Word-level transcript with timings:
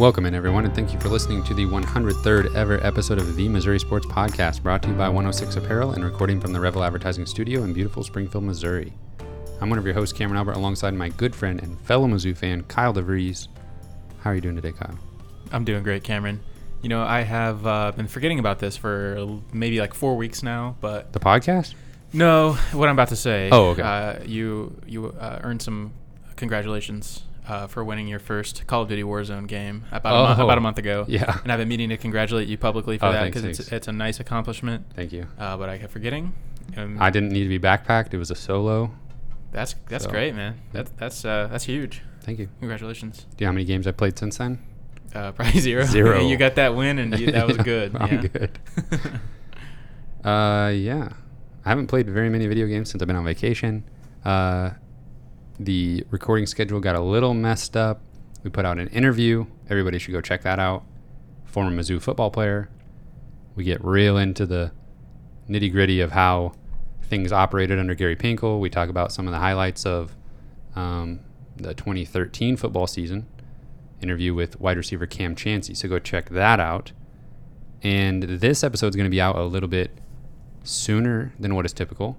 Welcome 0.00 0.24
in, 0.24 0.34
everyone, 0.34 0.64
and 0.64 0.74
thank 0.74 0.94
you 0.94 0.98
for 0.98 1.10
listening 1.10 1.44
to 1.44 1.52
the 1.52 1.66
103rd 1.66 2.54
ever 2.54 2.82
episode 2.82 3.18
of 3.18 3.36
the 3.36 3.50
Missouri 3.50 3.78
Sports 3.78 4.06
Podcast, 4.06 4.62
brought 4.62 4.82
to 4.84 4.88
you 4.88 4.94
by 4.94 5.10
106 5.10 5.56
Apparel 5.56 5.92
and 5.92 6.02
recording 6.02 6.40
from 6.40 6.54
the 6.54 6.58
Revel 6.58 6.82
Advertising 6.82 7.26
Studio 7.26 7.64
in 7.64 7.74
beautiful 7.74 8.02
Springfield, 8.02 8.44
Missouri. 8.44 8.94
I'm 9.60 9.68
one 9.68 9.78
of 9.78 9.84
your 9.84 9.92
hosts, 9.92 10.16
Cameron 10.16 10.38
Albert, 10.38 10.52
alongside 10.52 10.94
my 10.94 11.10
good 11.10 11.34
friend 11.34 11.62
and 11.62 11.78
fellow 11.82 12.08
Mizzou 12.08 12.34
fan, 12.34 12.62
Kyle 12.62 12.94
DeVries. 12.94 13.48
How 14.20 14.30
are 14.30 14.34
you 14.34 14.40
doing 14.40 14.56
today, 14.56 14.72
Kyle? 14.72 14.98
I'm 15.52 15.66
doing 15.66 15.82
great, 15.82 16.02
Cameron. 16.02 16.40
You 16.80 16.88
know, 16.88 17.02
I 17.02 17.20
have 17.20 17.66
uh, 17.66 17.92
been 17.92 18.08
forgetting 18.08 18.38
about 18.38 18.58
this 18.58 18.78
for 18.78 19.28
maybe 19.52 19.80
like 19.80 19.92
four 19.92 20.16
weeks 20.16 20.42
now, 20.42 20.76
but 20.80 21.12
The 21.12 21.20
podcast? 21.20 21.74
no, 22.14 22.54
what 22.72 22.88
I'm 22.88 22.94
about 22.94 23.08
to 23.08 23.16
say. 23.16 23.50
Oh, 23.52 23.66
okay. 23.72 23.82
Uh, 23.82 24.24
you 24.24 24.80
you 24.86 25.08
uh, 25.08 25.40
earned 25.42 25.60
some 25.60 25.92
congratulations 26.36 27.24
uh, 27.48 27.66
for 27.66 27.82
winning 27.84 28.06
your 28.08 28.18
first 28.18 28.66
Call 28.66 28.82
of 28.82 28.88
Duty 28.88 29.02
Warzone 29.02 29.46
game 29.46 29.84
about 29.92 30.14
a, 30.14 30.22
month, 30.28 30.40
Oh. 30.40 30.44
about 30.44 30.58
a 30.58 30.60
month 30.60 30.78
ago. 30.78 31.04
Yeah. 31.08 31.38
And 31.42 31.50
I've 31.52 31.58
been 31.58 31.68
meaning 31.68 31.88
to 31.90 31.96
congratulate 31.96 32.48
you 32.48 32.56
publicly 32.58 32.98
for 32.98 33.06
Oh, 33.06 33.12
that 33.12 33.24
because 33.24 33.44
it's 33.44 33.72
it's 33.72 33.88
a 33.88 33.92
nice 33.92 34.20
accomplishment. 34.20 34.86
Thank 34.94 35.12
you. 35.12 35.26
Uh, 35.38 35.56
but 35.56 35.68
I 35.68 35.78
kept 35.78 35.92
forgetting. 35.92 36.32
Um, 36.76 36.98
I 37.00 37.10
didn't 37.10 37.30
need 37.30 37.42
to 37.44 37.48
be 37.48 37.58
backpacked. 37.58 38.14
It 38.14 38.18
was 38.18 38.30
a 38.30 38.34
solo. 38.36 38.92
that's 39.52 39.74
that's 39.88 40.04
So- 40.04 40.10
great, 40.10 40.34
man. 40.34 40.60
That's 40.72 40.90
that's 40.96 41.24
uh, 41.24 41.48
that's 41.50 41.64
huge. 41.64 42.02
Thank 42.22 42.38
you. 42.38 42.48
Congratulations. 42.60 43.26
Do 43.36 43.42
you 43.42 43.46
know 43.46 43.48
how 43.48 43.54
many 43.54 43.64
games 43.64 43.86
I 43.86 43.92
played 43.92 44.18
since 44.18 44.36
then? 44.38 44.58
Uh, 45.14 45.32
probably 45.36 45.58
zero. 45.60 45.84
Zero. 45.84 46.20
you 46.28 46.36
got 46.36 46.54
that 46.56 46.76
win, 46.76 46.98
and 46.98 47.18
you, 47.18 47.32
that 47.32 47.46
was 47.46 47.56
Yeah, 47.56 47.62
good. 47.64 47.96
I'm 47.96 48.12
yeah. 48.14 48.26
good. 48.28 48.58
Uh, 50.24 50.68
yeah. 50.74 51.08
I 51.64 51.68
haven't 51.68 51.88
played 51.88 52.08
very 52.08 52.30
many 52.30 52.46
video 52.46 52.66
games 52.66 52.90
since 52.90 53.02
I've 53.02 53.06
been 53.06 53.16
on 53.16 53.24
vacation. 53.24 53.84
Uh, 54.24 54.70
the 55.60 56.06
recording 56.10 56.46
schedule 56.46 56.80
got 56.80 56.96
a 56.96 57.00
little 57.00 57.34
messed 57.34 57.76
up. 57.76 58.00
We 58.42 58.48
put 58.48 58.64
out 58.64 58.78
an 58.78 58.88
interview. 58.88 59.44
Everybody 59.68 59.98
should 59.98 60.12
go 60.12 60.22
check 60.22 60.40
that 60.42 60.58
out. 60.58 60.84
Former 61.44 61.70
Mizzou 61.70 62.00
football 62.00 62.30
player. 62.30 62.70
We 63.56 63.64
get 63.64 63.84
real 63.84 64.16
into 64.16 64.46
the 64.46 64.72
nitty 65.50 65.70
gritty 65.70 66.00
of 66.00 66.12
how 66.12 66.54
things 67.02 67.30
operated 67.30 67.78
under 67.78 67.94
Gary 67.94 68.16
Pinkel. 68.16 68.58
We 68.58 68.70
talk 68.70 68.88
about 68.88 69.12
some 69.12 69.26
of 69.26 69.32
the 69.32 69.38
highlights 69.38 69.84
of 69.84 70.16
um, 70.74 71.20
the 71.56 71.74
2013 71.74 72.56
football 72.56 72.86
season. 72.86 73.26
Interview 74.00 74.32
with 74.32 74.58
wide 74.58 74.78
receiver 74.78 75.04
Cam 75.04 75.34
Chancey. 75.34 75.74
So 75.74 75.88
go 75.88 75.98
check 75.98 76.30
that 76.30 76.58
out. 76.58 76.92
And 77.82 78.22
this 78.22 78.64
episode 78.64 78.88
is 78.88 78.96
going 78.96 79.04
to 79.04 79.10
be 79.10 79.20
out 79.20 79.36
a 79.36 79.42
little 79.42 79.68
bit 79.68 79.90
sooner 80.64 81.34
than 81.38 81.54
what 81.54 81.66
is 81.66 81.74
typical. 81.74 82.16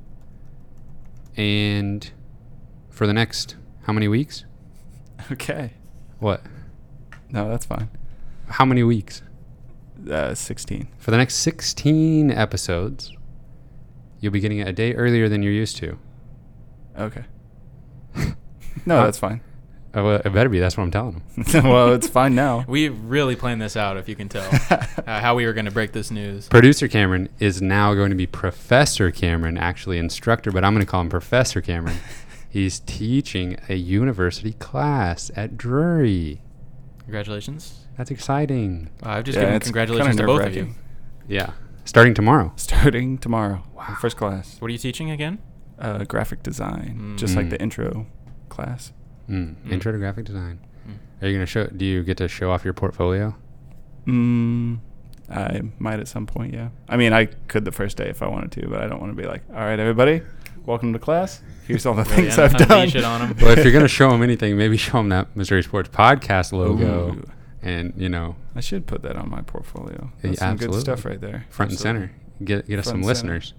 And 1.35 2.11
for 2.91 3.07
the 3.07 3.13
next 3.13 3.55
how 3.83 3.93
many 3.93 4.07
weeks? 4.07 4.45
Okay. 5.31 5.73
What? 6.19 6.41
No, 7.29 7.47
that's 7.49 7.65
fine. 7.65 7.89
How 8.47 8.65
many 8.65 8.83
weeks? 8.83 9.21
Uh, 10.09 10.33
16. 10.33 10.87
For 10.97 11.11
the 11.11 11.17
next 11.17 11.35
16 11.35 12.31
episodes, 12.31 13.15
you'll 14.19 14.31
be 14.33 14.39
getting 14.39 14.57
it 14.59 14.67
a 14.67 14.73
day 14.73 14.93
earlier 14.95 15.29
than 15.29 15.43
you're 15.43 15.53
used 15.53 15.77
to. 15.77 15.97
Okay. 16.97 17.23
no, 18.85 18.97
Uh, 18.99 19.03
that's 19.05 19.19
fine. 19.19 19.41
Oh, 19.93 20.03
well, 20.05 20.21
it 20.25 20.29
better 20.33 20.49
be. 20.49 20.59
That's 20.59 20.75
what 20.75 20.83
I'm 20.83 20.91
telling 20.91 21.21
them. 21.37 21.63
well, 21.69 21.93
it's 21.93 22.07
fine 22.07 22.33
now. 22.33 22.65
We 22.67 22.89
really 22.89 23.35
planned 23.35 23.61
this 23.61 23.77
out, 23.77 23.97
if 23.97 24.09
you 24.09 24.15
can 24.15 24.27
tell, 24.29 24.47
uh, 24.71 25.19
how 25.19 25.35
we 25.35 25.45
were 25.45 25.53
going 25.53 25.65
to 25.65 25.71
break 25.71 25.91
this 25.91 26.09
news. 26.11 26.47
Producer 26.47 26.87
Cameron 26.87 27.29
is 27.39 27.61
now 27.61 27.93
going 27.93 28.09
to 28.09 28.15
be 28.15 28.25
Professor 28.25 29.11
Cameron, 29.11 29.57
actually 29.57 29.97
instructor, 29.97 30.51
but 30.51 30.63
I'm 30.63 30.73
going 30.73 30.85
to 30.85 30.89
call 30.89 31.01
him 31.01 31.09
Professor 31.09 31.61
Cameron. 31.61 31.97
He's 32.51 32.79
teaching 32.81 33.57
a 33.69 33.75
university 33.75 34.51
class 34.53 35.31
at 35.37 35.55
Drury. 35.57 36.41
Congratulations. 37.05 37.87
That's 37.97 38.11
exciting. 38.11 38.89
Uh, 39.01 39.09
I've 39.09 39.23
just 39.23 39.37
Yeah, 39.37 39.45
given 39.45 39.59
congratulations 39.61 40.17
to 40.17 40.25
both 40.25 40.45
of 40.45 40.55
you. 40.55 40.75
Yeah. 41.29 41.51
Starting 41.85 42.13
tomorrow. 42.13 42.51
Starting 42.57 43.17
tomorrow. 43.17 43.63
Wow. 43.73 43.95
First 44.01 44.17
class. 44.17 44.57
What 44.59 44.67
are 44.67 44.71
you 44.73 44.77
teaching 44.77 45.09
again? 45.11 45.39
Uh, 45.79 46.03
graphic 46.03 46.43
design. 46.43 47.15
Just 47.17 47.33
Mm. 47.33 47.37
like 47.37 47.49
the 47.51 47.61
intro 47.61 48.05
class. 48.49 48.91
Mm. 49.29 49.55
Mm. 49.65 49.71
Intro 49.71 49.93
to 49.93 49.97
graphic 49.97 50.25
design. 50.25 50.59
Mm. 50.87 50.95
Are 51.23 51.27
you 51.27 51.33
going 51.33 51.45
to 51.45 51.49
show, 51.49 51.67
do 51.67 51.85
you 51.85 52.03
get 52.03 52.17
to 52.17 52.27
show 52.27 52.51
off 52.51 52.65
your 52.65 52.73
portfolio? 52.73 53.33
Mm, 54.07 54.79
I 55.29 55.61
might 55.79 55.99
at 55.99 56.07
some 56.07 56.25
point, 56.27 56.53
yeah. 56.53 56.69
I 56.89 56.97
mean, 56.97 57.13
I 57.13 57.25
could 57.47 57.63
the 57.65 57.71
first 57.71 57.95
day 57.97 58.09
if 58.09 58.21
I 58.21 58.27
wanted 58.27 58.51
to, 58.53 58.67
but 58.67 58.81
I 58.81 58.87
don't 58.87 58.99
want 58.99 59.15
to 59.15 59.21
be 59.21 59.27
like, 59.27 59.43
all 59.51 59.61
right, 59.61 59.79
everybody, 59.79 60.21
welcome 60.65 60.93
to 60.93 60.99
class. 60.99 61.41
Here's 61.67 61.85
all 61.85 61.93
the 61.93 62.05
things 62.05 62.37
un- 62.37 62.45
I've 62.45 62.53
done. 62.57 62.71
unleash 62.71 62.95
it 62.95 63.03
on 63.03 63.21
'em. 63.21 63.35
well, 63.41 63.57
if 63.57 63.63
you're 63.63 63.71
going 63.71 63.83
to 63.83 63.87
show 63.87 64.09
him 64.11 64.21
anything, 64.23 64.57
maybe 64.57 64.77
show 64.77 64.99
him 64.99 65.09
that 65.09 65.35
Missouri 65.35 65.63
Sports 65.63 65.89
Podcast 65.89 66.51
logo 66.51 67.13
Ooh. 67.15 67.23
and, 67.61 67.93
you 67.95 68.09
know, 68.09 68.35
I 68.55 68.59
should 68.61 68.87
put 68.87 69.01
that 69.03 69.15
on 69.15 69.29
my 69.29 69.41
portfolio. 69.41 70.11
Yeah, 70.23 70.29
That's 70.31 70.39
some 70.39 70.57
good 70.57 70.73
stuff 70.75 71.05
right 71.05 71.19
there. 71.21 71.45
front 71.49 71.71
and 71.71 71.79
center. 71.79 72.11
Get, 72.43 72.67
get 72.67 72.79
us 72.79 72.85
some 72.85 73.03
Front 73.03 73.21
and 73.21 73.29
listeners. 73.29 73.53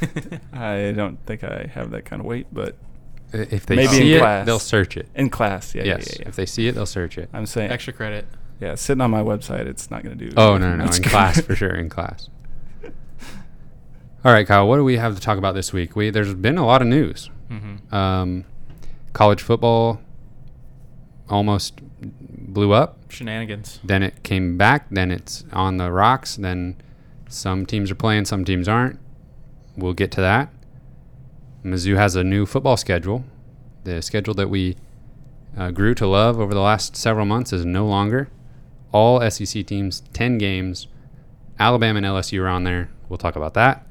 I 0.52 0.92
don't 0.96 1.18
think 1.26 1.44
I 1.44 1.70
have 1.74 1.90
that 1.90 2.04
kind 2.04 2.20
of 2.20 2.26
weight, 2.26 2.46
but 2.52 2.76
If 3.32 3.66
they 3.66 3.76
Maybe 3.76 3.88
see 3.88 4.10
in 4.12 4.16
it, 4.16 4.20
class. 4.20 4.46
they'll 4.46 4.58
search 4.58 4.96
it. 4.96 5.08
in 5.14 5.30
class, 5.30 5.74
yeah, 5.74 5.84
yes. 5.84 6.08
yeah, 6.10 6.16
yeah. 6.22 6.28
If 6.28 6.36
they 6.36 6.46
see 6.46 6.66
it, 6.68 6.74
they'll 6.74 6.86
search 6.86 7.18
it. 7.18 7.28
I'm 7.32 7.46
saying, 7.46 7.70
Extra 7.70 7.92
credit. 7.92 8.26
yeah, 8.60 8.74
sitting 8.76 9.00
on 9.00 9.10
my 9.10 9.22
website, 9.22 9.66
it's 9.66 9.90
not 9.90 10.02
going 10.02 10.18
to 10.18 10.28
do. 10.30 10.34
Oh, 10.36 10.56
no, 10.58 10.74
no, 10.76 10.84
no. 10.84 10.92
In 10.96 11.02
class, 11.02 11.40
for 11.40 11.54
sure. 11.54 11.74
In 11.74 11.88
class. 11.88 12.28
All 14.24 14.32
right, 14.32 14.46
Kyle, 14.46 14.66
what 14.66 14.76
do 14.76 14.84
we 14.84 14.96
have 14.96 15.14
to 15.14 15.20
talk 15.20 15.36
about 15.36 15.54
this 15.54 15.72
week? 15.72 15.94
We 15.94 16.08
There's 16.08 16.32
been 16.32 16.56
a 16.56 16.64
lot 16.64 16.80
of 16.80 16.88
news. 16.88 17.28
hmm 17.48 17.76
Um, 17.94 18.44
college 19.12 19.42
football 19.42 20.00
almost 21.28 21.80
blew 22.00 22.72
up. 22.72 22.98
Shenanigans. 23.10 23.80
Then 23.84 24.02
it 24.02 24.22
came 24.22 24.56
back. 24.56 24.86
Then 24.90 25.10
it's 25.10 25.44
on 25.52 25.76
the 25.76 25.92
rocks. 25.92 26.36
Then 26.36 26.76
some 27.28 27.66
teams 27.66 27.90
are 27.90 27.94
playing, 27.94 28.24
some 28.24 28.46
teams 28.46 28.66
aren't. 28.66 28.98
We'll 29.76 29.92
get 29.92 30.10
to 30.12 30.20
that. 30.22 30.48
Mizzou 31.62 31.96
has 31.96 32.16
a 32.16 32.24
new 32.24 32.46
football 32.46 32.78
schedule. 32.78 33.24
The 33.84 34.00
schedule 34.00 34.34
that 34.34 34.48
we 34.48 34.76
uh, 35.56 35.70
grew 35.70 35.94
to 35.96 36.06
love 36.06 36.40
over 36.40 36.54
the 36.54 36.60
last 36.60 36.96
several 36.96 37.26
months 37.26 37.52
is 37.52 37.66
no 37.66 37.86
longer. 37.86 38.28
All 38.90 39.20
SEC 39.30 39.66
teams, 39.66 40.02
10 40.14 40.38
games. 40.38 40.86
Alabama 41.58 41.98
and 41.98 42.06
LSU 42.06 42.40
are 42.40 42.48
on 42.48 42.64
there. 42.64 42.90
We'll 43.08 43.18
talk 43.18 43.36
about 43.36 43.52
that. 43.54 43.86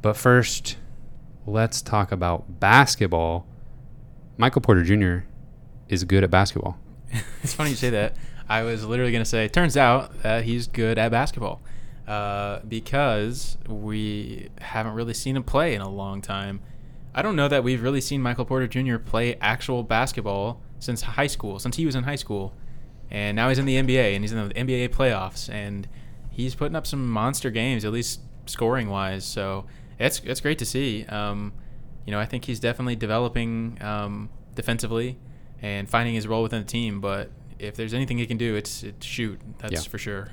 But 0.00 0.16
first, 0.16 0.76
let's 1.46 1.82
talk 1.82 2.12
about 2.12 2.60
basketball. 2.60 3.46
Michael 4.36 4.60
Porter 4.60 4.84
Jr. 4.84 5.26
is 5.88 6.04
good 6.04 6.22
at 6.22 6.30
basketball. 6.30 6.78
it's 7.42 7.54
funny 7.54 7.70
you 7.70 7.76
say 7.76 7.90
that. 7.90 8.16
I 8.48 8.62
was 8.62 8.84
literally 8.84 9.12
going 9.12 9.24
to 9.24 9.28
say, 9.28 9.48
turns 9.48 9.76
out 9.76 10.22
that 10.22 10.44
he's 10.44 10.66
good 10.66 10.98
at 10.98 11.10
basketball 11.10 11.60
uh, 12.06 12.60
because 12.66 13.58
we 13.68 14.48
haven't 14.60 14.94
really 14.94 15.14
seen 15.14 15.36
him 15.36 15.42
play 15.42 15.74
in 15.74 15.80
a 15.80 15.88
long 15.88 16.22
time. 16.22 16.60
I 17.14 17.22
don't 17.22 17.36
know 17.36 17.48
that 17.48 17.64
we've 17.64 17.82
really 17.82 18.00
seen 18.00 18.22
Michael 18.22 18.44
Porter 18.44 18.66
Jr. 18.66 18.96
play 18.96 19.34
actual 19.40 19.82
basketball 19.82 20.62
since 20.78 21.02
high 21.02 21.26
school, 21.26 21.58
since 21.58 21.76
he 21.76 21.84
was 21.84 21.94
in 21.94 22.04
high 22.04 22.16
school. 22.16 22.54
And 23.10 23.34
now 23.34 23.48
he's 23.48 23.58
in 23.58 23.66
the 23.66 23.74
NBA 23.74 24.14
and 24.14 24.22
he's 24.22 24.32
in 24.32 24.48
the 24.48 24.54
NBA 24.54 24.90
playoffs 24.90 25.52
and 25.52 25.88
he's 26.30 26.54
putting 26.54 26.76
up 26.76 26.86
some 26.86 27.08
monster 27.08 27.50
games, 27.50 27.84
at 27.84 27.92
least 27.92 28.20
scoring 28.46 28.88
wise. 28.88 29.24
So 29.24 29.66
it's 29.98 30.20
it's 30.24 30.40
great 30.40 30.58
to 30.58 30.64
see. 30.66 31.04
Um, 31.06 31.52
you 32.06 32.12
know, 32.12 32.20
I 32.20 32.24
think 32.26 32.44
he's 32.46 32.60
definitely 32.60 32.96
developing 32.96 33.78
um, 33.82 34.30
defensively 34.54 35.18
and 35.60 35.88
finding 35.88 36.14
his 36.14 36.26
role 36.26 36.42
within 36.42 36.60
the 36.62 36.66
team. 36.68 37.00
But 37.00 37.30
if 37.58 37.74
there's 37.76 37.92
anything 37.94 38.18
he 38.18 38.26
can 38.26 38.36
do, 38.38 38.54
it's, 38.54 38.82
it's 38.82 39.04
shoot. 39.04 39.40
That's 39.58 39.72
Yeah. 39.72 39.80
for 39.90 39.98
sure. 39.98 40.28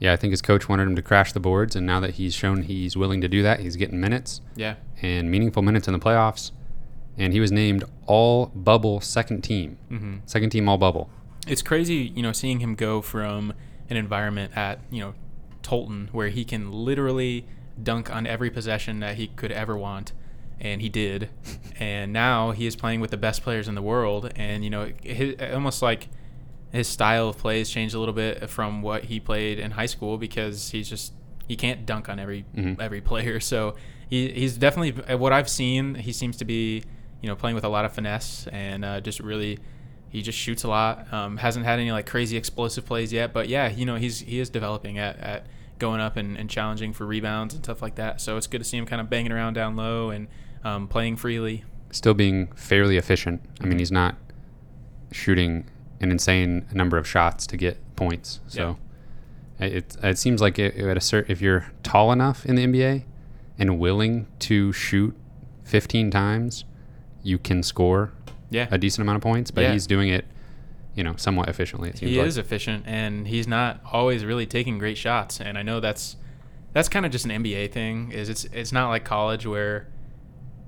Yeah, 0.00 0.12
I 0.12 0.16
think 0.16 0.32
his 0.32 0.42
coach 0.42 0.68
wanted 0.68 0.88
him 0.88 0.96
to 0.96 1.02
crash 1.02 1.32
the 1.32 1.40
boards, 1.40 1.76
and 1.76 1.86
now 1.86 2.00
that 2.00 2.14
he's 2.14 2.34
shown 2.34 2.62
he's 2.62 2.96
willing 2.96 3.20
to 3.20 3.28
do 3.28 3.42
that, 3.44 3.60
he's 3.60 3.76
getting 3.76 4.00
minutes 4.00 4.40
Yeah. 4.56 4.74
and 5.00 5.30
meaningful 5.30 5.62
minutes 5.62 5.86
in 5.86 5.92
the 5.94 6.00
playoffs. 6.00 6.50
And 7.16 7.32
he 7.32 7.38
was 7.38 7.52
named 7.52 7.84
All 8.06 8.46
Bubble 8.46 9.00
Second 9.00 9.42
Team, 9.42 9.78
hmm 9.88 10.16
Second 10.26 10.50
Team 10.50 10.68
All 10.68 10.76
Bubble. 10.78 11.08
It's 11.46 11.62
crazy, 11.62 12.12
you 12.14 12.22
know, 12.22 12.32
seeing 12.32 12.58
him 12.58 12.74
go 12.74 13.00
from 13.00 13.52
an 13.88 13.96
environment 13.96 14.52
at, 14.56 14.80
you 14.90 15.00
know, 15.00 15.14
Tolton 15.62 16.08
where 16.12 16.28
he 16.28 16.44
can 16.44 16.72
literally 16.72 17.46
dunk 17.82 18.10
on 18.14 18.26
every 18.26 18.50
possession 18.50 19.00
that 19.00 19.16
he 19.16 19.28
could 19.28 19.52
ever 19.52 19.76
want. 19.76 20.12
And 20.60 20.80
he 20.80 20.88
did. 20.88 21.30
and 21.78 22.12
now 22.12 22.52
he 22.52 22.66
is 22.66 22.76
playing 22.76 23.00
with 23.00 23.10
the 23.10 23.16
best 23.16 23.42
players 23.42 23.68
in 23.68 23.74
the 23.74 23.82
world. 23.82 24.32
And, 24.36 24.62
you 24.64 24.70
know, 24.70 24.92
his, 25.02 25.34
almost 25.52 25.82
like 25.82 26.08
his 26.72 26.88
style 26.88 27.28
of 27.28 27.38
play 27.38 27.58
has 27.58 27.70
changed 27.70 27.94
a 27.94 27.98
little 27.98 28.14
bit 28.14 28.48
from 28.50 28.82
what 28.82 29.04
he 29.04 29.20
played 29.20 29.58
in 29.58 29.72
high 29.72 29.86
school 29.86 30.16
because 30.18 30.70
he's 30.70 30.88
just, 30.88 31.12
he 31.48 31.56
can't 31.56 31.84
dunk 31.86 32.08
on 32.08 32.18
every 32.18 32.44
Mhm. 32.56 32.80
every 32.80 33.00
player. 33.00 33.38
So 33.52 33.74
he, 34.08 34.28
he's 34.30 34.56
definitely, 34.56 35.16
what 35.16 35.32
I've 35.32 35.48
seen, 35.48 35.94
he 35.96 36.12
seems 36.12 36.36
to 36.38 36.44
be, 36.44 36.82
you 37.20 37.28
know, 37.28 37.34
playing 37.36 37.54
with 37.54 37.64
a 37.64 37.68
lot 37.68 37.84
of 37.84 37.92
finesse 37.92 38.46
and 38.52 38.84
uh, 38.84 39.00
just 39.00 39.20
really 39.20 39.58
he 40.10 40.22
just 40.22 40.38
shoots 40.38 40.62
a 40.62 40.68
lot. 40.68 41.12
Um, 41.12 41.36
hasn't 41.38 41.64
had 41.66 41.80
any 41.80 41.90
like 41.90 42.06
crazy 42.06 42.36
explosive 42.36 42.86
plays 42.86 43.12
yet, 43.12 43.32
but 43.32 43.48
yeah, 43.48 43.68
you 43.68 43.84
know 43.84 43.96
he's 43.96 44.20
he 44.20 44.38
is 44.38 44.48
developing 44.50 44.96
at, 44.98 45.18
at 45.18 45.46
going 45.78 46.00
up 46.00 46.16
and, 46.16 46.36
and 46.36 46.48
challenging 46.48 46.92
for 46.92 47.06
rebounds 47.06 47.54
and 47.54 47.64
stuff 47.64 47.82
like 47.82 47.96
that. 47.96 48.20
So 48.20 48.36
it's 48.36 48.46
good 48.46 48.58
to 48.58 48.64
see 48.64 48.76
him 48.76 48.86
kind 48.86 49.00
of 49.00 49.10
banging 49.10 49.32
around 49.32 49.54
down 49.54 49.76
low 49.76 50.10
and 50.10 50.28
um, 50.64 50.86
playing 50.88 51.16
freely. 51.16 51.64
Still 51.90 52.14
being 52.14 52.48
fairly 52.54 52.96
efficient. 52.96 53.42
I 53.60 53.66
mean, 53.66 53.78
he's 53.78 53.92
not 53.92 54.16
shooting 55.12 55.66
an 56.00 56.10
insane 56.10 56.66
number 56.72 56.96
of 56.96 57.06
shots 57.06 57.46
to 57.48 57.56
get 57.56 57.78
points. 57.96 58.40
So 58.48 58.78
it 59.58 59.72
it, 59.72 59.96
it 60.02 60.18
seems 60.18 60.40
like 60.40 60.58
it, 60.58 60.74
it 60.76 60.86
at 60.88 60.96
a 60.96 61.00
cer 61.00 61.24
if 61.28 61.40
you're 61.40 61.66
tall 61.82 62.12
enough 62.12 62.44
in 62.44 62.56
the 62.56 62.66
NBA 62.66 63.04
and 63.58 63.78
willing 63.78 64.26
to 64.40 64.72
shoot 64.72 65.14
15 65.64 66.10
times, 66.10 66.64
you 67.22 67.38
can 67.38 67.62
score 67.62 68.12
Yeah. 68.50 68.66
a 68.70 68.78
decent 68.78 69.02
amount 69.02 69.16
of 69.16 69.22
points. 69.22 69.50
But 69.50 69.62
Yeah. 69.62 69.72
he's 69.72 69.86
doing 69.86 70.08
it, 70.08 70.24
you 70.94 71.02
know, 71.04 71.14
somewhat 71.16 71.48
efficiently. 71.48 71.88
It 71.90 71.98
seems 71.98 72.10
he 72.12 72.18
like. 72.18 72.28
is 72.28 72.38
efficient 72.38 72.84
and 72.86 73.26
he's 73.26 73.48
not 73.48 73.80
always 73.92 74.24
really 74.24 74.46
taking 74.46 74.78
great 74.78 74.96
shots 74.96 75.40
and 75.40 75.58
i 75.58 75.62
know 75.62 75.80
that's 75.80 76.16
that's 76.72 76.88
kind 76.88 77.04
of 77.06 77.12
just 77.12 77.24
an 77.24 77.30
nba 77.42 77.70
thing 77.72 78.12
is 78.12 78.28
it's 78.28 78.44
it's 78.46 78.72
not 78.72 78.88
like 78.90 79.04
college 79.04 79.44
where 79.46 79.88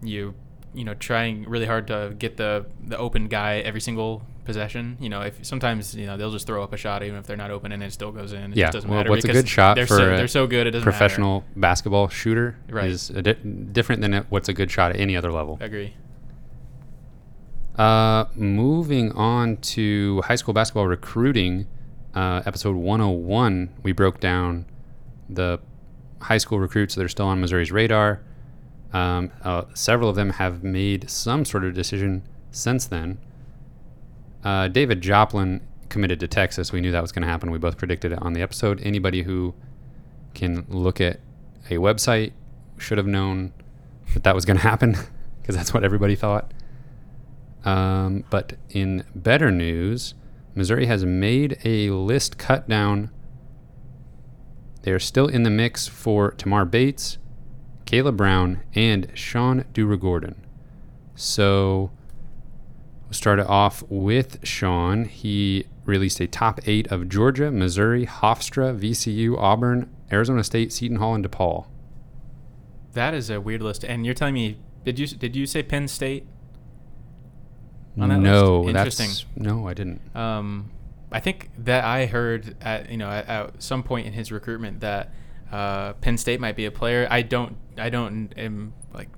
you 0.03 0.35
you 0.75 0.85
know 0.85 0.95
trying 0.95 1.45
really 1.49 1.67
hard 1.67 1.87
to 1.87 2.15
get 2.19 2.37
the 2.37 2.67
the 2.85 2.99
open 2.99 3.29
guy 3.29 3.59
every 3.61 3.81
single 3.81 4.23
possession 4.45 4.97
you 5.01 5.09
know 5.09 5.23
if 5.23 5.45
sometimes 5.45 5.95
you 5.97 6.07
know 6.07 6.17
they'll 6.17 6.31
just 6.31 6.47
throw 6.47 6.63
up 6.63 6.73
a 6.73 6.77
shot 6.77 7.03
even 7.03 7.19
if 7.19 7.27
they're 7.27 7.37
not 7.37 7.51
open 7.51 7.73
and 7.73 7.83
it 7.83 7.93
still 7.93 8.13
goes 8.13 8.33
in 8.33 8.53
it 8.53 8.57
Yeah, 8.57 8.67
just 8.67 8.75
doesn't 8.75 8.91
well, 8.91 8.99
matter 9.01 9.11
what's 9.11 9.25
a 9.25 9.29
good 9.33 9.49
shot 9.49 9.75
they're 9.75 9.87
for 9.89 9.97
so, 9.97 10.13
a 10.13 10.17
they're 10.17 10.29
so 10.29 10.47
good 10.47 10.67
it 10.69 10.71
doesn't 10.73 10.87
matter. 10.87 10.99
professional 10.99 11.45
basketball 11.57 12.09
shooter 12.09 12.57
Right. 12.69 12.91
is 12.91 13.09
di- 13.09 13.33
different 13.73 14.03
than 14.03 14.25
what's 14.29 14.49
a 14.49 14.53
good 14.53 14.71
shot 14.71 14.91
at 14.93 15.01
any 15.01 15.17
other 15.17 15.33
level. 15.33 15.59
agree 15.61 15.95
Uh, 17.79 18.25
moving 18.35 19.13
on 19.13 19.59
to 19.59 20.23
high 20.23 20.35
school 20.35 20.55
basketball 20.55 20.87
recruiting, 20.87 21.67
uh, 22.15 22.43
episode 22.47 22.75
101, 22.75 23.71
we 23.83 23.93
broke 23.93 24.19
down 24.19 24.65
the 25.29 25.61
high 26.23 26.39
school 26.39 26.59
recruits 26.59 26.95
that 26.95 27.05
are 27.05 27.09
still 27.09 27.27
on 27.27 27.41
Missouri's 27.41 27.71
radar. 27.71 28.23
Um, 28.95 29.31
uh, 29.43 29.65
several 29.75 30.09
of 30.09 30.17
them 30.17 30.31
have 30.31 30.65
made 30.65 31.11
some 31.11 31.45
sort 31.45 31.65
of 31.65 31.75
decision 31.75 32.23
since 32.51 32.87
then. 32.87 33.19
Uh, 34.43 34.69
David 34.69 35.03
Joplin 35.03 35.61
committed 35.91 36.19
to 36.21 36.29
Texas. 36.29 36.73
We 36.73 36.81
knew 36.81 36.93
that 36.93 37.03
was 37.03 37.13
going 37.13 37.25
to 37.25 37.29
happen. 37.29 37.51
We 37.51 37.59
both 37.59 37.77
predicted 37.77 38.13
it 38.13 38.23
on 38.23 38.33
the 38.33 38.41
episode. 38.41 38.81
Anybody 38.83 39.23
who 39.23 39.55
can 40.35 40.65
look 40.69 41.01
at 41.01 41.21
a 41.69 41.75
website 41.75 42.33
should 42.79 42.97
have 42.97 43.07
known 43.07 43.53
that 44.15 44.25
that 44.25 44.35
was 44.35 44.47
going 44.47 44.57
to 44.61 44.63
happen 44.63 44.97
because 45.43 45.57
that's 45.57 45.75
what 45.75 45.85
everybody 45.85 46.17
thought. 46.17 46.51
Um, 47.67 48.25
but 48.31 48.55
in 48.71 49.05
better 49.15 49.51
news, 49.51 50.15
Missouri 50.55 50.87
has 50.87 51.05
made 51.05 51.59
a 51.65 51.91
list 51.91 52.39
cut 52.39 52.69
down. 52.69 53.11
They 54.83 54.93
are 54.93 55.01
still 55.01 55.27
in 55.27 55.43
the 55.43 55.51
mix 55.51 55.89
for 55.89 56.31
Tamar 56.31 56.65
Bates, 56.65 57.19
Caleb 57.85 58.17
Brown, 58.17 58.63
and 58.75 59.11
Sean 59.15 59.65
Durugordon. 59.75 60.37
So 61.17 61.91
we'll 63.05 63.13
start 63.13 63.41
it 63.41 63.47
off 63.49 63.83
with 63.89 64.39
Sean. 64.47 65.05
He 65.07 65.67
released 65.85 66.21
a 66.21 66.29
top 66.29 66.61
eight 66.69 66.87
of 66.93 67.09
Georgia, 67.09 67.51
Missouri, 67.51 68.07
Hofstra, 68.07 68.79
VCU, 68.79 69.37
Auburn, 69.37 69.91
Arizona 70.13 70.45
State, 70.45 70.73
Seton 70.73 70.99
Hall, 70.99 71.15
and 71.15 71.29
DePaul. 71.29 71.67
that 72.93 73.13
is 73.13 73.29
a 73.29 73.41
weird 73.41 73.61
list 73.61 73.85
and 73.85 74.07
you're 74.07 74.15
telling 74.15 74.35
me 74.35 74.57
did 74.85 74.99
you 74.99 75.07
did 75.07 75.37
you 75.37 75.45
say 75.47 75.63
penn 75.63 75.87
state 75.87 76.27
on 77.99 78.09
that 78.09 78.19
no, 78.19 78.61
list? 78.63 78.99
that's 78.99 79.27
no, 79.37 79.67
I 79.69 79.75
didn't. 79.75 80.01
Um, 80.15 80.71
I 81.11 81.21
think 81.21 81.51
that 81.59 81.85
I 81.85 82.07
heard 82.07 82.57
at 82.61 82.91
you 82.91 82.97
know 82.97 83.09
at, 83.09 83.27
at 83.29 83.63
some 83.63 83.83
point 83.83 84.07
in 84.07 84.13
his 84.13 84.31
recruitment 84.33 84.81
that 84.81 85.13
uh, 85.51 85.93
Penn 85.95 86.19
State 86.19 86.41
might 86.41 86.57
be 86.57 86.67
a 86.67 86.71
player. 86.71 87.07
I 87.11 87.23
don't 87.23 87.57
I 87.79 87.91
don't 87.91 88.33
am 88.37 88.75
like 88.93 89.09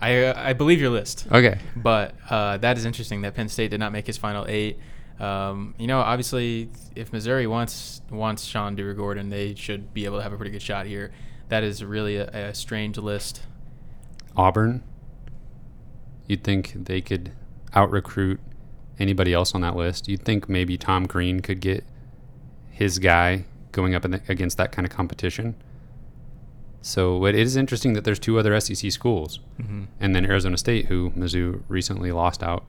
I 0.00 0.32
I 0.50 0.52
believe 0.52 0.80
your 0.80 0.90
list, 0.90 1.26
Okay. 1.30 1.58
but 1.76 2.14
uh, 2.30 2.56
that 2.58 2.78
is 2.78 2.84
interesting 2.84 3.22
that 3.22 3.34
Penn 3.34 3.48
State 3.48 3.70
did 3.70 3.80
not 3.80 3.92
make 3.92 4.06
his 4.06 4.16
final 4.16 4.46
eight. 4.48 4.78
Um, 5.20 5.74
you 5.78 5.88
know, 5.88 5.98
obviously, 5.98 6.70
if 6.94 7.12
Missouri 7.12 7.46
wants 7.46 8.02
wants 8.10 8.44
Sean 8.44 8.76
Durugordon, 8.76 9.30
they 9.30 9.54
should 9.54 9.92
be 9.92 10.04
able 10.04 10.18
to 10.18 10.22
have 10.22 10.32
a 10.32 10.36
pretty 10.36 10.52
good 10.52 10.62
shot 10.62 10.86
here. 10.86 11.12
That 11.48 11.64
is 11.64 11.82
really 11.84 12.16
a, 12.16 12.26
a 12.26 12.54
strange 12.54 12.98
list. 12.98 13.42
Auburn, 14.36 14.84
you'd 16.26 16.44
think 16.44 16.72
they 16.74 17.00
could 17.00 17.32
out 17.74 17.90
recruit 17.90 18.40
anybody 18.98 19.32
else 19.32 19.54
on 19.54 19.60
that 19.60 19.76
list. 19.76 20.08
You'd 20.08 20.22
think 20.22 20.48
maybe 20.48 20.76
Tom 20.76 21.06
Crean 21.06 21.40
could 21.40 21.60
get 21.60 21.84
his 22.70 22.98
guy 22.98 23.44
going 23.72 23.94
up 23.94 24.04
in 24.04 24.10
the, 24.12 24.20
against 24.28 24.56
that 24.56 24.72
kind 24.72 24.86
of 24.86 24.92
competition. 24.92 25.54
So 26.80 27.24
it 27.26 27.34
is 27.34 27.56
interesting 27.56 27.92
that 27.94 28.04
there's 28.04 28.18
two 28.18 28.38
other 28.38 28.58
SEC 28.60 28.90
schools, 28.92 29.40
Mm-hmm. 29.60 29.84
and 30.00 30.14
then 30.14 30.24
Arizona 30.24 30.56
State, 30.56 30.86
who 30.86 31.10
Mizzou 31.10 31.62
recently 31.68 32.12
lost 32.12 32.42
out, 32.42 32.64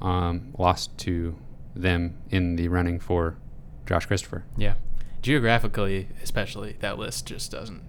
um, 0.00 0.54
lost 0.58 0.96
to 0.98 1.36
them 1.74 2.16
in 2.30 2.54
the 2.56 2.68
running 2.68 3.00
for 3.00 3.36
Josh 3.86 4.06
Christopher. 4.06 4.44
Yeah, 4.56 4.74
geographically, 5.22 6.08
especially 6.22 6.76
that 6.80 6.98
list 6.98 7.26
just 7.26 7.50
doesn't 7.50 7.82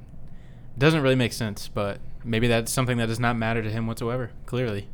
doesn't 0.78 1.02
really 1.02 1.16
make 1.16 1.31
sense. 1.34 1.68
But 1.68 2.00
maybe 2.24 2.48
that's 2.48 2.72
something 2.72 2.98
that 2.98 3.06
does 3.06 3.20
not 3.20 3.38
matter 3.38 3.62
to 3.62 3.70
him 3.72 3.86
whatsoever. 3.88 4.31
Clearly. 4.48 4.88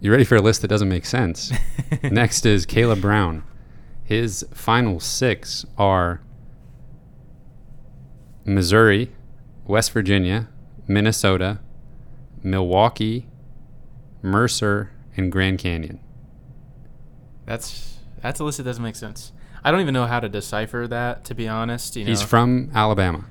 You 0.00 0.10
ready 0.10 0.24
for 0.24 0.36
a 0.36 0.42
list 0.42 0.62
that 0.62 0.68
doesn't 0.68 0.88
make 0.88 1.06
sense? 1.06 1.52
Next 2.02 2.44
is 2.44 2.66
Caleb 2.66 3.00
Brown. 3.00 3.44
His 4.04 4.46
final 4.52 5.00
six 5.00 5.64
are 5.78 6.20
Missouri, 8.44 9.12
West 9.66 9.92
Virginia, 9.92 10.48
Minnesota, 10.86 11.60
Milwaukee, 12.42 13.26
Mercer, 14.22 14.92
and 15.16 15.32
Grand 15.32 15.58
Canyon. 15.58 16.00
That's 17.46 17.98
that's 18.20 18.38
a 18.38 18.44
list 18.44 18.58
that 18.58 18.64
doesn't 18.64 18.82
make 18.82 18.96
sense. 18.96 19.32
I 19.64 19.72
don't 19.72 19.80
even 19.80 19.94
know 19.94 20.06
how 20.06 20.20
to 20.20 20.28
decipher 20.28 20.86
that, 20.88 21.24
to 21.24 21.34
be 21.34 21.48
honest. 21.48 21.96
You 21.96 22.04
know, 22.04 22.10
He's 22.10 22.22
from 22.22 22.70
Alabama. 22.74 23.24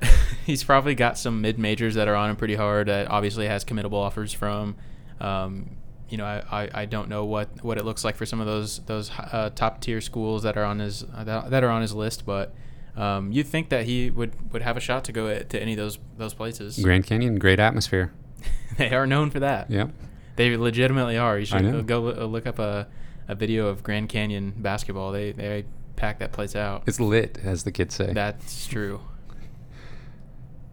he's 0.46 0.62
probably 0.64 0.94
got 0.94 1.18
some 1.18 1.40
mid 1.40 1.58
majors 1.58 1.96
that 1.96 2.08
are 2.08 2.14
on 2.14 2.30
him 2.30 2.36
pretty 2.36 2.54
hard. 2.54 2.88
That 2.88 3.10
obviously 3.10 3.46
has 3.48 3.64
committable 3.64 3.94
offers 3.94 4.32
from. 4.32 4.76
Um, 5.20 5.76
you 6.08 6.18
know, 6.18 6.24
I, 6.24 6.42
I, 6.50 6.70
I 6.74 6.84
don't 6.84 7.08
know 7.08 7.24
what, 7.24 7.64
what 7.64 7.78
it 7.78 7.84
looks 7.84 8.04
like 8.04 8.16
for 8.16 8.26
some 8.26 8.40
of 8.40 8.46
those 8.46 8.80
those 8.80 9.10
uh, 9.10 9.50
top 9.54 9.80
tier 9.80 10.00
schools 10.00 10.42
that 10.42 10.56
are 10.56 10.64
on 10.64 10.78
his 10.78 11.04
uh, 11.14 11.24
that, 11.24 11.50
that 11.50 11.64
are 11.64 11.70
on 11.70 11.82
his 11.82 11.94
list, 11.94 12.26
but 12.26 12.54
um, 12.96 13.32
you'd 13.32 13.48
think 13.48 13.70
that 13.70 13.86
he 13.86 14.10
would, 14.10 14.52
would 14.52 14.62
have 14.62 14.76
a 14.76 14.80
shot 14.80 15.04
to 15.04 15.12
go 15.12 15.26
at, 15.28 15.50
to 15.50 15.60
any 15.60 15.72
of 15.72 15.78
those 15.78 15.98
those 16.16 16.34
places. 16.34 16.78
Grand 16.78 17.06
Canyon, 17.06 17.38
great 17.38 17.58
atmosphere. 17.58 18.12
they 18.78 18.94
are 18.94 19.06
known 19.06 19.30
for 19.30 19.40
that. 19.40 19.70
Yep. 19.70 19.90
They 20.36 20.56
legitimately 20.56 21.16
are. 21.16 21.38
You 21.38 21.46
should 21.46 21.86
go 21.86 22.00
look 22.00 22.46
up 22.46 22.58
a, 22.58 22.88
a 23.28 23.34
video 23.34 23.68
of 23.68 23.82
Grand 23.82 24.08
Canyon 24.08 24.52
basketball. 24.56 25.12
They 25.12 25.32
they 25.32 25.64
pack 25.96 26.18
that 26.18 26.32
place 26.32 26.56
out. 26.56 26.82
It's 26.86 27.00
lit, 27.00 27.38
as 27.42 27.64
the 27.64 27.72
kids 27.72 27.94
say. 27.94 28.12
That's 28.12 28.66
true. 28.66 29.00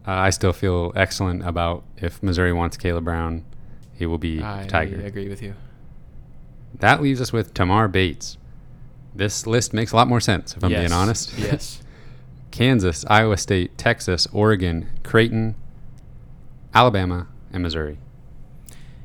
Uh, 0.06 0.10
I 0.10 0.30
still 0.30 0.52
feel 0.52 0.92
excellent 0.96 1.46
about 1.46 1.84
if 1.96 2.20
Missouri 2.22 2.52
wants 2.52 2.76
Caleb 2.76 3.04
Brown, 3.04 3.44
he 4.02 4.06
will 4.06 4.18
be 4.18 4.42
I 4.42 4.66
Tiger. 4.66 5.00
I 5.00 5.06
agree 5.06 5.28
with 5.28 5.40
you. 5.42 5.54
That 6.80 7.00
leaves 7.00 7.20
us 7.20 7.32
with 7.32 7.54
Tamar 7.54 7.86
Bates. 7.86 8.36
This 9.14 9.46
list 9.46 9.72
makes 9.72 9.92
a 9.92 9.96
lot 9.96 10.08
more 10.08 10.20
sense, 10.20 10.56
if 10.56 10.64
I'm 10.64 10.72
Yes. 10.72 10.80
being 10.80 10.92
honest. 10.92 11.32
Yes. 11.38 11.80
Kansas, 12.50 13.04
Iowa 13.08 13.36
State, 13.36 13.78
Texas, 13.78 14.26
Oregon, 14.32 14.88
Creighton, 15.04 15.54
Alabama, 16.74 17.28
and 17.52 17.62
Missouri. 17.62 17.98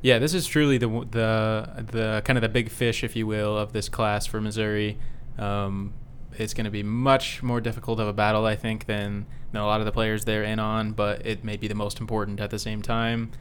Yeah, 0.02 0.18
this 0.18 0.34
is 0.34 0.48
truly 0.48 0.80
the 0.80 0.88
the 1.12 1.86
the 1.92 2.22
kind 2.26 2.38
of 2.38 2.42
the 2.42 2.50
big 2.50 2.70
fish, 2.72 3.04
if 3.04 3.16
you 3.16 3.28
will, 3.28 3.56
of 3.56 3.74
this 3.74 3.88
class 3.90 4.26
for 4.26 4.42
Missouri. 4.42 4.98
Um, 5.38 5.94
it's 6.40 6.56
going 6.56 6.66
to 6.66 6.72
be 6.72 6.82
much 6.84 7.44
more 7.44 7.62
difficult 7.62 8.00
of 8.00 8.08
a 8.08 8.14
battle, 8.14 8.46
I 8.48 8.56
think, 8.56 8.88
than 8.88 9.28
than 9.52 9.62
a 9.62 9.66
lot 9.68 9.80
of 9.80 9.86
the 9.86 9.92
players 9.92 10.26
they're 10.26 10.44
in 10.44 10.58
on, 10.60 10.94
but 10.94 11.24
it 11.24 11.44
may 11.44 11.56
be 11.56 11.68
the 11.68 11.76
most 11.76 12.00
important 12.00 12.40
at 12.40 12.50
the 12.50 12.60
same 12.60 12.82
time. 12.82 13.32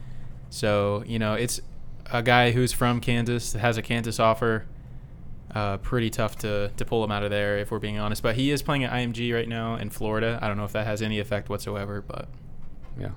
So 0.49 1.03
you 1.05 1.19
know, 1.19 1.33
it's 1.33 1.59
a 2.11 2.21
guy 2.23 2.51
who's 2.51 2.71
from 2.73 3.01
Kansas 3.01 3.53
has 3.53 3.77
a 3.77 3.81
Kansas 3.81 4.19
offer. 4.19 4.65
Uh, 5.55 5.77
pretty 5.77 6.09
tough 6.09 6.35
to, 6.37 6.69
to 6.75 6.83
pull 6.85 7.03
him 7.03 7.09
out 7.11 7.23
of 7.23 7.29
there 7.31 7.57
if 7.57 7.71
we're 7.71 7.79
being 7.79 7.97
honest. 7.97 8.21
But 8.21 8.35
he 8.35 8.51
is 8.51 8.61
playing 8.61 8.83
at 8.83 8.91
IMG 8.91 9.33
right 9.33 9.47
now 9.47 9.75
in 9.75 9.89
Florida. 9.89 10.37
I 10.41 10.47
don't 10.47 10.57
know 10.57 10.65
if 10.65 10.73
that 10.73 10.85
has 10.85 11.01
any 11.01 11.19
effect 11.19 11.49
whatsoever, 11.49 12.01
but 12.01 12.27
Yeah. 12.99 13.11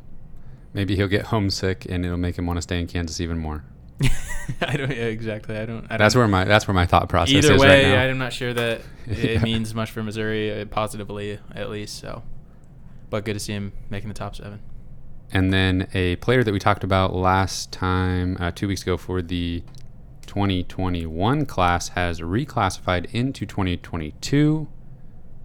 Maybe 0.72 0.94
he'll 0.94 1.08
get 1.08 1.26
homesick 1.26 1.86
and 1.90 2.04
it'll 2.06 2.16
make 2.16 2.38
him 2.38 2.46
want 2.46 2.56
to 2.58 2.62
stay 2.62 2.78
in 2.80 2.86
Kansas 2.86 3.20
even 3.20 3.36
more. 3.36 3.64
I 4.62 4.76
don't 4.76 4.88
yeah, 4.90 5.04
exactly. 5.06 5.56
I 5.58 5.66
don't. 5.66 5.86
I 5.90 5.96
That's 5.98 6.14
don't, 6.14 6.20
where 6.20 6.28
my 6.28 6.44
that's 6.44 6.66
where 6.68 6.74
my 6.74 6.86
thought 6.86 7.08
process 7.08 7.34
Either 7.44 7.54
is 7.54 7.60
way, 7.60 7.84
right 7.92 7.94
now. 7.96 8.02
I'm 8.04 8.16
not 8.18 8.32
sure 8.32 8.54
that 8.54 8.80
it 9.06 9.32
Yeah. 9.32 9.42
means 9.42 9.74
much 9.74 9.90
for 9.90 10.02
Missouri, 10.02 10.60
uh, 10.62 10.64
positively 10.66 11.38
at 11.54 11.68
least. 11.68 11.98
So, 11.98 12.22
but 13.10 13.24
good 13.24 13.34
to 13.34 13.40
see 13.40 13.52
him 13.52 13.72
making 13.90 14.08
the 14.08 14.14
top 14.14 14.36
seven. 14.36 14.60
And 15.32 15.52
then 15.52 15.88
a 15.94 16.16
player 16.16 16.42
that 16.42 16.52
we 16.52 16.58
talked 16.58 16.82
about 16.82 17.14
last 17.14 17.70
time, 17.72 18.36
uh, 18.40 18.50
two 18.50 18.66
weeks 18.68 18.82
ago, 18.82 18.96
for 18.96 19.22
the 19.22 19.62
2021 20.26 21.46
class 21.46 21.88
has 21.90 22.20
reclassified 22.20 23.12
into 23.12 23.46
2022, 23.46 24.68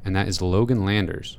and 0.03 0.15
that 0.15 0.27
is 0.27 0.41
Logan 0.41 0.85
Landers. 0.85 1.37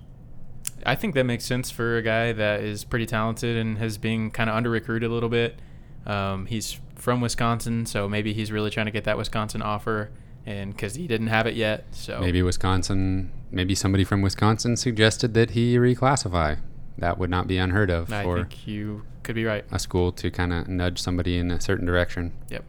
I 0.84 0.94
think 0.94 1.14
that 1.14 1.24
makes 1.24 1.44
sense 1.44 1.70
for 1.70 1.96
a 1.96 2.02
guy 2.02 2.32
that 2.32 2.60
is 2.60 2.84
pretty 2.84 3.06
talented 3.06 3.56
and 3.56 3.78
has 3.78 3.98
been 3.98 4.30
kind 4.30 4.48
of 4.48 4.56
under 4.56 4.70
recruited 4.70 5.10
a 5.10 5.12
little 5.12 5.28
bit. 5.28 5.58
Um, 6.06 6.46
he's 6.46 6.78
from 6.94 7.20
Wisconsin, 7.20 7.86
so 7.86 8.08
maybe 8.08 8.32
he's 8.32 8.52
really 8.52 8.70
trying 8.70 8.86
to 8.86 8.92
get 8.92 9.04
that 9.04 9.18
Wisconsin 9.18 9.62
offer, 9.62 10.10
and 10.44 10.72
because 10.72 10.94
he 10.94 11.08
didn't 11.08 11.26
have 11.28 11.46
it 11.46 11.54
yet. 11.54 11.84
So 11.90 12.20
Maybe 12.20 12.42
Wisconsin, 12.42 13.32
maybe 13.50 13.74
somebody 13.74 14.04
from 14.04 14.22
Wisconsin 14.22 14.76
suggested 14.76 15.34
that 15.34 15.50
he 15.50 15.76
reclassify. 15.76 16.58
That 16.98 17.18
would 17.18 17.30
not 17.30 17.46
be 17.46 17.58
unheard 17.58 17.90
of 17.90 18.12
I 18.12 18.22
for 18.22 18.38
think 18.38 18.66
you 18.66 19.04
could 19.22 19.34
be 19.34 19.44
right. 19.44 19.64
a 19.70 19.78
school 19.78 20.12
to 20.12 20.30
kind 20.30 20.52
of 20.52 20.68
nudge 20.68 20.98
somebody 20.98 21.36
in 21.36 21.50
a 21.50 21.60
certain 21.60 21.86
direction. 21.86 22.32
Yep. 22.48 22.64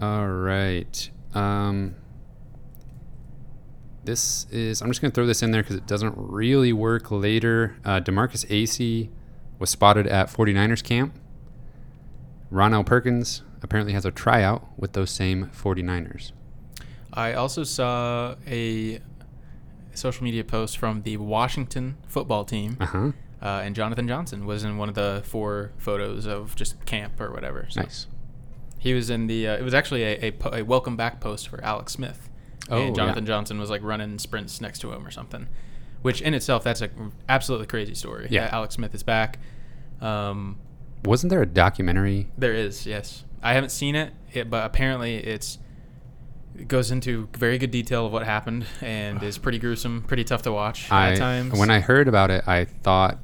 All 0.00 0.28
right. 0.28 1.10
Um, 1.34 1.96
this 4.04 4.46
is, 4.50 4.80
I'm 4.80 4.88
just 4.88 5.00
going 5.00 5.10
to 5.10 5.14
throw 5.14 5.26
this 5.26 5.42
in 5.42 5.50
there 5.50 5.62
because 5.62 5.76
it 5.76 5.86
doesn't 5.86 6.14
really 6.16 6.72
work 6.72 7.10
later. 7.10 7.76
Uh, 7.84 8.00
DeMarkus 8.00 8.46
Acy 8.46 9.10
was 9.58 9.70
spotted 9.70 10.06
at 10.06 10.28
49ers 10.28 10.82
camp. 10.82 11.14
Ronnell 12.50 12.84
Perkins 12.84 13.42
apparently 13.62 13.92
has 13.92 14.04
a 14.04 14.10
tryout 14.10 14.66
with 14.76 14.94
those 14.94 15.10
same 15.10 15.50
49ers. 15.54 16.32
I 17.12 17.34
also 17.34 17.64
saw 17.64 18.36
a 18.46 19.00
social 20.00 20.24
media 20.24 20.42
post 20.44 20.78
from 20.78 21.02
the 21.02 21.16
Washington 21.18 21.96
football 22.08 22.44
team, 22.44 22.76
Uh 22.80 22.86
huh. 22.86 23.12
uh, 23.42 23.60
and 23.64 23.76
Johnathon 23.76 24.08
Johnson 24.08 24.46
was 24.46 24.64
in 24.64 24.76
one 24.78 24.88
of 24.88 24.94
the 24.94 25.22
four 25.24 25.72
photos 25.78 26.26
of 26.26 26.56
just 26.56 26.84
camp 26.86 27.20
or 27.20 27.30
whatever. 27.32 27.66
So 27.70 27.82
Nice. 27.82 28.06
He 28.78 28.94
was 28.94 29.10
in 29.10 29.26
the. 29.26 29.46
Uh, 29.46 29.56
it 29.56 29.62
was 29.62 29.74
actually 29.74 30.02
a, 30.04 30.18
a, 30.26 30.30
po- 30.32 30.54
a 30.54 30.62
welcome 30.62 30.96
back 30.96 31.20
post 31.20 31.48
for 31.48 31.62
Alex 31.62 31.92
Smith. 31.92 32.28
Oh, 32.70 32.80
and 32.86 32.96
Johnathon 32.96 33.16
yeah. 33.16 33.20
Johnson 33.22 33.58
was 33.60 33.68
like 33.68 33.82
running 33.82 34.18
sprints 34.18 34.60
next 34.60 34.78
to 34.80 34.92
him 34.92 35.06
or 35.06 35.10
something, 35.10 35.48
which 36.02 36.22
in 36.22 36.32
itself 36.34 36.64
that's 36.64 36.80
a 36.80 36.88
absolutely 37.28 37.66
crazy 37.66 37.94
story. 37.94 38.28
Yeah. 38.30 38.48
Alex 38.52 38.76
Smith 38.76 38.94
is 38.94 39.02
back. 39.02 39.38
Um, 40.00 40.58
Wasn't 41.04 41.28
there 41.30 41.42
a 41.42 41.46
documentary? 41.46 42.28
there 42.38 42.54
is 42.54 42.86
yes. 42.86 43.24
I 43.42 43.54
haven't 43.54 43.70
seen 43.70 43.94
it, 43.96 44.12
it, 44.32 44.48
but 44.50 44.64
apparently 44.64 45.16
it's 45.16 45.56
it 45.56 45.60
goes 46.68 46.90
into 46.90 47.28
very 47.36 47.58
good 47.58 47.70
detail 47.70 48.06
of 48.06 48.12
what 48.12 48.24
happened 48.24 48.66
and 48.80 49.22
is 49.22 49.38
pretty 49.38 49.58
gruesome, 49.58 50.02
pretty 50.02 50.24
tough 50.24 50.42
to 50.42 50.52
watch 50.52 50.90
I, 50.90 51.12
at 51.12 51.18
times. 51.18 51.58
When 51.58 51.70
I 51.70 51.80
heard 51.80 52.08
about 52.08 52.30
it, 52.30 52.46
I 52.46 52.64
thought 52.64 53.18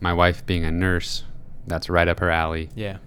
my 0.00 0.12
wife 0.12 0.44
being 0.46 0.64
a 0.64 0.70
nurse, 0.70 1.24
that's 1.66 1.88
right 1.88 2.08
up 2.08 2.20
her 2.20 2.30
alley. 2.30 2.70
yeah, 2.74 2.98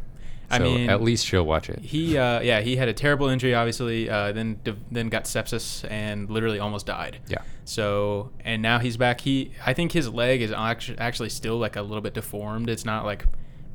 So 0.50 0.56
I 0.56 0.60
mean 0.60 0.89
at 0.89 1.01
least 1.01 1.25
she'll 1.25 1.46
watch 1.46 1.70
it. 1.70 1.80
He, 1.80 2.18
uh, 2.18 2.41
yeah, 2.41 2.62
he 2.62 2.75
had 2.75 2.88
a 2.88 2.94
terrible 2.94 3.27
injury, 3.27 3.56
obviously. 3.56 4.10
Uh, 4.10 4.32
then, 4.32 4.60
then 4.91 5.10
got 5.10 5.25
sepsis 5.25 5.89
and 5.89 6.30
literally 6.30 6.60
almost 6.60 6.86
died. 6.86 7.20
Yeah. 7.27 7.41
So, 7.63 8.32
and 8.44 8.62
now 8.62 8.80
he's 8.80 8.98
back. 8.98 9.22
He, 9.22 9.51
I 9.65 9.74
think 9.74 9.94
his 9.94 10.10
leg 10.10 10.41
is 10.41 10.51
actually 10.51 10.98
actually 10.98 11.30
still 11.30 11.58
like 11.58 11.75
a 11.75 11.82
little 11.82 12.01
bit 12.01 12.13
deformed. 12.13 12.70
It's 12.70 12.84
not 12.86 13.06
like 13.06 13.25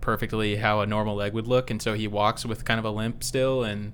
perfectly 0.00 0.57
how 0.57 0.81
a 0.81 0.87
normal 0.87 1.16
leg 1.16 1.33
would 1.33 1.47
look, 1.47 1.71
and 1.71 1.81
so 1.81 1.95
he 1.95 2.07
walks 2.07 2.45
with 2.45 2.64
kind 2.64 2.78
of 2.78 2.85
a 2.85 2.90
limp 2.90 3.25
still. 3.25 3.64
And 3.64 3.93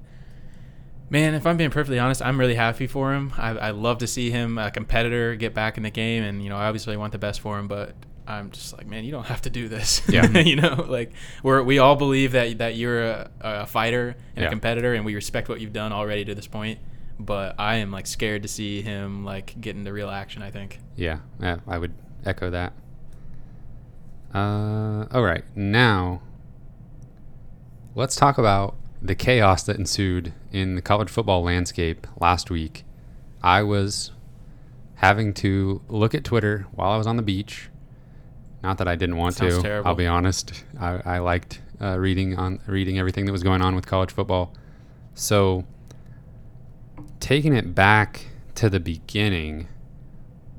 man, 1.12 1.34
if 1.34 1.46
I'm 1.46 1.58
being 1.58 1.68
perfectly 1.70 1.98
honest, 1.98 2.22
I'm 2.22 2.40
really 2.40 2.54
happy 2.54 2.86
for 2.86 3.12
him. 3.12 3.34
I, 3.36 3.50
I 3.50 3.70
love 3.70 3.98
to 3.98 4.06
see 4.06 4.30
him 4.30 4.56
a 4.56 4.70
competitor 4.70 5.36
get 5.36 5.52
back 5.52 5.76
in 5.76 5.82
the 5.82 5.90
game, 5.90 6.22
and 6.22 6.42
you 6.42 6.48
know, 6.48 6.56
I 6.56 6.64
obviously 6.64 6.96
want 6.96 7.12
the 7.12 7.18
best 7.18 7.40
for 7.40 7.58
him, 7.58 7.68
but. 7.68 7.94
I'm 8.24 8.52
just 8.52 8.72
like, 8.78 8.86
man, 8.86 9.04
you 9.04 9.10
don't 9.10 9.26
have 9.26 9.42
to 9.42 9.50
do 9.50 9.66
this. 9.66 10.00
Yeah. 10.08 10.38
you 10.38 10.54
know, 10.54 10.86
like 10.88 11.12
we're 11.42 11.60
we 11.60 11.80
all 11.80 11.96
believe 11.96 12.32
that 12.32 12.58
that 12.58 12.76
you're 12.76 13.02
a, 13.02 13.30
a 13.40 13.66
fighter 13.66 14.14
and 14.36 14.42
Yeah. 14.42 14.46
a 14.46 14.48
competitor, 14.48 14.94
and 14.94 15.04
we 15.04 15.16
respect 15.16 15.48
what 15.48 15.60
you've 15.60 15.72
done 15.72 15.92
already 15.92 16.24
to 16.26 16.34
this 16.36 16.46
point. 16.46 16.78
But 17.18 17.56
I 17.58 17.76
am 17.78 17.90
like 17.90 18.06
scared 18.06 18.42
to 18.42 18.48
see 18.48 18.80
him 18.80 19.24
like 19.24 19.60
get 19.60 19.74
into 19.74 19.92
real 19.92 20.08
action. 20.08 20.40
I 20.40 20.52
think. 20.52 20.78
Yeah, 20.94 21.18
yeah, 21.40 21.58
I 21.66 21.78
would 21.78 21.92
echo 22.24 22.48
that. 22.50 22.74
Uh, 24.32 25.06
all 25.10 25.22
right, 25.24 25.44
now 25.56 26.22
let's 27.96 28.14
talk 28.14 28.38
about 28.38 28.76
the 29.02 29.14
chaos 29.16 29.64
that 29.64 29.76
ensued 29.76 30.32
in 30.52 30.76
the 30.76 30.82
college 30.82 31.10
football 31.10 31.42
landscape 31.42 32.06
last 32.20 32.50
week. 32.50 32.84
I 33.42 33.62
was 33.62 34.12
having 34.96 35.34
to 35.34 35.82
look 35.88 36.14
at 36.14 36.22
Twitter 36.22 36.66
while 36.72 36.92
I 36.92 36.96
was 36.96 37.08
on 37.08 37.16
the 37.16 37.22
beach. 37.22 37.68
Not 38.62 38.78
that 38.78 38.86
I 38.86 38.94
didn't 38.94 39.16
want 39.16 39.34
Sounds 39.34 39.56
to. 39.56 39.62
terrible. 39.62 39.88
I'll 39.88 39.96
be 39.96 40.06
honest. 40.06 40.64
I, 40.78 41.00
I 41.04 41.18
liked 41.18 41.60
uh, 41.80 41.98
reading 41.98 42.38
on 42.38 42.60
reading 42.68 42.96
everything 42.98 43.26
that 43.26 43.32
was 43.32 43.42
going 43.42 43.60
on 43.60 43.74
with 43.74 43.86
college 43.86 44.12
football. 44.12 44.54
So, 45.14 45.64
taking 47.18 47.54
it 47.54 47.74
back 47.74 48.26
to 48.54 48.70
the 48.70 48.78
beginning, 48.78 49.66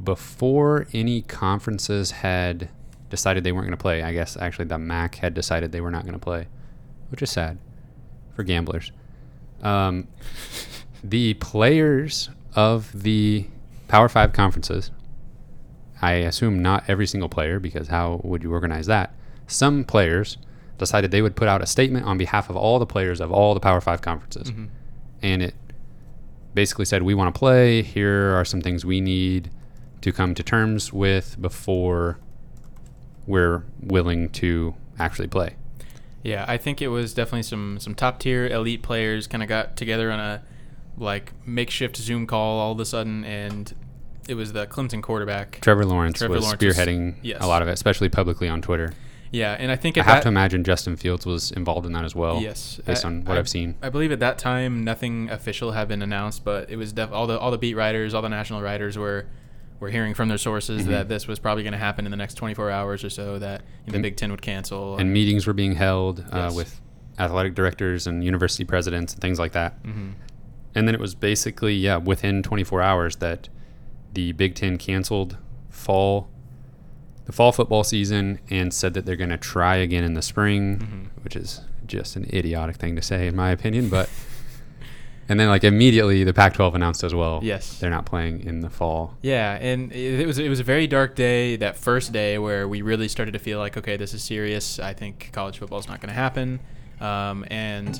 before 0.03 0.88
any 0.91 1.21
conferences 1.21 2.12
had 2.12 2.67
decided 3.09 3.45
they 3.45 3.53
weren't 3.53 3.67
going 3.67 3.77
to 3.77 3.81
play, 3.81 4.03
I 4.03 4.12
guess 4.12 4.35
actually 4.35 4.65
the 4.65 4.77
MAC 4.77 5.15
had 5.15 5.33
decided 5.33 5.71
they 5.71 5.79
were 5.79 5.91
not 5.91 6.03
going 6.03 6.13
to 6.13 6.19
play, 6.19 6.47
which 7.09 7.21
is 7.21 7.31
sad 7.31 7.57
for 8.36 8.44
gamblers. 8.44 8.92
Um, 9.62 10.08
the 11.04 11.36
players 11.36 12.30
of 12.56 13.04
the 13.04 13.48
Power 13.88 14.10
Five 14.10 14.34
conferences, 14.34 14.92
I 16.02 16.13
assume 16.13 16.62
not 16.62 16.84
every 16.88 17.08
single 17.08 17.30
player, 17.30 17.60
because 17.60 17.88
how 17.88 18.22
would 18.24 18.44
you 18.44 18.52
organize 18.52 18.88
that? 18.88 19.13
Some 19.48 19.84
players 19.84 20.38
decided 20.78 21.12
they 21.12 21.22
would 21.22 21.36
put 21.36 21.48
out 21.48 21.62
a 21.62 21.66
statement 21.66 22.06
on 22.06 22.18
behalf 22.18 22.50
of 22.50 22.56
all 22.56 22.80
the 22.80 22.86
players 22.86 23.22
of 23.22 23.32
all 23.32 23.54
the 23.54 23.60
Power 23.60 23.82
Five 23.82 24.02
conferences. 24.02 24.52
Mm-hmm. 24.52 24.66
And 25.22 25.42
it 25.44 25.56
basically 26.54 26.86
said, 26.86 27.04
We 27.04 27.13
want 27.13 27.34
to 27.34 27.38
play. 27.38 27.82
Here 27.82 28.36
are 28.38 28.46
some 28.46 28.62
things 28.62 28.86
we 28.86 29.02
need 29.02 29.50
to 30.02 30.12
come 30.12 30.36
to 30.36 30.44
terms 30.44 30.92
with 30.92 31.42
before 31.42 32.20
we're 33.25 33.63
willing 33.80 34.30
to 34.30 34.75
actually 35.00 35.28
play. 35.28 35.56
Yeah, 36.24 36.46
I 36.48 36.58
think 36.58 36.82
it 36.82 36.88
was 36.88 37.13
definitely 37.13 37.44
some 37.44 37.80
some 37.80 37.94
top 37.96 38.20
tier 38.20 38.48
elite 38.48 38.82
players 38.82 39.27
kind 39.27 39.44
of 39.44 39.50
got 39.50 39.75
together 39.75 40.12
on 40.12 40.20
a 40.20 40.42
like 40.98 41.34
makeshift 41.46 41.98
Zoom 41.98 42.25
call 42.27 42.60
all 42.60 42.72
of 42.72 42.80
a 42.80 42.86
sudden, 42.86 43.24
and 43.25 43.74
it 44.30 44.36
was 44.36 44.53
the 44.53 44.65
Clemson 44.68 45.01
quarterback. 45.03 45.60
Trevor 45.62 45.86
Lawrence 45.86 46.20
Trevor 46.20 46.36
was 46.36 46.44
Lawrence 46.46 46.63
was- 46.63 46.77
spearheading 46.77 47.15
yes. 47.22 47.42
a 47.42 47.48
lot 47.48 47.62
of 47.62 47.68
it, 47.68 47.72
especially 47.72 48.10
publicly 48.10 48.48
on 48.48 48.62
Twitter. 48.62 48.94
Yeah, 49.32 49.53
and 49.60 49.72
I 49.72 49.75
think 49.75 49.98
I 49.98 50.03
have 50.03 50.18
that, 50.18 50.22
to 50.24 50.27
imagine 50.30 50.63
Justin 50.63 50.96
Fields 50.96 51.25
was 51.25 51.50
involved 51.51 51.88
in 51.88 51.94
that 51.94 52.06
as 52.06 52.13
well. 52.15 52.39
Yes, 52.39 52.80
based 52.86 53.03
I- 53.03 53.08
on 53.10 53.25
what 53.25 53.36
I- 53.36 53.39
I've 53.39 53.50
seen. 53.50 53.74
I 53.82 53.89
believe 53.89 54.12
at 54.12 54.20
that 54.20 54.38
time 54.38 54.84
nothing 54.84 55.30
official 55.32 55.72
had 55.72 55.88
been 55.88 56.03
announced, 56.03 56.46
but 56.46 56.70
it 56.70 56.75
was 56.77 56.94
def- 56.94 57.12
all 57.12 57.25
the 57.27 57.38
all 57.39 57.50
the 57.51 57.58
beat 57.58 57.74
writers, 57.75 58.13
all 58.13 58.22
the 58.22 58.30
national 58.30 58.62
writers 58.62 58.96
were 58.98 59.25
were 59.80 59.89
hearing 59.89 60.13
from 60.13 60.30
their 60.30 60.38
sources 60.38 60.84
Mhm. 60.84 60.88
that 60.89 61.10
this 61.10 61.27
was 61.27 61.39
probably 61.39 61.63
going 61.63 61.74
to 61.74 61.77
happen 61.80 62.06
in 62.06 62.12
the 62.12 62.18
next 62.18 62.36
24 62.36 62.70
hours 62.72 63.03
or 63.03 63.10
so. 63.10 63.38
That 63.39 63.62
you 63.86 63.92
know, 63.92 63.98
the 63.98 64.01
Big 64.01 64.15
Ten 64.18 64.32
would 64.32 64.42
cancel. 64.42 64.98
and 64.98 65.12
meetings 65.12 65.46
were 65.48 65.53
being 65.53 65.75
held 65.75 66.22
uh, 66.32 66.38
Yes. 66.50 66.56
with 66.56 66.82
athletic 67.20 67.53
directors 67.56 68.08
and 68.08 68.24
university 68.24 68.63
presidents 68.63 69.13
and 69.13 69.22
things 69.22 69.39
like 69.39 69.51
that. 69.53 69.77
hmm 69.84 70.12
And 70.75 70.88
then 70.88 70.96
it 70.96 71.00
was 71.01 71.13
basically, 71.13 71.75
yeah, 71.75 71.98
within 71.98 72.42
24 72.42 72.82
hours 72.82 73.18
that 73.18 73.50
the 74.13 74.32
Big 74.32 74.56
Ten 74.56 74.77
canceled 74.77 75.38
fall, 75.70 76.30
the 77.25 77.32
fall 77.32 77.51
football 77.51 77.84
season, 77.84 78.39
and 78.50 78.74
said 78.74 78.94
that 78.96 79.06
they're 79.06 79.15
going 79.15 79.30
to 79.30 79.38
try 79.38 79.75
again 79.75 80.03
in 80.03 80.13
the 80.15 80.22
spring, 80.24 80.80
Mhm. 80.80 81.24
which 81.24 81.36
is 81.36 81.62
just 81.86 82.15
an 82.15 82.25
idiotic 82.34 82.77
thing 82.77 82.96
to 82.96 83.01
say, 83.01 83.27
in 83.27 83.36
my 83.36 83.51
opinion. 83.51 83.89
But 83.89 84.10
and 85.30 85.39
then 85.39 85.48
like 85.48 85.63
immediately 85.63 86.24
the 86.24 86.34
Pac-12 86.34 86.75
announced 86.75 87.03
as 87.03 87.13
well, 87.15 87.39
Yes. 87.44 87.80
they're 87.80 87.89
not 87.89 88.06
playing 88.06 88.42
in 88.44 88.60
the 88.62 88.70
fall. 88.70 89.15
Yeah, 89.22 89.58
and 89.62 89.92
it, 89.92 90.22
it 90.22 90.27
was 90.27 90.38
it 90.39 90.50
was 90.50 90.60
a 90.60 90.63
very 90.63 90.88
dark 90.88 91.15
day 91.15 91.56
that 91.58 91.77
first 91.77 92.12
day 92.12 92.38
where 92.38 92.68
we 92.68 92.82
really 92.82 93.08
started 93.08 93.32
to 93.34 93.39
feel 93.39 93.60
like 93.60 93.77
okay, 93.77 93.98
this 93.98 94.13
is 94.13 94.24
serious. 94.24 94.80
I 94.80 94.94
think 94.94 95.30
college 95.34 95.58
football 95.60 95.80
is 95.80 95.88
not 95.88 96.00
going 96.01 96.10
to 96.10 96.15
happen, 96.15 96.60
um, 97.01 97.46
and 97.50 98.00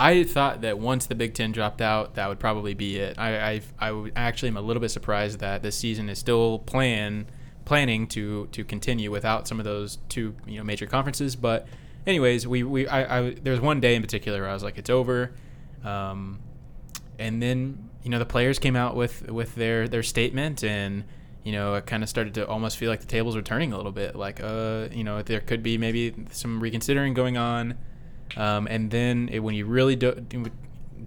I 0.00 0.22
thought 0.24 0.60
that 0.60 0.78
once 0.78 1.06
the 1.06 1.14
Big 1.16 1.34
Ten 1.34 1.50
dropped 1.52 1.80
out, 1.80 2.14
that 2.14 2.28
would 2.28 2.38
probably 2.38 2.74
be 2.74 2.98
it. 2.98 3.18
I 3.18 3.50
I, 3.50 3.60
I 3.78 3.92
would- 3.92 4.12
actually 4.16 4.48
am 4.50 4.56
a 4.56 4.60
little 4.62 4.80
bit 4.80 4.90
surprised 4.90 5.40
that 5.40 5.62
this 5.62 5.76
season 5.76 6.08
is 6.08 6.18
still 6.18 6.58
plan 6.60 7.26
planning 7.64 8.06
to 8.08 8.46
to 8.52 8.64
continue 8.64 9.10
without 9.10 9.46
some 9.46 9.58
of 9.58 9.64
those 9.64 9.98
two 10.08 10.34
you 10.46 10.58
know 10.58 10.64
major 10.64 10.86
conferences. 10.86 11.34
But 11.36 11.66
anyways, 12.06 12.46
we 12.46 12.62
we 12.62 12.86
I, 12.88 13.18
I 13.18 13.30
there 13.42 13.52
was 13.52 13.60
one 13.60 13.80
day 13.80 13.94
in 13.94 14.02
particular 14.02 14.40
where 14.42 14.50
I 14.50 14.54
was 14.54 14.62
like, 14.62 14.78
it's 14.78 14.90
over. 14.90 15.32
Um, 15.84 16.38
and 17.18 17.42
then 17.42 17.88
you 18.02 18.10
know 18.10 18.18
the 18.18 18.26
players 18.26 18.58
came 18.58 18.76
out 18.76 18.94
with 18.96 19.28
with 19.30 19.54
their 19.54 19.88
their 19.88 20.02
statement 20.02 20.62
and 20.64 21.04
you 21.44 21.52
know 21.52 21.74
it 21.74 21.86
kind 21.86 22.02
of 22.02 22.08
started 22.08 22.34
to 22.34 22.46
almost 22.46 22.76
feel 22.76 22.90
like 22.90 23.00
the 23.00 23.06
tables 23.06 23.34
were 23.36 23.42
turning 23.42 23.72
a 23.72 23.76
little 23.76 23.92
bit 23.92 24.14
like 24.16 24.40
uh 24.42 24.88
you 24.92 25.02
know 25.04 25.22
there 25.22 25.40
could 25.40 25.62
be 25.62 25.78
maybe 25.78 26.14
some 26.30 26.60
reconsidering 26.60 27.14
going 27.14 27.36
on 27.36 27.74
um, 28.36 28.66
and 28.68 28.90
then 28.90 29.28
it, 29.32 29.38
when 29.38 29.54
you 29.54 29.64
really 29.64 29.96
do, 29.96 30.12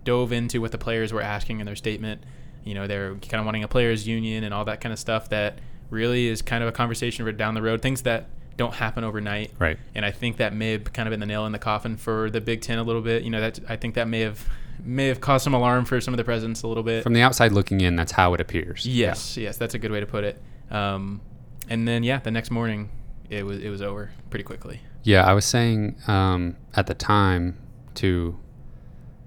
dove 0.04 0.32
into 0.32 0.60
what 0.62 0.72
the 0.72 0.78
players 0.78 1.14
were 1.14 1.22
asking 1.22 1.60
in 1.60 1.66
their 1.66 1.76
statement 1.76 2.24
you 2.64 2.74
know 2.74 2.88
they're 2.88 3.16
kind 3.16 3.36
of 3.40 3.46
wanting 3.46 3.64
a 3.64 3.68
players 3.68 4.08
union 4.08 4.44
and 4.44 4.54
all 4.54 4.66
that 4.66 4.82
kind 4.82 4.94
of 4.94 5.00
stuff 5.00 5.30
that 5.30 5.60
really 5.90 6.28
is 6.28 6.42
kind 6.42 6.64
of 6.64 6.70
a 6.70 6.72
conversation 6.72 7.26
for 7.26 7.32
down 7.32 7.54
the 7.54 7.62
road 7.62 7.82
things 7.82 8.02
that 8.04 8.28
don't 8.58 8.74
happen 8.76 9.04
overnight 9.04 9.52
Right. 9.60 9.78
and 9.96 10.06
I 10.06 10.12
think 10.12 10.38
that 10.38 10.54
may 10.54 10.72
have 10.74 10.92
kind 10.94 11.08
of 11.08 11.12
been 11.12 11.20
the 11.20 11.26
nail 11.26 11.46
in 11.46 11.52
the 11.52 11.60
coffin 11.60 11.98
for 11.98 12.30
the 12.30 12.42
Big 12.42 12.62
Ten 12.62 12.78
a 12.80 12.84
little 12.84 13.02
bit. 13.02 13.24
You 13.24 13.30
know, 13.32 13.42
that 13.42 13.60
I 13.68 13.76
think 13.76 13.96
that 13.96 14.08
may 14.08 14.20
have 14.20 14.46
may 14.84 15.08
have 15.08 15.22
caused 15.22 15.44
some 15.44 15.54
alarm 15.54 15.86
for 15.86 16.02
some 16.02 16.14
of 16.14 16.18
the 16.18 16.24
presidents 16.24 16.64
a 16.64 16.68
little 16.68 16.84
bit. 16.84 17.04
From 17.04 17.14
the 17.14 17.22
outside 17.22 17.52
looking 17.52 17.82
in, 17.82 17.96
that's 17.96 18.12
how 18.12 18.34
it 18.34 18.42
appears. 18.42 18.86
yes, 18.86 19.38
yes, 19.38 19.58
that's 19.58 19.74
a 19.74 19.80
good 19.80 19.92
way 19.92 20.00
to 20.00 20.06
put 20.06 20.24
it. 20.24 20.42
Um, 20.70 21.22
and 21.70 21.88
then 21.88 22.04
yeah, 22.04 22.20
the 22.20 22.32
next 22.32 22.52
morning 22.52 22.90
it 23.30 23.46
was 23.46 23.60
it 23.60 23.70
was 23.70 23.82
over 23.82 24.12
pretty 24.30 24.44
quickly. 24.44 24.82
Yeah, 25.04 25.24
I 25.24 25.34
was 25.34 25.46
saying 25.46 25.96
um, 26.08 26.58
at 26.76 26.88
the 26.88 26.94
time 26.94 27.58
to 27.96 28.38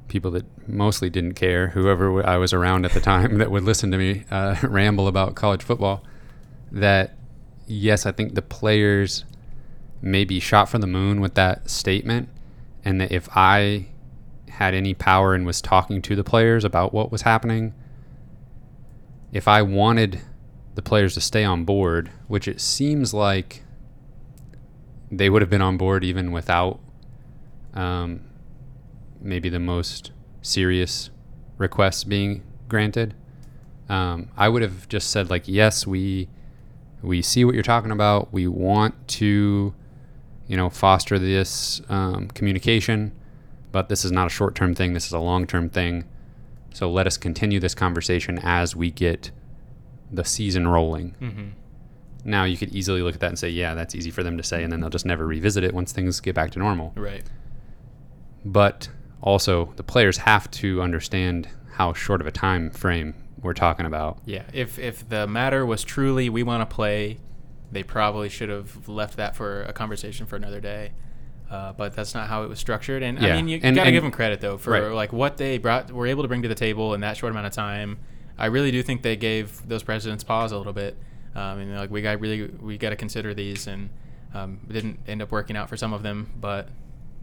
people 0.08 0.30
that 0.32 0.44
mostly 0.68 1.10
didn't 1.10 1.34
care, 1.34 1.68
whoever 1.68 2.24
I 2.24 2.36
was 2.36 2.52
around 2.52 2.84
at 2.84 2.92
the 2.92 3.00
time 3.00 3.38
that 3.38 3.50
would 3.50 3.64
listen 3.64 3.90
to 3.90 3.98
me 3.98 4.24
uh, 4.30 4.56
ramble 4.62 5.08
about 5.08 5.34
college 5.34 5.62
football, 5.62 6.04
that 6.70 7.16
yes, 7.66 8.06
I 8.06 8.12
think 8.12 8.34
the 8.34 8.42
players 8.42 9.24
maybe 10.00 10.38
shot 10.38 10.68
for 10.68 10.78
the 10.78 10.86
moon 10.86 11.20
with 11.20 11.34
that 11.34 11.70
statement, 11.70 12.28
and 12.84 13.00
that 13.00 13.10
if 13.10 13.28
I 13.34 13.86
had 14.54 14.74
any 14.74 14.94
power 14.94 15.34
and 15.34 15.46
was 15.46 15.60
talking 15.60 16.02
to 16.02 16.16
the 16.16 16.24
players 16.24 16.64
about 16.64 16.92
what 16.92 17.10
was 17.12 17.22
happening, 17.22 17.74
if 19.32 19.48
I 19.48 19.62
wanted 19.62 20.20
the 20.74 20.82
players 20.82 21.14
to 21.14 21.20
stay 21.20 21.44
on 21.44 21.64
board, 21.64 22.10
which 22.28 22.48
it 22.48 22.60
seems 22.60 23.14
like 23.14 23.62
they 25.10 25.30
would 25.30 25.42
have 25.42 25.50
been 25.50 25.62
on 25.62 25.76
board 25.76 26.02
even 26.02 26.32
without 26.32 26.80
um, 27.74 28.20
maybe 29.20 29.48
the 29.48 29.60
most 29.60 30.12
serious 30.42 31.10
requests 31.58 32.04
being 32.04 32.42
granted. 32.68 33.14
Um, 33.88 34.30
I 34.36 34.48
would 34.48 34.62
have 34.62 34.88
just 34.88 35.10
said 35.10 35.30
like, 35.30 35.46
yes, 35.46 35.86
we 35.86 36.28
we 37.02 37.20
see 37.20 37.44
what 37.44 37.54
you're 37.54 37.62
talking 37.62 37.90
about. 37.90 38.32
We 38.32 38.46
want 38.48 39.08
to, 39.08 39.74
you 40.46 40.56
know, 40.56 40.70
foster 40.70 41.18
this 41.18 41.82
um, 41.88 42.28
communication, 42.28 43.12
but 43.74 43.88
this 43.88 44.04
is 44.04 44.12
not 44.12 44.28
a 44.28 44.30
short-term 44.30 44.72
thing. 44.72 44.92
This 44.92 45.06
is 45.06 45.12
a 45.12 45.18
long-term 45.18 45.68
thing. 45.68 46.04
So 46.72 46.88
let 46.88 47.08
us 47.08 47.16
continue 47.16 47.58
this 47.58 47.74
conversation 47.74 48.38
as 48.38 48.76
we 48.76 48.92
get 48.92 49.32
the 50.12 50.24
season 50.24 50.68
rolling. 50.68 51.16
Mm-hmm. 51.20 51.48
Now 52.24 52.44
you 52.44 52.56
could 52.56 52.72
easily 52.72 53.02
look 53.02 53.14
at 53.14 53.20
that 53.20 53.30
and 53.30 53.38
say, 53.38 53.48
yeah, 53.48 53.74
that's 53.74 53.96
easy 53.96 54.12
for 54.12 54.22
them 54.22 54.36
to 54.36 54.44
say, 54.44 54.62
and 54.62 54.72
then 54.72 54.80
they'll 54.80 54.90
just 54.90 55.04
never 55.04 55.26
revisit 55.26 55.64
it 55.64 55.74
once 55.74 55.90
things 55.90 56.20
get 56.20 56.36
back 56.36 56.52
to 56.52 56.60
normal. 56.60 56.92
Right. 56.94 57.24
But 58.44 58.90
also, 59.20 59.72
the 59.74 59.82
players 59.82 60.18
have 60.18 60.48
to 60.52 60.80
understand 60.80 61.48
how 61.72 61.94
short 61.94 62.20
of 62.20 62.28
a 62.28 62.32
time 62.32 62.70
frame 62.70 63.16
we're 63.42 63.54
talking 63.54 63.86
about. 63.86 64.20
Yeah. 64.24 64.44
If 64.52 64.78
if 64.78 65.08
the 65.08 65.26
matter 65.26 65.66
was 65.66 65.82
truly 65.82 66.28
we 66.28 66.44
want 66.44 66.60
to 66.60 66.72
play, 66.72 67.18
they 67.72 67.82
probably 67.82 68.28
should 68.28 68.50
have 68.50 68.88
left 68.88 69.16
that 69.16 69.34
for 69.34 69.64
a 69.64 69.72
conversation 69.72 70.26
for 70.26 70.36
another 70.36 70.60
day. 70.60 70.92
Uh, 71.50 71.72
but 71.72 71.94
that's 71.94 72.14
not 72.14 72.28
how 72.28 72.42
it 72.42 72.48
was 72.48 72.58
structured. 72.58 73.02
And 73.02 73.20
Yeah. 73.20 73.34
I 73.34 73.36
mean, 73.36 73.48
you 73.48 73.60
And- 73.62 73.76
gotta 73.76 73.88
and- 73.88 73.94
give 73.94 74.02
them 74.02 74.10
credit 74.12 74.40
though 74.40 74.56
for 74.56 74.70
Right. 74.70 74.82
like 74.92 75.12
what 75.12 75.36
they 75.36 75.58
brought, 75.58 75.92
were 75.92 76.06
able 76.06 76.22
to 76.22 76.28
bring 76.28 76.42
to 76.42 76.48
the 76.48 76.54
table 76.54 76.94
in 76.94 77.00
that 77.02 77.16
short 77.16 77.30
amount 77.32 77.46
of 77.46 77.52
time. 77.52 77.98
I 78.38 78.46
really 78.46 78.70
do 78.72 78.82
think 78.82 79.02
they 79.02 79.14
gave 79.16 79.66
those 79.68 79.82
presidents 79.82 80.24
pause 80.24 80.50
a 80.52 80.58
little 80.58 80.72
bit. 80.72 80.96
Um, 81.36 81.58
and 81.60 81.76
like 81.76 81.90
we 81.90 82.00
got 82.02 82.18
really 82.20 82.48
we 82.60 82.78
got 82.78 82.90
to 82.90 82.96
consider 82.96 83.34
these, 83.34 83.66
and 83.66 83.90
um, 84.34 84.58
didn't 84.70 84.98
end 85.06 85.20
up 85.22 85.30
working 85.30 85.56
out 85.56 85.68
for 85.68 85.76
some 85.76 85.92
of 85.92 86.02
them. 86.02 86.30
But 86.40 86.68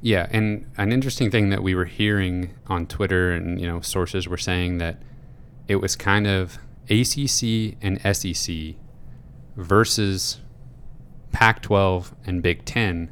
Yeah, 0.02 0.28
and 0.32 0.66
an 0.78 0.92
interesting 0.92 1.30
thing 1.32 1.50
that 1.50 1.62
we 1.64 1.76
were 1.76 1.86
hearing 1.86 2.52
on 2.68 2.88
Twitter 2.88 3.32
and 3.32 3.60
you 3.60 3.68
know 3.68 3.82
sources 3.82 4.28
were 4.28 4.38
saying 4.38 4.78
that 4.80 5.02
it 5.68 5.76
was 5.78 5.96
kind 5.96 6.28
of 6.28 6.58
ACC 6.90 7.78
and 7.82 8.00
SEC 8.06 8.76
versus 9.58 10.40
Pac-12 11.32 12.14
and 12.26 12.42
Big 12.42 12.66
10 12.66 13.10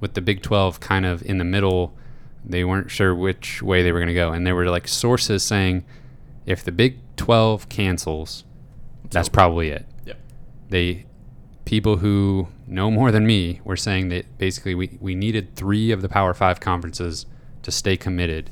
with 0.00 0.14
the 0.14 0.20
Big 0.20 0.42
12 0.42 0.80
kind 0.80 1.04
of 1.06 1.22
in 1.22 1.38
the 1.38 1.44
middle. 1.44 1.94
They 2.44 2.64
weren't 2.64 2.90
sure 2.90 3.14
which 3.14 3.62
way 3.62 3.82
they 3.82 3.92
were 3.92 3.98
going 3.98 4.08
to 4.08 4.14
go 4.14 4.32
and 4.32 4.46
there 4.46 4.54
were 4.54 4.66
like 4.70 4.88
sources 4.88 5.42
saying 5.42 5.84
if 6.46 6.64
the 6.64 6.72
Big 6.72 6.98
12 7.16 7.68
cancels, 7.68 8.44
that's 9.10 9.28
probably 9.28 9.70
it 9.70 9.86
Yep. 10.06 10.18
they 10.70 11.04
people 11.64 11.96
who 11.98 12.48
know 12.66 12.90
more 12.90 13.10
than 13.10 13.26
me 13.26 13.60
were 13.64 13.76
saying 13.76 14.08
that 14.10 14.38
basically 14.38 14.74
we, 14.74 14.96
we 15.00 15.14
needed 15.14 15.54
three 15.56 15.90
of 15.90 16.00
the 16.02 16.08
power 16.08 16.32
five 16.34 16.60
conferences 16.60 17.26
to 17.62 17.70
stay 17.70 17.96
committed 17.96 18.50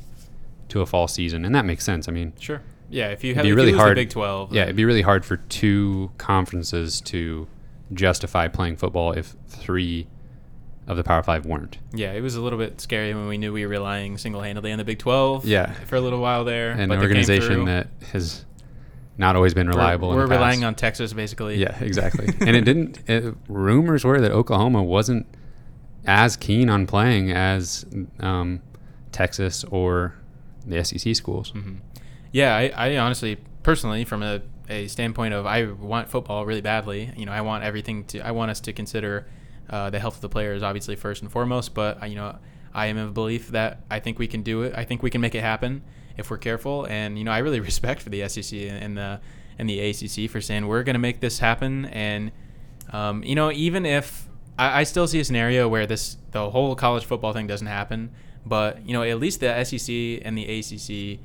to 0.69 0.81
a 0.81 0.87
fall 0.87 1.09
season 1.09 1.45
and 1.45 1.55
that 1.55 1.65
makes 1.65 1.85
sense 1.85 2.09
i 2.09 2.13
mean 2.13 2.33
sure, 2.39 2.61
yeah. 2.91 3.09
If 3.09 3.23
you 3.25 3.31
It'd 3.31 3.37
have 3.37 3.43
be 3.45 3.49
you 3.51 3.55
really 3.55 3.73
hard- 3.73 3.97
the 3.97 4.03
Big 4.03 4.11
Twelve, 4.11 4.53
yeah 4.55 4.63
it'd 4.65 4.77
be 4.77 4.85
really 4.85 5.03
hard 5.03 5.25
for 5.25 5.37
two 5.37 6.11
conferences 6.19 7.01
to 7.03 7.47
justify 7.93 8.49
playing 8.49 8.77
football 8.77 9.13
if 9.13 9.35
three 9.49 10.07
of 10.87 10.97
the 10.97 11.03
power 11.05 11.23
five 11.23 11.45
weren't 11.47 11.79
Yeah, 11.93 12.13
it 12.13 12.21
was 12.21 12.37
a 12.37 12.41
little 12.41 12.59
bit 12.59 12.81
scary 12.81 13.13
when 13.15 13.27
we 13.27 13.39
knew 13.39 13.53
we 13.53 13.65
were 13.65 13.71
relying 13.71 14.19
single-handedly 14.19 14.71
on 14.73 14.79
the 14.79 14.85
Big 14.85 14.99
12. 14.99 15.45
Yeah. 15.45 15.73
for 15.87 15.97
a 15.97 16.01
little 16.01 16.21
while 16.21 16.45
there. 16.45 16.71
an 16.73 16.93
organization 16.93 17.65
that 17.65 17.89
has 18.13 18.45
not 19.19 19.35
always 19.35 19.55
been 19.55 19.67
We're- 19.67 19.77
reliable 19.79 20.11
in 20.13 20.17
We're, 20.17 20.23
the 20.25 20.29
past. 20.29 20.39
relying 20.39 20.65
on 20.65 20.75
Texas 20.75 21.13
basically. 21.13 21.57
Yeah, 21.57 21.77
exactly. 21.81 22.27
and 22.41 22.55
it 22.55 22.65
didn't. 22.65 22.99
It, 23.09 23.35
rumors 23.49 24.05
were 24.05 24.21
that 24.21 24.31
Oklahoma 24.31 24.83
wasn't 24.83 25.27
as 26.07 26.37
keen 26.37 26.69
on 26.71 26.87
playing 26.87 27.33
as 27.33 27.85
um, 28.21 28.61
Texas 29.13 29.65
or 29.65 30.15
the 30.67 30.85
SEC 30.85 31.17
schools. 31.17 31.51
hmm 31.51 31.77
Yeah, 32.31 32.55
I, 32.55 32.73
I 32.77 32.97
honestly, 32.99 33.39
personally, 33.63 34.05
from 34.05 34.23
a, 34.23 34.43
a 34.69 34.87
standpoint 34.89 35.33
of 35.35 35.47
I 35.47 35.65
want 35.65 36.11
football 36.11 36.45
really 36.47 36.61
badly. 36.61 37.11
You 37.17 37.27
know, 37.27 37.33
I 37.33 37.41
want 37.41 37.65
everything 37.65 38.05
to. 38.05 38.21
I 38.21 38.31
want 38.33 38.51
us 38.51 38.61
to 38.61 38.73
consider 38.73 39.27
uh, 39.71 39.91
the 39.91 39.99
health 39.99 40.17
of 40.17 40.21
the 40.21 40.29
players, 40.29 40.63
obviously 40.63 40.97
first 40.97 41.23
and 41.23 41.31
foremost. 41.31 41.75
But 41.75 42.03
uh, 42.03 42.07
you 42.07 42.15
know, 42.15 42.39
I 42.75 42.87
am 42.87 42.97
of 42.99 43.15
belief 43.15 43.49
that 43.49 43.81
I 43.91 44.01
think 44.01 44.19
we 44.19 44.27
can 44.27 44.43
do 44.43 44.63
it. 44.63 44.75
I 44.77 44.85
think 44.85 45.03
we 45.03 45.11
can 45.11 45.21
make 45.21 45.35
it 45.35 45.41
happen 45.41 45.83
if 46.17 46.31
we're 46.31 46.39
careful. 46.39 46.87
And 46.87 47.19
you 47.19 47.25
know, 47.25 47.33
I 47.33 47.39
really 47.39 47.61
respect 47.71 48.03
for 48.03 48.11
the 48.11 48.29
SEC 48.29 48.59
and 48.59 48.97
the 48.97 49.21
and 49.59 49.69
the 49.69 49.81
ACC 49.81 50.31
for 50.31 50.41
saying 50.41 50.67
we're 50.67 50.83
going 50.83 50.95
to 50.95 51.01
make 51.01 51.21
this 51.21 51.39
happen. 51.39 51.87
And 51.87 52.33
um, 52.93 53.23
you 53.23 53.35
know, 53.35 53.51
even 53.51 53.87
if 53.87 54.29
I, 54.59 54.81
I 54.81 54.85
still 54.85 55.07
see 55.07 55.21
a 55.21 55.25
scenario 55.25 55.69
where 55.69 55.87
this 55.87 56.17
the 56.33 56.51
whole 56.51 56.75
college 56.75 57.05
football 57.05 57.33
thing 57.33 57.47
doesn't 57.47 57.67
happen, 57.67 58.11
but 58.45 58.87
you 58.87 58.93
know, 58.93 59.03
at 59.03 59.19
least 59.19 59.41
the 59.41 59.65
SEC 59.65 60.23
and 60.25 60.37
the 60.37 60.59
ACC 60.59 61.21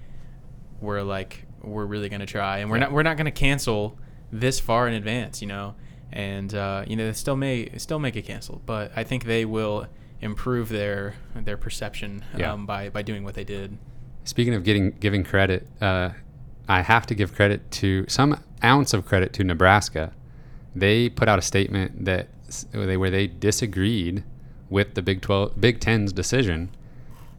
were 0.82 1.04
like 1.04 1.46
we're 1.62 1.86
really 1.86 2.10
going 2.10 2.22
to 2.22 2.26
try, 2.26 2.60
and 2.60 2.72
we're 2.72 2.80
not 2.80 2.92
we're 2.92 3.04
not 3.04 3.18
going 3.18 3.26
to 3.26 3.32
cancel 3.32 3.98
this 4.32 4.60
far 4.60 4.88
in 4.88 4.94
advance, 4.94 5.42
you 5.42 5.48
know. 5.48 5.76
And 6.14 6.54
uh, 6.54 6.84
you 6.88 6.96
know, 6.96 7.06
they 7.08 7.14
still 7.14 7.36
may 7.38 7.70
still 7.78 8.00
make 8.00 8.16
it 8.16 8.24
canceled, 8.24 8.62
but 8.66 8.92
I 8.96 9.04
think 9.04 9.24
they 9.26 9.46
will 9.46 9.88
improve 10.20 10.70
their 10.70 11.16
their 11.36 11.58
perception 11.58 12.24
Yeah. 12.38 12.52
um, 12.54 12.66
by 12.66 12.90
by 12.90 13.02
doing 13.02 13.24
what 13.24 13.34
they 13.34 13.44
did. 13.44 13.78
Speaking 14.24 14.54
of 14.54 14.64
getting 14.64 14.92
giving 15.00 15.24
credit, 15.24 15.68
uh, 15.82 16.10
I 16.68 16.82
have 16.82 17.06
to 17.08 17.16
give 17.16 17.34
credit 17.34 17.72
to 17.72 18.06
some 18.08 18.44
ounce 18.64 18.94
of 18.94 19.06
credit 19.06 19.34
to 19.34 19.44
Nebraska. 19.44 20.14
They 20.76 21.10
put 21.10 21.28
out 21.28 21.40
a 21.40 21.42
statement 21.42 22.06
that 22.06 22.28
they 22.72 22.98
where 22.98 23.10
they 23.10 23.28
disagreed 23.28 24.24
with 24.70 24.94
the 24.96 25.02
Big 25.02 25.22
Twelve 25.22 25.60
Big 25.60 25.80
Ten's 25.80 26.14
decision, 26.14 26.70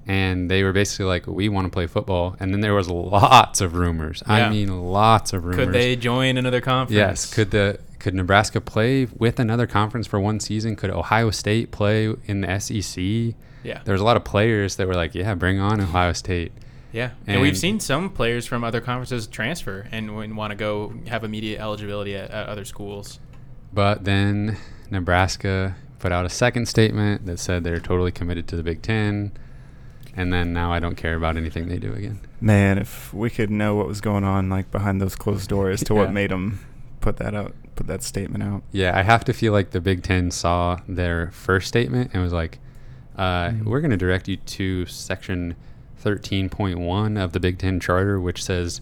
and 0.06 0.50
they 0.50 0.62
were 0.62 0.72
basically 0.72 1.06
like, 1.06 1.26
"We 1.26 1.48
want 1.48 1.66
to 1.66 1.70
play 1.70 1.86
football." 1.86 2.36
And 2.40 2.52
then 2.52 2.60
there 2.62 2.74
was 2.74 2.88
lots 2.88 3.60
of 3.60 3.74
rumors. 3.74 4.22
I 4.26 4.48
mean, 4.48 4.68
lots 4.82 5.32
of 5.32 5.44
rumors. 5.44 5.64
Could 5.66 5.72
they 5.74 5.94
join 5.96 6.36
another 6.36 6.60
conference? 6.60 6.96
Yes. 6.96 7.32
Could 7.32 7.50
the 7.52 7.78
could 8.02 8.14
Nebraska 8.14 8.60
play 8.60 9.06
with 9.16 9.38
another 9.38 9.66
conference 9.66 10.08
for 10.08 10.18
one 10.18 10.40
season? 10.40 10.74
Could 10.74 10.90
Ohio 10.90 11.30
State 11.30 11.70
play 11.70 12.12
in 12.24 12.40
the 12.40 12.58
SEC? 12.58 13.36
Yeah. 13.62 13.80
There 13.84 13.92
was 13.92 14.00
a 14.00 14.04
lot 14.04 14.16
of 14.16 14.24
players 14.24 14.74
that 14.76 14.88
were 14.88 14.94
like, 14.94 15.14
"Yeah, 15.14 15.34
bring 15.36 15.60
on 15.60 15.80
Ohio 15.80 16.12
State." 16.12 16.50
Yeah, 16.92 17.12
and, 17.26 17.40
we've 17.40 17.56
seen 17.56 17.80
some 17.80 18.10
players 18.10 18.44
from 18.44 18.64
other 18.64 18.80
conferences 18.80 19.26
transfer 19.26 19.86
and, 19.92 20.14
want 20.36 20.50
to 20.50 20.56
go 20.56 20.92
have 21.06 21.24
immediate 21.24 21.58
eligibility 21.58 22.14
at, 22.14 22.30
at 22.30 22.48
other 22.48 22.66
schools. 22.66 23.18
But 23.72 24.04
then 24.04 24.58
Nebraska 24.90 25.76
put 26.00 26.12
out 26.12 26.26
a 26.26 26.28
second 26.28 26.66
statement 26.66 27.24
that 27.24 27.38
said 27.38 27.64
they're 27.64 27.80
totally 27.80 28.10
committed 28.10 28.46
to 28.48 28.56
the 28.56 28.62
Big 28.62 28.82
Ten. 28.82 29.32
And 30.14 30.30
then 30.30 30.52
now 30.52 30.70
I 30.70 30.80
don't 30.80 30.96
care 30.96 31.14
about 31.14 31.38
anything 31.38 31.68
they 31.68 31.78
do 31.78 31.94
again. 31.94 32.20
Man, 32.40 32.76
if 32.76 33.14
we 33.14 33.30
could 33.30 33.48
know 33.48 33.76
what 33.76 33.86
was 33.86 34.02
going 34.02 34.24
on 34.24 34.50
like 34.50 34.70
behind 34.70 35.00
those 35.00 35.16
closed 35.16 35.48
doors 35.48 35.82
to 35.84 35.94
Yeah. 35.94 36.00
what 36.00 36.12
made 36.12 36.30
them 36.30 36.60
put 37.00 37.16
that 37.16 37.34
out, 37.34 37.54
put 37.74 37.86
that 37.86 38.02
statement 38.02 38.42
out. 38.44 38.62
Yeah, 38.72 38.96
I 38.96 39.02
have 39.02 39.24
to 39.24 39.32
feel 39.32 39.52
like 39.52 39.70
the 39.70 39.80
Big 39.80 40.02
Ten 40.02 40.30
saw 40.30 40.80
their 40.88 41.30
first 41.32 41.68
statement 41.68 42.10
and 42.12 42.22
was 42.22 42.32
like, 42.32 42.58
uh, 43.16 43.50
Mhm. 43.50 43.64
we're 43.64 43.80
going 43.80 43.90
to 43.90 43.96
direct 43.96 44.28
you 44.28 44.36
to 44.36 44.86
section 44.86 45.54
13.1 46.02 47.16
of 47.16 47.32
the 47.32 47.40
Big 47.40 47.58
Ten 47.58 47.80
Charter, 47.80 48.20
which 48.20 48.42
says, 48.42 48.80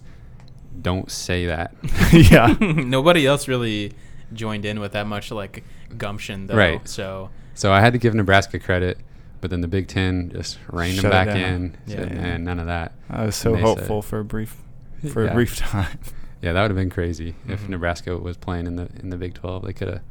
don't 0.81 1.11
say 1.11 1.45
that. 1.45 1.73
yeah. 2.13 2.55
Nobody 2.61 3.25
else 3.27 3.47
really 3.47 3.93
joined 4.33 4.65
in 4.65 4.79
with 4.79 4.93
that 4.93 5.07
much 5.07 5.31
like 5.31 5.63
gumption, 5.97 6.47
though. 6.47 6.55
Right. 6.55 6.87
So 6.87 7.29
So 7.53 7.71
I 7.71 7.81
had 7.81 7.93
to 7.93 7.99
give 7.99 8.13
Nebraska 8.13 8.57
credit, 8.59 8.97
but 9.41 9.49
then 9.49 9.61
the 9.61 9.67
Big 9.67 9.87
Ten 9.87 10.31
just 10.31 10.57
reined 10.69 10.95
Shut 10.95 11.03
them 11.03 11.11
back 11.11 11.35
in. 11.35 11.75
Yeah. 11.85 11.95
said, 11.97 12.15
"Nah, 12.15 12.37
none 12.37 12.59
of 12.59 12.65
that. 12.67 12.93
I 13.09 13.25
was 13.25 13.35
so 13.35 13.53
And 13.53 13.63
they 13.63 13.67
said- 13.67 13.77
hopeful 13.79 14.01
for 14.01 14.19
a 14.19 14.23
brief 14.25 14.55
for 15.11 15.25
Yeah. 15.25 15.31
a 15.31 15.33
brief 15.33 15.55
time. 15.57 15.99
Yeah, 16.41 16.53
that 16.53 16.61
would 16.63 16.71
have 16.71 16.77
been 16.77 16.89
crazy 16.89 17.35
if 17.47 17.61
Mhm. 17.65 17.69
Nebraska 17.69 18.17
was 18.17 18.35
playing 18.37 18.65
in 18.67 18.75
the 18.75 18.89
in 18.99 19.09
the 19.09 19.17
Big 19.17 19.33
Twelve. 19.35 19.63
They 19.63 19.73
could 19.73 19.87
have 19.89 20.01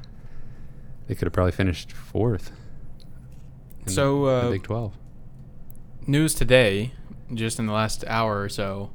they 1.06 1.14
could 1.16 1.26
have 1.26 1.32
probably 1.32 1.52
finished 1.52 1.90
fourth. 1.92 2.52
in 3.86 3.88
So, 3.92 4.24
the, 4.26 4.30
uh, 4.30 4.44
the 4.44 4.50
Big 4.52 4.62
Twelve. 4.62 4.92
news 6.06 6.34
today, 6.34 6.92
just 7.34 7.58
in 7.58 7.66
the 7.66 7.72
last 7.72 8.04
hour 8.06 8.40
or 8.42 8.48
so, 8.48 8.90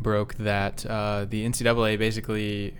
broke 0.00 0.34
that 0.34 0.84
uh, 0.86 1.24
the 1.28 1.44
NCAA 1.44 1.96
basically 1.96 2.74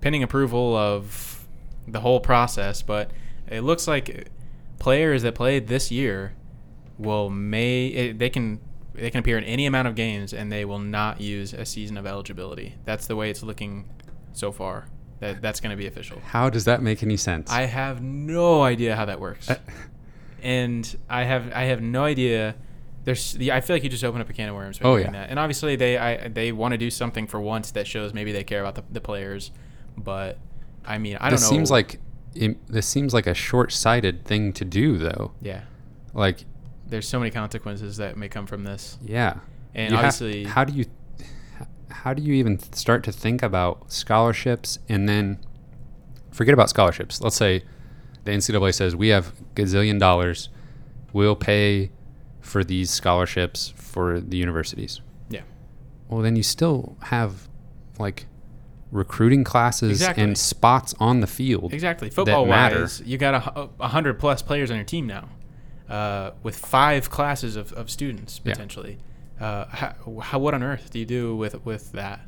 pending 0.00 0.22
approval 0.22 0.74
of 0.76 1.46
the 1.86 2.00
whole 2.00 2.18
process, 2.20 2.82
but 2.82 3.10
it 3.48 3.60
looks 3.60 3.86
like 3.86 4.28
players 4.80 5.22
that 5.22 5.34
played 5.36 5.68
this 5.68 5.90
year 5.92 6.32
will 6.98 7.30
may 7.30 7.86
it, 7.86 8.18
they 8.18 8.30
can 8.30 8.58
they 8.96 9.10
can 9.10 9.20
appear 9.20 9.38
in 9.38 9.44
any 9.44 9.66
amount 9.66 9.88
of 9.88 9.94
games 9.94 10.32
and 10.32 10.50
they 10.50 10.64
will 10.64 10.78
not 10.78 11.20
use 11.20 11.52
a 11.52 11.64
season 11.64 11.96
of 11.96 12.06
eligibility. 12.06 12.74
That's 12.84 13.06
the 13.06 13.16
way 13.16 13.30
it's 13.30 13.42
looking 13.42 13.84
so 14.32 14.52
far. 14.52 14.86
That 15.20 15.40
that's 15.40 15.60
going 15.60 15.70
to 15.70 15.76
be 15.76 15.86
official. 15.86 16.20
How 16.20 16.50
does 16.50 16.64
that 16.66 16.82
make 16.82 17.02
any 17.02 17.16
sense? 17.16 17.50
I 17.50 17.62
have 17.62 18.02
no 18.02 18.62
idea 18.62 18.96
how 18.96 19.06
that 19.06 19.18
works, 19.20 19.48
Uh, 19.50 19.56
and 20.42 20.96
I 21.08 21.24
have 21.24 21.52
I 21.54 21.64
have 21.64 21.80
no 21.80 22.04
idea. 22.04 22.54
There's 23.04 23.32
the 23.32 23.52
I 23.52 23.60
feel 23.60 23.76
like 23.76 23.84
you 23.84 23.88
just 23.88 24.04
open 24.04 24.20
up 24.20 24.28
a 24.28 24.32
can 24.32 24.48
of 24.48 24.54
worms. 24.54 24.78
Oh, 24.82 24.96
yeah. 24.96 25.10
that. 25.10 25.30
and 25.30 25.38
obviously 25.38 25.76
they 25.76 25.96
I 25.96 26.28
they 26.28 26.52
want 26.52 26.72
to 26.72 26.78
do 26.78 26.90
something 26.90 27.26
for 27.26 27.40
once 27.40 27.70
that 27.72 27.86
shows 27.86 28.12
maybe 28.12 28.32
they 28.32 28.44
care 28.44 28.60
about 28.60 28.74
the, 28.74 28.84
the 28.92 29.00
players, 29.00 29.52
but 29.96 30.38
I 30.84 30.98
mean 30.98 31.16
I 31.16 31.30
don't 31.30 31.38
this 31.38 31.42
know. 31.50 31.56
seems 31.56 31.70
like 31.70 32.00
it, 32.34 32.58
this 32.66 32.86
seems 32.86 33.14
like 33.14 33.26
a 33.26 33.32
short-sighted 33.32 34.26
thing 34.26 34.52
to 34.52 34.64
do, 34.66 34.98
though. 34.98 35.32
yeah, 35.40 35.62
Like, 36.12 36.44
there's 36.88 37.08
so 37.08 37.18
many 37.18 37.30
consequences 37.30 37.96
that 37.98 38.16
may 38.16 38.28
come 38.28 38.46
from 38.46 38.64
this, 38.64 38.98
yeah. 39.02 39.38
and 39.74 39.90
You 39.90 39.96
have- 39.96 40.06
obviously 40.06 40.44
how 40.44 40.64
do 40.64 40.72
you 40.72 40.84
how 41.90 42.12
do 42.14 42.22
you 42.22 42.34
even 42.34 42.58
start 42.72 43.02
to 43.04 43.12
think 43.12 43.42
about 43.42 43.90
scholarships 43.92 44.78
and 44.88 45.08
then 45.08 45.38
forget 46.30 46.52
about 46.54 46.68
scholarships? 46.68 47.20
Let's 47.20 47.36
say 47.36 47.62
the 48.24 48.32
NCAA 48.32 48.74
says 48.74 48.94
we 48.94 49.08
have 49.08 49.32
gazillion 49.54 49.98
dollars, 49.98 50.48
we'll 51.12 51.36
pay 51.36 51.90
for 52.40 52.62
these 52.62 52.90
scholarships 52.90 53.72
for 53.76 54.20
the 54.20 54.36
universities. 54.36 55.00
yeah 55.30 55.40
Well, 56.08 56.22
then 56.22 56.36
you 56.36 56.42
still 56.42 56.96
have 57.04 57.48
like 57.98 58.26
recruiting 58.92 59.42
classes 59.42 59.90
Exactly. 59.90 60.22
and 60.22 60.38
spots 60.38 60.94
on 61.00 61.20
the 61.20 61.26
field. 61.26 61.72
Exactly. 61.74 62.08
Football 62.10 62.46
wise, 62.46 63.02
you 63.04 63.18
got 63.18 63.34
a, 63.34 63.68
a 63.80 63.88
hundred 63.88 64.18
plus 64.20 64.42
players 64.42 64.70
on 64.70 64.76
your 64.76 64.84
team 64.84 65.06
now, 65.06 65.28
uh, 65.88 66.32
with 66.42 66.56
five 66.58 67.10
classes 67.10 67.56
of, 67.56 67.72
of 67.72 67.90
students 67.90 68.40
Yeah. 68.44 68.52
potentially. 68.52 68.98
Uh, 69.40 69.66
how, 69.66 69.94
how 70.22 70.38
what 70.38 70.54
on 70.54 70.62
earth 70.62 70.90
do 70.90 70.98
you 70.98 71.04
do 71.06 71.36
with 71.36 71.64
with 71.64 71.92
that? 71.92 72.20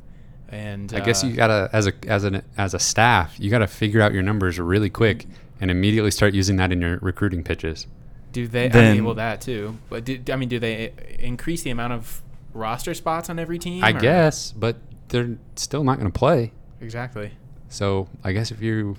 And 0.49 0.93
I 0.93 0.99
guess 0.99 1.23
uh, 1.23 1.27
you 1.27 1.35
gotta 1.35 1.69
as 1.73 1.87
a 1.87 1.93
as 2.07 2.23
an 2.23 2.41
as 2.57 2.73
a 2.73 2.79
staff, 2.79 3.39
you 3.39 3.49
gotta 3.49 3.67
figure 3.67 4.01
out 4.01 4.13
your 4.13 4.23
numbers 4.23 4.59
really 4.59 4.89
quick 4.89 5.25
and 5.61 5.69
immediately 5.69 6.11
start 6.11 6.33
using 6.33 6.55
that 6.57 6.71
in 6.71 6.81
your 6.81 6.97
recruiting 7.01 7.43
pitches. 7.43 7.85
do 8.31 8.47
they? 8.47 8.69
I 8.71 8.93
mean, 8.93 9.05
well, 9.05 9.15
that 9.15 9.41
too. 9.41 9.77
But 9.89 10.05
do, 10.05 10.19
I 10.31 10.35
mean, 10.35 10.49
do 10.49 10.59
they 10.59 10.93
increase 11.19 11.63
the 11.63 11.69
amount 11.71 11.93
of 11.93 12.21
roster 12.53 12.93
spots 12.93 13.29
on 13.29 13.37
every 13.39 13.59
team? 13.59 13.83
I 13.83 13.89
or- 13.91 13.99
guess, 13.99 14.51
but 14.51 14.77
they're 15.09 15.37
still 15.55 15.83
not 15.83 15.97
gonna 15.97 16.09
play. 16.11 16.51
exactly. 16.81 17.31
So 17.69 18.07
I 18.23 18.31
guess 18.31 18.51
if 18.51 18.61
you 18.61 18.95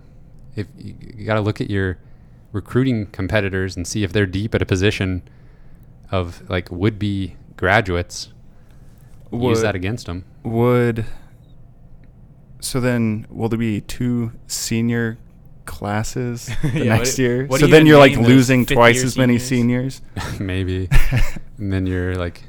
if 0.57 0.67
you, 0.79 0.95
you 1.17 1.25
gotta 1.25 1.41
look 1.41 1.61
at 1.61 1.71
your 1.71 1.99
recruiting 2.53 3.07
competitors 3.07 3.77
and 3.77 3.87
see 3.87 4.03
if 4.05 4.13
they're 4.13 4.27
deep 4.27 4.55
at 4.55 4.63
a 4.63 4.67
position 4.67 5.23
of 6.11 6.49
like 6.51 6.71
would 6.71 6.99
be 6.99 7.37
graduates, 7.57 8.33
use 9.33 9.63
that 9.63 9.75
against 9.75 10.07
them. 10.07 10.25
Would 10.43 11.05
so 12.61 12.81
then 12.81 13.27
will 13.31 13.49
there 13.49 13.59
be 13.59 13.81
two 13.81 14.33
senior 14.47 15.19
classes 15.65 16.47
the 16.63 16.69
Yeah, 16.85 16.97
next 16.97 17.11
what- 17.13 17.19
year? 17.19 17.47
what 17.47 17.61
so 17.61 17.67
you 17.67 17.73
then 17.73 17.87
you're 17.87 17.99
like 17.99 18.17
losing 18.17 18.67
twice 18.67 18.97
year 18.97 19.05
as 19.07 19.17
many 19.17 19.39
seniors? 19.39 20.03
seniors. 20.17 20.41
Maybe. 20.41 20.89
and 21.59 21.73
then 21.73 21.87
you're 21.87 22.17
like 22.17 22.43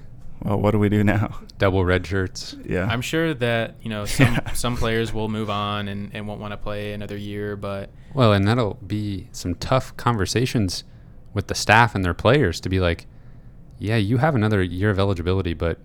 Well, 0.44 0.60
what 0.60 0.72
do 0.72 0.80
we 0.80 0.90
do 0.90 1.04
now? 1.04 1.40
double 1.60 1.86
red 1.86 2.06
shirts. 2.08 2.56
Yeah. 2.66 2.86
I'm 2.88 3.02
sure 3.02 3.34
that 3.36 3.76
you 3.82 3.90
know 3.90 4.06
some 4.18 4.34
Yeah. 4.34 4.54
some 4.54 4.76
players 4.78 5.14
will 5.14 5.30
move 5.30 5.50
on 5.50 5.88
and, 5.88 6.10
and 6.14 6.28
won't 6.28 6.42
want 6.42 6.52
to 6.54 6.58
play 6.58 6.94
another 6.94 7.18
year, 7.18 7.56
but 7.56 7.90
Well, 8.14 8.34
and 8.34 8.48
that'll 8.48 8.76
be 8.86 9.28
some 9.32 9.56
tough 9.56 9.96
conversations 9.98 10.84
with 11.34 11.48
the 11.48 11.56
staff 11.56 11.96
and 11.96 12.04
their 12.04 12.14
players 12.14 12.60
to 12.62 12.70
be 12.70 12.80
like, 12.80 13.06
yeah, 13.80 13.96
you 13.96 14.18
have 14.18 14.36
another 14.36 14.62
year 14.62 14.90
of 14.90 15.00
eligibility, 15.00 15.54
but 15.54 15.80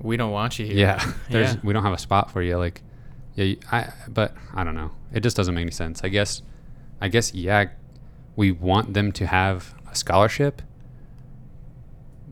we 0.00 0.16
don't 0.16 0.30
want 0.32 0.58
you 0.58 0.66
here. 0.66 0.76
yeah, 0.76 1.12
there's 1.30 1.54
Yeah. 1.54 1.60
we 1.62 1.72
don't 1.72 1.82
have 1.82 1.92
a 1.92 1.98
spot 1.98 2.30
for 2.30 2.42
you. 2.42 2.56
Like, 2.56 2.82
yeah, 3.34 3.44
you- 3.44 3.58
I 3.72 3.92
but 4.08 4.34
I 4.54 4.62
don't 4.64 4.74
know. 4.74 4.92
It 5.12 5.20
just 5.20 5.36
doesn't 5.36 5.54
make 5.54 5.62
any 5.62 5.70
sense. 5.72 6.02
I 6.04 6.08
guess, 6.08 6.42
I 7.00 7.08
guess 7.08 7.34
yeah, 7.34 7.66
we 8.36 8.52
want 8.52 8.94
them 8.94 9.10
to 9.12 9.26
have 9.26 9.74
a 9.90 9.94
scholarship, 9.96 10.62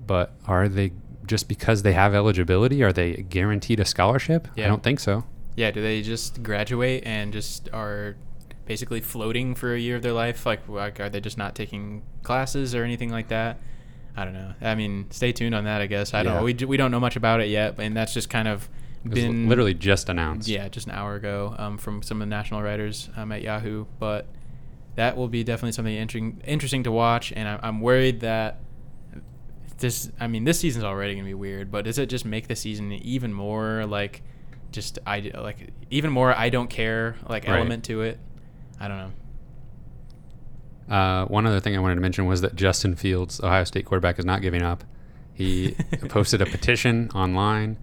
but 0.07 0.33
are 0.47 0.69
they 0.69 0.93
just 1.29 1.49
because 1.49 1.83
they 1.83 1.93
have 1.93 2.15
eligibility? 2.15 2.83
Are 2.83 2.93
they 2.93 3.27
guaranteed 3.29 3.81
a 3.81 3.85
scholarship? 3.85 4.49
Yeah. 4.57 4.65
I 4.65 4.69
don't 4.69 4.83
think 4.83 5.01
so. 5.01 5.25
Yeah, 5.57 5.71
do 5.71 5.83
they 5.83 6.03
just 6.03 6.43
graduate 6.43 7.03
and 7.05 7.33
just 7.33 7.69
are 7.73 8.17
basically 8.67 9.01
floating 9.01 9.55
for 9.55 9.75
a 9.75 9.79
year 9.79 9.97
of 9.97 10.03
their 10.03 10.13
life? 10.13 10.47
Like, 10.47 10.69
like 10.69 11.01
are 11.01 11.09
they 11.09 11.21
just 11.21 11.39
not 11.39 11.55
taking 11.55 12.03
classes 12.23 12.75
or 12.75 12.85
anything 12.85 13.11
like 13.11 13.29
that? 13.29 13.59
I 14.17 14.25
don't 14.25 14.35
know. 14.35 14.55
I 14.61 14.75
mean, 14.75 15.07
stay 15.11 15.33
tuned 15.33 15.55
on 15.55 15.65
that. 15.65 15.81
I 15.81 15.87
guess 15.87 16.13
I 16.13 16.23
don't. 16.23 16.35
Know. 16.35 16.43
We 16.43 16.55
we 16.55 16.77
don't 16.77 16.91
know 16.91 17.01
much 17.01 17.15
about 17.15 17.41
it 17.41 17.49
yet, 17.49 17.79
and 17.79 17.97
that's 17.97 18.13
just 18.13 18.29
kind 18.29 18.49
of 18.49 18.69
been 19.05 19.49
literally 19.49 19.75
just 19.75 20.09
announced. 20.09 20.49
yeah, 20.49 20.69
just 20.69 20.89
an 20.89 20.93
hour 20.93 21.15
ago 21.15 21.55
um, 21.57 21.79
from 21.79 22.03
some 22.03 22.21
of 22.21 22.29
the 22.29 22.31
national 22.31 22.63
writers 22.63 23.11
um, 23.17 23.31
at 23.31 23.43
Yahoo. 23.43 23.87
But 24.01 24.27
that 24.97 25.17
will 25.17 25.29
be 25.29 25.45
definitely 25.45 25.73
something 25.73 25.95
interesting 25.95 26.43
interesting 26.45 26.83
to 26.83 26.91
watch, 26.91 27.33
and 27.33 27.49
I, 27.49 27.61
I'm 27.63 27.81
worried 27.81 28.21
that 28.21 28.61
this. 29.79 30.11
I 30.21 30.27
mean, 30.27 30.45
this 30.45 30.61
season's 30.61 30.85
already 30.85 31.15
gonna 31.15 31.25
be 31.27 31.35
weird, 31.35 31.71
but 31.71 31.85
does 31.85 31.99
it 31.99 32.07
just 32.09 32.25
make 32.25 32.49
the 32.49 32.57
season 32.57 32.93
even 32.93 33.33
more 33.33 33.87
like 33.87 34.23
just 34.71 34.99
I 35.07 35.31
like 35.35 35.71
even 35.91 36.11
more 36.11 36.35
I 36.37 36.51
don't 36.51 36.69
care 36.69 37.17
like 37.29 37.45
Right. 37.49 37.57
element 37.57 37.85
to 37.85 38.03
it? 38.03 38.19
I 38.81 38.89
don't 38.89 38.99
know. 38.99 40.95
Uh, 40.95 41.27
one 41.27 41.47
other 41.47 41.61
thing 41.61 41.77
I 41.77 41.81
wanted 41.81 41.97
to 41.97 42.01
mention 42.01 42.27
was 42.27 42.41
that 42.41 42.55
Justin 42.55 42.95
Fields, 42.97 43.41
Ohio 43.43 43.65
State 43.65 43.85
quarterback, 43.85 44.19
is 44.19 44.25
not 44.25 44.41
giving 44.41 44.63
up. 44.63 44.85
He 45.35 45.77
posted 46.09 46.41
a 46.41 46.47
petition 46.47 47.11
online 47.15 47.77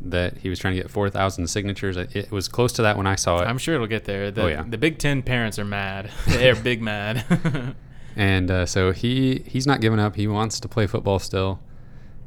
that 0.00 0.38
he 0.38 0.48
was 0.48 0.58
trying 0.58 0.74
to 0.74 0.80
get 0.82 0.90
4,000 0.90 1.46
signatures. 1.48 1.98
It, 1.98 2.16
it 2.16 2.30
was 2.30 2.48
close 2.48 2.72
to 2.72 2.82
that 2.82 2.96
when 2.96 3.06
I 3.06 3.14
saw 3.16 3.42
it. 3.42 3.44
I'm 3.46 3.58
sure 3.58 3.74
it'll 3.74 3.86
get 3.86 4.06
there. 4.06 4.30
The, 4.30 4.42
Oh, 4.42 4.46
yeah. 4.46 4.64
the 4.66 4.78
Big 4.78 4.96
Ten 4.98 5.22
parents 5.22 5.58
are 5.58 5.64
mad. 5.66 6.10
They're 6.26 6.56
big 6.56 6.80
mad. 6.80 7.24
and 8.16 8.50
uh, 8.50 8.66
so 8.66 8.92
he 8.92 9.42
he's 9.46 9.66
not 9.66 9.80
giving 9.80 9.98
up. 9.98 10.16
He 10.16 10.26
wants 10.26 10.60
to 10.60 10.68
play 10.68 10.86
football 10.86 11.18
still. 11.18 11.60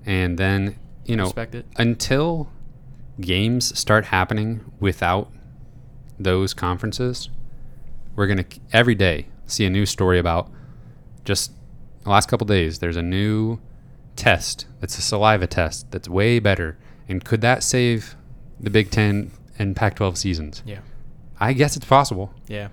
And 0.06 0.38
then, 0.38 0.78
you 1.06 1.16
know, 1.16 1.32
until 1.78 2.50
games 3.22 3.78
start 3.78 4.06
happening 4.06 4.72
without 4.80 5.32
those 6.20 6.54
conferences, 6.54 7.30
we're 8.16 8.28
going 8.28 8.44
to 8.44 8.60
every 8.72 8.96
day 8.96 9.28
see 9.46 9.66
a 9.66 9.70
new 9.70 9.86
story 9.86 10.20
about 10.20 10.52
just 11.24 11.52
the 12.04 12.10
last 12.10 12.28
couple 12.28 12.46
days. 12.46 12.80
There's 12.80 12.98
a 12.98 13.02
new 13.02 13.60
test 14.16 14.68
It's 14.82 14.98
a 14.98 15.02
saliva 15.02 15.48
test 15.48 15.90
that's 15.92 16.08
way 16.08 16.40
better. 16.40 16.78
And 17.08 17.24
could 17.24 17.42
that 17.42 17.64
save 17.64 18.16
the 18.60 18.70
Big 18.70 18.92
Ten 18.92 19.32
and 19.58 19.76
Pac 19.76 19.96
12 19.96 20.18
seasons? 20.18 20.64
yeah. 20.66 20.80
I 21.40 21.52
guess 21.52 21.76
it's 21.76 21.86
possible. 21.86 22.34
Yeah. 22.48 22.70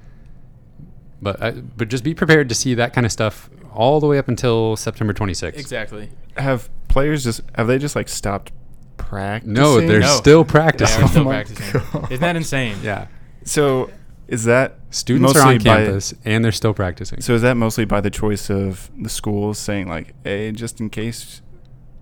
But 1.23 1.43
uh, 1.43 1.53
but 1.77 1.89
just 1.89 2.05
be 2.05 2.15
prepared 2.15 2.49
to 2.49 2.55
see 2.55 2.75
that 2.75 2.93
kind 2.93 3.05
of 3.05 3.13
stuff 3.13 3.51
all 3.73 4.01
the 4.01 4.07
way 4.07 4.19
up 4.19 4.29
until 4.29 4.77
September 4.77 5.13
26th. 5.13 5.57
Exactly. 5.59 6.09
have 6.37 6.69
players 6.89 7.25
just 7.25 7.43
have 7.55 7.67
they 7.67 7.79
just 7.79 7.95
like 7.95 8.09
stopped 8.09 8.53
practicing? 8.97 9.53
No, 9.55 9.81
they're 9.81 10.01
No. 10.01 10.07
still 10.17 10.45
practicing. 10.45 11.05
are 11.05 11.09
still 11.09 11.23
Oh 11.27 11.31
practicing. 11.31 11.81
God. 11.93 12.05
Isn't 12.13 12.21
that 12.21 12.37
insane? 12.37 12.77
yeah. 12.83 13.07
So 13.45 13.91
is 14.29 14.45
that 14.45 14.77
Students 14.91 15.35
are 15.37 15.45
mostly 15.45 15.55
on 15.55 15.59
by- 15.77 15.85
campus 15.85 16.15
and 16.25 16.45
they're 16.45 16.53
still 16.53 16.75
practicing. 16.75 17.21
So 17.21 17.35
is 17.35 17.43
that 17.43 17.57
mostly 17.57 17.85
by 17.85 18.01
the 18.01 18.11
choice 18.11 18.49
of 18.51 18.91
the 18.99 19.09
schools 19.09 19.59
saying 19.59 19.89
like, 19.89 20.15
"Hey, 20.25 20.51
just 20.53 20.81
in 20.81 20.89
case"? 20.91 21.43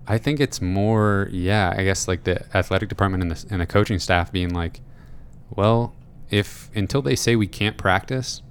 I 0.07 0.17
think 0.17 0.39
it's 0.39 0.59
more, 0.59 1.27
yeah, 1.31 1.71
I 1.77 1.83
guess 1.83 2.07
like 2.07 2.23
the 2.23 2.43
athletic 2.57 2.89
department 2.89 3.21
and 3.21 3.31
the, 3.31 3.45
and 3.51 3.61
the 3.61 3.67
coaching 3.67 3.99
staff 3.99 4.31
being 4.31 4.51
like, 4.53 4.81
well, 5.51 5.93
if 6.31 6.69
until 6.75 7.01
they 7.03 7.15
say 7.15 7.35
we 7.35 7.45
can't 7.47 7.77
practice, 7.77 8.41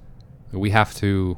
we 0.51 0.71
have 0.71 0.93
to 0.95 1.37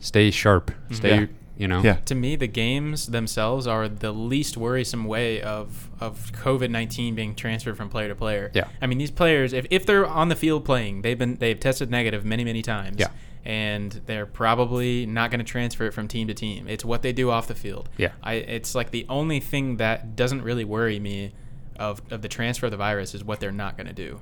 stay 0.00 0.30
sharp, 0.30 0.70
mm-hmm. 0.70 0.94
stay, 0.94 1.20
Yeah. 1.20 1.26
you 1.56 1.68
know? 1.68 1.82
Yeah. 1.82 1.94
to 2.06 2.14
me, 2.14 2.36
the 2.36 2.46
games 2.48 3.06
themselves 3.06 3.66
are 3.66 3.88
the 3.88 4.12
least 4.12 4.56
worrisome 4.56 5.04
way 5.04 5.40
of 5.42 5.90
of 6.00 6.32
COVID 6.32 6.70
nineteen 6.70 7.14
being 7.14 7.34
transferred 7.34 7.76
from 7.76 7.88
player 7.88 8.08
to 8.08 8.14
player. 8.14 8.50
Yeah. 8.54 8.68
I 8.80 8.86
mean, 8.86 8.98
these 8.98 9.10
players, 9.10 9.52
if, 9.52 9.66
if 9.70 9.86
they're 9.86 10.06
on 10.06 10.28
the 10.28 10.36
field 10.36 10.64
playing, 10.64 11.02
they've 11.02 11.18
been 11.18 11.36
they've 11.36 11.58
tested 11.58 11.90
negative 11.90 12.24
many 12.24 12.44
many 12.44 12.62
times. 12.62 12.96
Yeah. 12.98 13.08
And 13.44 14.00
they're 14.06 14.26
probably 14.26 15.04
not 15.04 15.32
going 15.32 15.40
to 15.40 15.44
transfer 15.44 15.86
it 15.86 15.92
from 15.92 16.06
team 16.06 16.28
to 16.28 16.34
team. 16.34 16.68
It's 16.68 16.84
what 16.84 17.02
they 17.02 17.12
do 17.12 17.28
off 17.30 17.48
the 17.48 17.56
field. 17.56 17.88
Yeah. 17.96 18.12
I 18.22 18.34
it's 18.34 18.74
like 18.74 18.92
the 18.92 19.04
only 19.08 19.40
thing 19.40 19.78
that 19.78 20.14
doesn't 20.14 20.42
really 20.42 20.64
worry 20.64 21.00
me 21.00 21.32
of 21.76 22.02
of 22.10 22.22
the 22.22 22.28
transfer 22.28 22.66
of 22.66 22.70
the 22.70 22.76
virus 22.76 23.14
is 23.14 23.24
what 23.24 23.40
they're 23.40 23.50
not 23.50 23.76
going 23.76 23.88
to 23.88 23.92
do, 23.92 24.20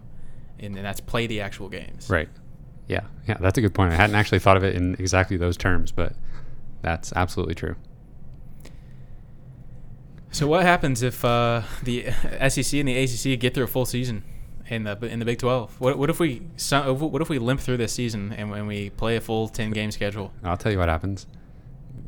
and, 0.58 0.74
and 0.74 0.84
that's 0.84 1.00
play 1.00 1.26
the 1.26 1.42
actual 1.42 1.68
games. 1.68 2.08
Right. 2.08 2.28
Yeah. 2.90 3.02
Yeah. 3.28 3.36
That's 3.40 3.56
a 3.56 3.60
good 3.60 3.72
point. 3.74 3.92
I 3.92 3.96
hadn't 3.96 4.16
actually 4.16 4.40
thought 4.40 4.56
of 4.56 4.64
it 4.64 4.74
in 4.74 4.94
exactly 4.98 5.36
those 5.36 5.56
terms, 5.56 5.92
but 5.92 6.12
that's 6.82 7.12
absolutely 7.14 7.54
true. 7.54 7.76
So 10.32 10.46
what 10.46 10.62
happens 10.62 11.02
if 11.02 11.24
uh, 11.24 11.62
the 11.82 12.10
SEC 12.48 12.74
and 12.78 12.88
the 12.88 12.96
ACC 12.96 13.38
get 13.40 13.54
through 13.54 13.64
a 13.64 13.68
full 13.68 13.84
season 13.84 14.22
in 14.68 14.84
the 14.84 14.96
in 15.04 15.18
the 15.18 15.24
Big 15.24 15.38
Twelve? 15.38 15.78
What, 15.80 15.98
what 15.98 16.08
if 16.08 16.20
we 16.20 16.42
what 16.70 17.20
if 17.22 17.28
we 17.28 17.38
limp 17.38 17.60
through 17.60 17.78
this 17.78 17.92
season 17.92 18.32
and 18.32 18.50
when 18.50 18.66
we 18.66 18.90
play 18.90 19.16
a 19.16 19.20
full 19.20 19.48
ten 19.48 19.70
game 19.70 19.90
schedule? 19.90 20.32
I'll 20.44 20.56
tell 20.56 20.70
you 20.70 20.78
what 20.78 20.88
happens. 20.88 21.26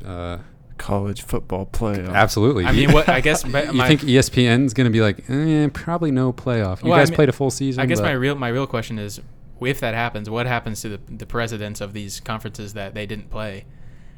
Uh, 0.05 0.37
college 0.77 1.21
football 1.21 1.65
playoff. 1.65 2.13
Absolutely. 2.13 2.65
I 2.65 2.71
mean, 2.71 2.93
what 2.93 3.09
I 3.09 3.19
guess 3.19 3.45
my, 3.45 3.63
you 3.63 3.81
think 3.87 4.03
E 4.05 4.15
ESPN's 4.15 4.73
going 4.73 4.85
to 4.85 4.91
be 4.91 5.01
like, 5.01 5.29
eh, 5.29 5.67
probably 5.73 6.11
no 6.11 6.31
playoff. 6.31 6.81
You 6.81 6.89
Well, 6.89 6.97
I 6.97 7.01
guys 7.01 7.09
mean- 7.09 7.15
played 7.15 7.29
a 7.29 7.33
full 7.33 7.51
season. 7.51 7.81
I 7.81 7.85
guess 7.85 7.99
but- 7.99 8.05
my 8.05 8.11
real 8.13 8.35
my 8.35 8.47
real 8.47 8.67
question 8.67 8.99
is, 8.99 9.19
if 9.65 9.79
that 9.81 9.93
happens, 9.93 10.29
what 10.29 10.45
happens 10.47 10.81
to 10.81 10.89
the 10.89 10.99
the 11.09 11.25
presidents 11.25 11.81
of 11.81 11.93
these 11.93 12.19
conferences 12.19 12.73
that 12.73 12.93
they 12.93 13.05
didn't 13.05 13.29
play? 13.29 13.65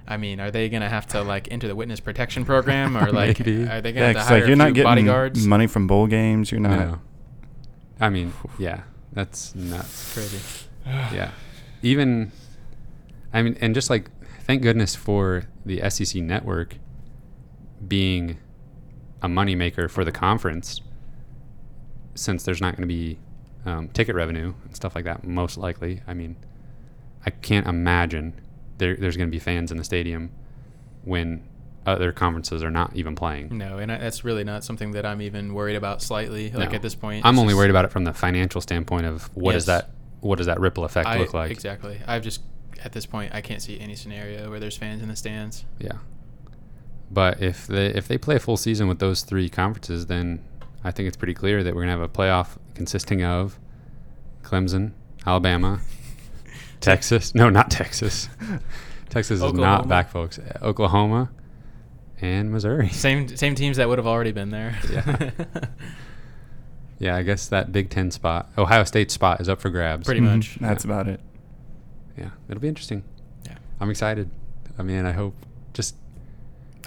I 0.08 0.18
mean, 0.18 0.40
are 0.40 0.52
they 0.52 0.70
gonna 0.70 0.90
have 0.90 1.08
to 1.08 1.22
like 1.24 1.48
enter 1.52 1.68
the 1.68 1.76
witness 1.76 2.00
protection 2.00 2.46
program, 2.46 2.96
or 2.98 3.12
like 3.12 3.40
Maybe. 3.40 3.64
are 3.68 3.82
they 3.82 3.90
Yeah, 3.90 3.94
gonna 3.94 4.06
have 4.08 4.16
'cause, 4.16 4.24
to 4.26 4.30
hire 4.30 4.40
like 4.42 4.48
you're 4.48 4.54
a 4.54 4.58
not 4.58 4.74
getting 4.74 4.84
bodyguards? 4.84 5.46
money 5.48 5.68
from 5.68 5.88
bowl 5.88 6.08
games. 6.08 6.52
You're 6.52 6.62
not. 6.62 6.80
No. 6.80 7.00
I 8.00 8.10
mean, 8.10 8.34
yeah, 8.60 8.82
that's 9.14 9.56
nuts. 9.56 10.14
Crazy. 10.14 10.40
Yeah. 11.16 11.32
Even, 11.82 12.32
I 13.34 13.42
mean, 13.42 13.58
and 13.62 13.74
just 13.74 13.90
like, 13.90 14.10
thank 14.42 14.62
goodness 14.62 14.96
for 14.96 15.46
the 15.66 15.82
SEC 15.90 16.22
network 16.22 16.76
being 17.88 18.38
a 19.24 19.28
moneymaker 19.28 19.90
for 19.90 20.04
the 20.06 20.12
conference, 20.12 20.82
since 22.16 22.44
there's 22.44 22.62
not 22.62 22.76
going 22.76 22.88
to 22.88 22.94
be 22.94 23.18
um, 23.66 23.90
ticket 23.90 24.16
revenue 24.16 24.54
and 24.66 24.76
stuff 24.76 24.96
like 24.96 25.06
that, 25.06 25.24
most 25.26 25.58
likely. 25.58 26.02
I 26.08 26.14
mean, 26.14 26.36
I 27.26 27.30
can't 27.32 27.68
imagine 27.68 28.40
there, 28.78 28.96
there's 28.96 29.18
going 29.18 29.28
to 29.30 29.32
be 29.32 29.40
fans 29.40 29.72
in 29.72 29.78
the 29.78 29.84
stadium 29.84 30.32
when 31.04 31.44
other 31.86 32.12
conferences 32.12 32.64
are 32.64 32.72
not 32.72 32.96
even 32.96 33.16
playing. 33.16 33.56
No, 33.58 33.78
and 33.78 33.92
I, 33.92 33.98
that's 33.98 34.24
really 34.24 34.44
not 34.44 34.64
something 34.64 34.92
that 34.92 35.06
I'm 35.06 35.22
even 35.22 35.54
worried 35.54 35.76
about 35.76 36.02
slightly. 36.02 36.52
Like 36.52 36.72
No. 36.72 36.76
at 36.76 36.82
this 36.82 36.96
point, 36.96 37.26
I'm 37.26 37.38
only 37.38 37.52
just- 37.52 37.58
worried 37.58 37.70
about 37.70 37.86
it 37.86 37.92
from 37.92 38.04
the 38.06 38.14
financial 38.14 38.60
standpoint 38.62 39.06
of 39.06 39.30
what 39.36 39.54
does 39.54 39.68
Yes. 39.68 39.84
that 39.86 39.90
what 40.22 40.38
does 40.38 40.48
that 40.48 40.60
ripple 40.60 40.84
effect 40.86 41.08
I, 41.08 41.20
look 41.20 41.36
like? 41.36 41.52
Exactly. 41.52 42.00
I've 42.08 42.24
just 42.24 42.42
at 42.84 42.94
this 42.94 43.06
point 43.06 43.34
I 43.36 43.42
can't 43.42 43.62
see 43.62 43.80
any 43.80 43.96
scenario 43.96 44.50
where 44.50 44.60
there's 44.60 44.76
fans 44.76 45.04
in 45.04 45.08
the 45.10 45.16
stands. 45.16 45.66
Yeah. 45.80 45.98
But 47.12 47.42
if 47.44 47.68
they 47.68 47.88
if 47.88 48.08
they 48.08 48.18
play 48.18 48.36
a 48.36 48.40
full 48.40 48.58
season 48.58 48.88
with 48.88 48.98
those 48.98 49.22
three 49.22 49.50
conferences, 49.50 50.08
then 50.08 50.44
I 50.86 50.92
think 50.92 51.08
it's 51.08 51.18
pretty 51.18 51.34
clear 51.34 51.64
that 51.64 51.74
we're 51.76 51.82
gonna 51.82 51.92
have 51.94 52.02
a 52.02 52.08
playoff 52.08 52.58
consisting 52.76 53.24
of 53.24 53.60
Clemson, 54.44 54.92
Alabama, 55.26 55.82
Texas. 56.80 57.34
No, 57.36 57.50
not 57.50 57.72
Texas. 57.72 58.30
Texas 59.10 59.42
is 59.42 59.54
not 59.54 59.88
back, 59.88 60.10
folks. 60.12 60.40
Oklahoma 60.62 61.32
and 62.22 62.52
Missouri. 62.52 62.90
Same 62.90 63.36
same 63.36 63.56
teams 63.56 63.78
that 63.78 63.90
would 63.90 63.98
have 63.98 64.08
already 64.08 64.32
been 64.32 64.50
there. 64.52 64.78
Yeah. 64.92 65.32
Yeah, 66.98 67.18
I 67.18 67.24
guess 67.24 67.48
that 67.50 67.74
Big 67.74 67.90
Ten 67.90 68.10
spot, 68.10 68.50
Ohio 68.58 68.86
State 68.86 69.12
spot, 69.12 69.42
is 69.42 69.50
up 69.50 69.60
for 69.60 69.70
grabs. 69.70 70.06
Pretty 70.06 70.22
Mhm. 70.22 70.36
much. 70.38 70.58
That's 70.62 70.86
about 70.86 71.10
it. 71.10 71.20
Yeah, 72.18 72.30
it'll 72.48 72.62
be 72.62 72.70
interesting. 72.70 73.04
Yeah. 73.46 73.56
I'm 73.82 73.90
excited. 73.90 74.30
I 74.80 74.84
mean, 74.84 75.06
I 75.06 75.12
hope 75.12 75.36
just 75.42 75.45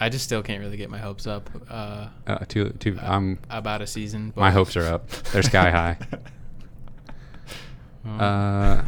I 0.01 0.09
just 0.09 0.25
still 0.25 0.43
can't 0.43 0.61
really 0.61 0.77
get 0.77 0.91
my 0.91 0.99
hopes 0.99 1.27
up 1.27 1.51
uh, 1.69 2.09
uh, 2.27 2.39
to 2.49 2.71
to. 2.71 2.99
I'm 3.03 3.39
about 3.51 3.83
a 3.83 3.87
season. 3.87 4.33
my 4.37 4.51
hopes 4.51 4.77
are 4.77 4.87
up. 4.87 5.09
They're 5.33 5.43
sky 5.43 5.71
high. 5.71 5.99
Uh, 8.07 8.85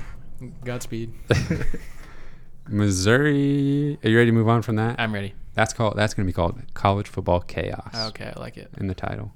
Godspeed. 0.64 1.12
Missouri. 2.68 3.99
Are 4.03 4.09
you 4.09 4.16
ready 4.16 4.31
to 4.31 4.33
move 4.33 4.49
on 4.49 4.62
from 4.62 4.77
that? 4.77 4.99
I'm 4.99 5.12
ready. 5.12 5.35
That's 5.55 5.75
called. 5.75 5.94
That's 5.96 6.14
going 6.14 6.27
to 6.27 6.29
be 6.29 6.35
called 6.35 6.59
college 6.73 7.07
football 7.07 7.40
chaos. 7.40 7.94
Okay, 8.11 8.33
I 8.35 8.40
like 8.40 8.57
it. 8.57 8.70
In 8.79 8.87
the 8.87 8.94
title. 8.94 9.33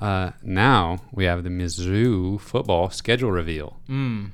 Uh, 0.00 0.30
now 0.42 0.98
we 1.12 1.24
have 1.24 1.44
the 1.44 1.50
Mizzou 1.50 2.40
football 2.40 2.88
schedule 2.90 3.30
reveal. 3.30 3.80
Mm. 3.88 4.30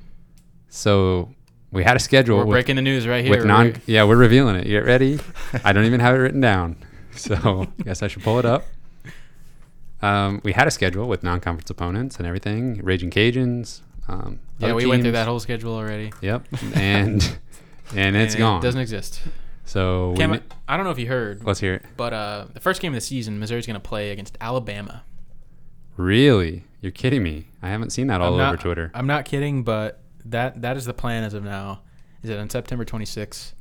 So 0.69 1.35
we 1.73 1.85
had 1.85 1.97
a 1.97 2.01
schedule. 2.01 2.39
We're 2.39 2.45
with, 2.47 2.55
breaking 2.55 2.77
the 2.77 2.83
news 2.83 3.07
right 3.07 3.25
here. 3.25 3.37
with 3.37 3.47
non. 3.47 3.67
We're- 3.67 3.81
Yeah, 3.87 4.05
we're 4.05 4.17
revealing 4.17 4.57
it. 4.57 4.67
You 4.67 4.73
get 4.81 4.87
ready? 4.87 5.19
I 5.65 5.73
don't 5.73 5.85
even 5.85 6.01
have 6.01 6.15
it 6.15 6.19
written 6.19 6.41
down, 6.41 6.77
so 7.15 7.67
I 7.79 7.83
guess 7.83 8.03
I 8.03 8.09
should 8.09 8.23
pull 8.23 8.39
it 8.39 8.45
up. 8.45 8.65
Um, 10.03 10.41
we 10.45 10.53
had 10.53 10.67
a 10.67 10.71
schedule 10.71 11.07
with 11.09 11.23
non-conference 11.23 11.69
opponents 11.69 12.17
and 12.17 12.27
everything. 12.27 12.81
Raging 12.83 13.11
Cajuns. 13.11 13.83
Um, 14.09 14.41
yeah, 14.59 14.73
we 14.73 14.87
went 14.87 15.03
through 15.03 15.13
that 15.13 15.27
whole 15.29 15.41
schedule 15.41 15.75
already. 15.75 16.13
Yep, 16.23 16.47
and 16.75 17.39
and 17.95 18.17
it's 18.17 18.35
And 18.35 18.39
gone. 18.39 18.59
It 18.61 18.63
doesn't 18.63 18.81
exist. 18.81 19.21
So 19.67 20.15
Cam, 20.17 20.31
mi- 20.33 20.41
I 20.67 20.77
don't 20.77 20.85
know 20.85 20.91
if 20.91 20.99
you 20.99 21.07
heard, 21.07 21.45
let's 21.45 21.61
hear 21.61 21.75
it. 21.75 21.83
but 21.97 22.13
uh, 22.13 22.47
the 22.53 22.59
first 22.61 22.81
game 22.81 22.93
of 22.93 22.97
the 22.97 23.01
season, 23.03 23.39
Missouri's 23.39 23.67
going 23.67 23.75
to 23.81 23.89
play 23.89 24.11
against 24.11 24.37
Alabama. 24.41 25.05
Really? 25.97 26.65
You're 26.81 26.91
kidding 26.93 27.23
me? 27.23 27.49
I 27.63 27.69
haven't 27.69 27.91
seen 27.91 28.07
that 28.09 28.21
all 28.21 28.41
over 28.41 28.57
Twitter. 28.57 28.91
I'm 28.95 29.07
not 29.07 29.27
kidding, 29.27 29.63
but 29.63 30.00
that 30.27 30.63
that 30.63 30.77
is 30.77 30.85
the 30.85 30.95
plan 30.95 31.25
as 31.25 31.35
of 31.35 31.43
now. 31.45 31.83
Is 32.23 32.29
that 32.29 32.39
on 32.39 32.51
September 32.51 32.85
26th, 32.85 33.53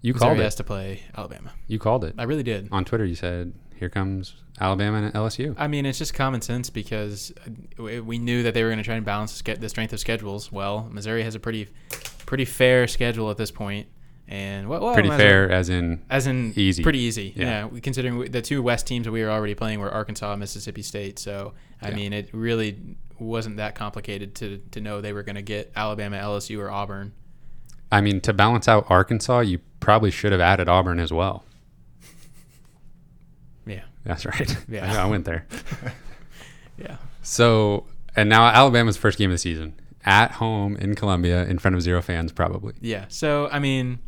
You 0.00 0.12
Missouri 0.14 0.28
called 0.30 0.38
has 0.38 0.54
it. 0.54 0.56
to 0.58 0.64
play 0.64 1.02
Alabama. 1.16 1.52
You 1.66 1.78
called 1.78 2.04
it 2.04 2.14
I 2.18 2.22
really 2.24 2.42
did. 2.42 2.68
on 2.72 2.84
Twitter. 2.84 3.04
You 3.04 3.14
said, 3.14 3.52
"Here 3.76 3.88
comes 3.88 4.34
Alabama 4.60 4.98
and 4.98 5.12
LSU." 5.14 5.54
I 5.58 5.66
mean, 5.68 5.84
it's 5.86 5.98
just 5.98 6.14
common 6.14 6.40
sense 6.40 6.70
because 6.70 7.32
uh, 7.46 7.82
we 7.82 8.00
we 8.00 8.18
knew 8.18 8.42
that 8.44 8.54
they 8.54 8.62
were 8.62 8.68
going 8.70 8.78
to 8.78 8.84
try 8.84 8.94
and 8.96 9.04
balance 9.04 9.40
the 9.40 9.54
sch- 9.54 9.58
the 9.60 9.68
strength 9.68 9.92
of 9.92 10.00
schedules. 10.00 10.50
Well, 10.52 10.88
Missouri 10.90 11.22
has 11.24 11.34
a 11.34 11.40
pretty 11.40 11.68
pretty 12.26 12.44
fair 12.44 12.86
schedule 12.86 13.30
at 13.30 13.36
this 13.36 13.50
point, 13.50 13.88
and 14.28 14.68
well, 14.68 14.80
well, 14.80 14.94
Pretty 14.94 15.08
fair, 15.10 15.50
as 15.50 15.68
in 15.70 16.02
As 16.10 16.26
in 16.26 16.52
Easy. 16.56 16.82
pretty 16.82 16.98
easy. 17.00 17.32
Yeah. 17.34 17.44
Yeah, 17.44 17.64
we- 17.66 17.80
considering 17.80 18.18
we- 18.18 18.28
the 18.28 18.42
two 18.42 18.62
West 18.62 18.86
teams 18.86 19.06
that 19.06 19.12
we 19.12 19.22
were 19.22 19.30
already 19.30 19.54
playing 19.54 19.80
were 19.80 19.90
Arkansas 19.90 20.32
and 20.32 20.40
Mississippi 20.40 20.82
State. 20.82 21.18
So 21.18 21.54
I 21.80 21.88
Yeah. 21.90 21.96
mean, 21.96 22.12
it 22.12 22.28
really 22.32 22.78
wasn't 23.18 23.56
that 23.56 23.74
complicated 23.74 24.34
to 24.36 24.58
to 24.72 24.80
know 24.80 25.00
they 25.00 25.12
were 25.12 25.22
going 25.22 25.36
to 25.36 25.42
get 25.42 25.72
Alabama, 25.74 26.16
LSU, 26.18 26.60
or 26.60 26.70
Auburn. 26.70 27.12
I 27.90 28.00
mean, 28.02 28.20
to 28.20 28.32
balance 28.34 28.68
out 28.68 28.84
Arkansas, 28.90 29.40
you 29.40 29.60
probably 29.80 30.10
should 30.10 30.30
have 30.32 30.40
added 30.42 30.68
Auburn 30.68 31.00
as 31.00 31.12
well. 31.12 31.44
Yeah, 33.66 33.82
That's 34.04 34.24
right. 34.26 34.56
Yeah. 34.68 35.02
I 35.02 35.06
went 35.06 35.24
there. 35.24 35.46
yeah. 36.78 36.96
So, 37.22 37.84
and 38.16 38.28
now 38.28 38.46
Alabama's 38.46 38.96
first 38.96 39.18
game 39.18 39.30
of 39.30 39.34
the 39.34 39.38
season 39.38 39.74
at 40.04 40.32
home 40.32 40.76
in 40.76 40.94
Columbia 40.94 41.44
in 41.44 41.58
front 41.58 41.74
of 41.76 41.82
zero 41.82 42.00
fans, 42.00 42.32
probably. 42.32 42.74
Yeah. 42.80 43.04
So 43.08 43.48
I 43.52 43.58
mean, 43.58 43.84
it, 43.84 43.90
it 43.90 43.98
was- 43.98 44.07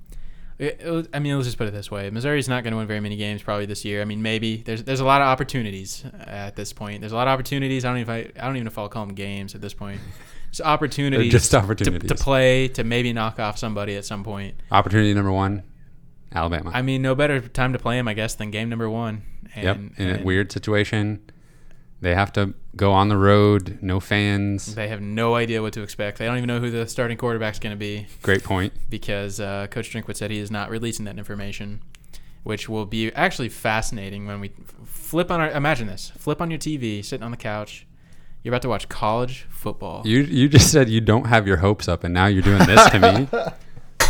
I 0.60 1.18
mean, 1.20 1.34
let's 1.36 1.46
just 1.46 1.56
put 1.56 1.68
it 1.68 1.72
this 1.72 1.90
way: 1.90 2.10
Missouri's 2.10 2.48
not 2.48 2.64
going 2.64 2.72
to 2.72 2.76
win 2.76 2.86
very 2.86 3.00
many 3.00 3.16
games 3.16 3.42
probably 3.42 3.66
this 3.66 3.84
year. 3.84 4.02
I 4.02 4.04
mean, 4.04 4.20
maybe 4.20 4.58
there's 4.58 4.84
there's 4.84 5.00
a 5.00 5.04
lot 5.04 5.22
of 5.22 5.28
opportunities 5.28 6.04
uh, 6.04 6.24
at 6.26 6.56
this 6.56 6.72
point. 6.72 7.00
There's 7.00 7.12
a 7.12 7.16
lot 7.16 7.28
of 7.28 7.32
opportunities. 7.32 7.84
I 7.84 7.88
don't 7.88 7.98
even 7.98 8.14
if 8.14 8.36
I, 8.36 8.42
I 8.42 8.46
don't 8.46 8.56
even 8.56 8.66
know 8.66 8.70
if 8.70 8.78
I'll 8.78 8.88
call 8.88 9.06
them 9.06 9.14
games 9.14 9.54
at 9.54 9.60
this 9.60 9.74
point. 9.74 10.00
Just 10.50 10.62
opportunities. 10.62 11.30
just 11.30 11.52
to- 11.52 11.58
opportunities. 11.58 12.08
to, 12.08 12.16
play 12.16 12.66
to 12.68 12.82
maybe 12.82 13.12
knock 13.12 13.38
off 13.38 13.56
somebody 13.56 13.94
at 13.94 14.04
some 14.04 14.24
point. 14.24 14.56
Opportunity 14.72 15.14
number 15.14 15.30
one, 15.30 15.62
Alabama. 16.34 16.72
I 16.74 16.82
mean, 16.82 17.02
no 17.02 17.14
better 17.14 17.40
time 17.40 17.72
to 17.72 17.78
play 17.78 17.96
them, 17.96 18.08
I 18.08 18.14
guess, 18.14 18.34
than 18.34 18.50
game 18.50 18.68
number 18.68 18.90
one. 18.90 19.22
And, 19.54 19.64
yep. 19.64 19.78
In 19.96 20.20
a 20.20 20.24
weird 20.24 20.50
situation, 20.50 21.22
they 22.00 22.14
have 22.14 22.32
to 22.34 22.54
go 22.76 22.92
on 22.92 23.08
the 23.08 23.16
road, 23.16 23.78
no 23.82 24.00
fans. 24.00 24.74
They 24.74 24.88
have 24.88 25.00
no 25.00 25.34
idea 25.34 25.60
what 25.62 25.72
to 25.74 25.82
expect. 25.82 26.18
They 26.18 26.26
don't 26.26 26.36
even 26.38 26.46
know 26.48 26.60
who 26.60 26.70
the 26.70 26.86
starting 26.86 27.16
quarterback's 27.18 27.58
going 27.58 27.72
to 27.74 27.78
be. 27.78 28.06
Great 28.22 28.42
point. 28.44 28.72
because 28.88 29.38
uh, 29.40 29.66
Coach 29.70 29.90
Drinkwitz 29.92 30.16
said 30.16 30.30
he 30.30 30.38
is 30.38 30.50
not 30.50 30.70
releasing 30.70 31.04
that 31.06 31.18
information, 31.18 31.82
which 32.42 32.68
will 32.68 32.86
be 32.86 33.12
actually 33.14 33.48
fascinating 33.50 34.26
when 34.26 34.40
we 34.40 34.50
flip 34.84 35.30
on 35.30 35.40
our. 35.40 35.50
Imagine 35.50 35.86
this: 35.88 36.10
flip 36.16 36.40
on 36.40 36.50
your 36.50 36.58
TV, 36.58 37.04
sitting 37.04 37.24
on 37.24 37.30
the 37.32 37.36
couch. 37.36 37.86
You're 38.42 38.54
about 38.54 38.62
to 38.62 38.68
watch 38.70 38.88
college 38.88 39.46
football. 39.50 40.06
You 40.06 40.20
you 40.20 40.48
just 40.48 40.72
said 40.72 40.88
you 40.88 41.02
don't 41.02 41.26
have 41.26 41.46
your 41.46 41.58
hopes 41.58 41.88
up, 41.88 42.04
and 42.04 42.14
now 42.14 42.26
you're 42.26 42.42
doing 42.42 42.64
this 42.66 42.88
to 42.90 42.98
me. 42.98 43.28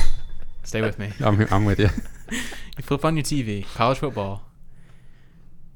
Stay 0.62 0.82
with 0.82 0.98
me. 1.00 1.10
I'm, 1.20 1.46
I'm 1.50 1.64
with 1.64 1.80
you. 1.80 1.88
You 2.76 2.84
flip 2.84 3.04
on 3.04 3.16
your 3.16 3.24
TV, 3.24 3.66
college 3.74 3.98
football. 3.98 4.42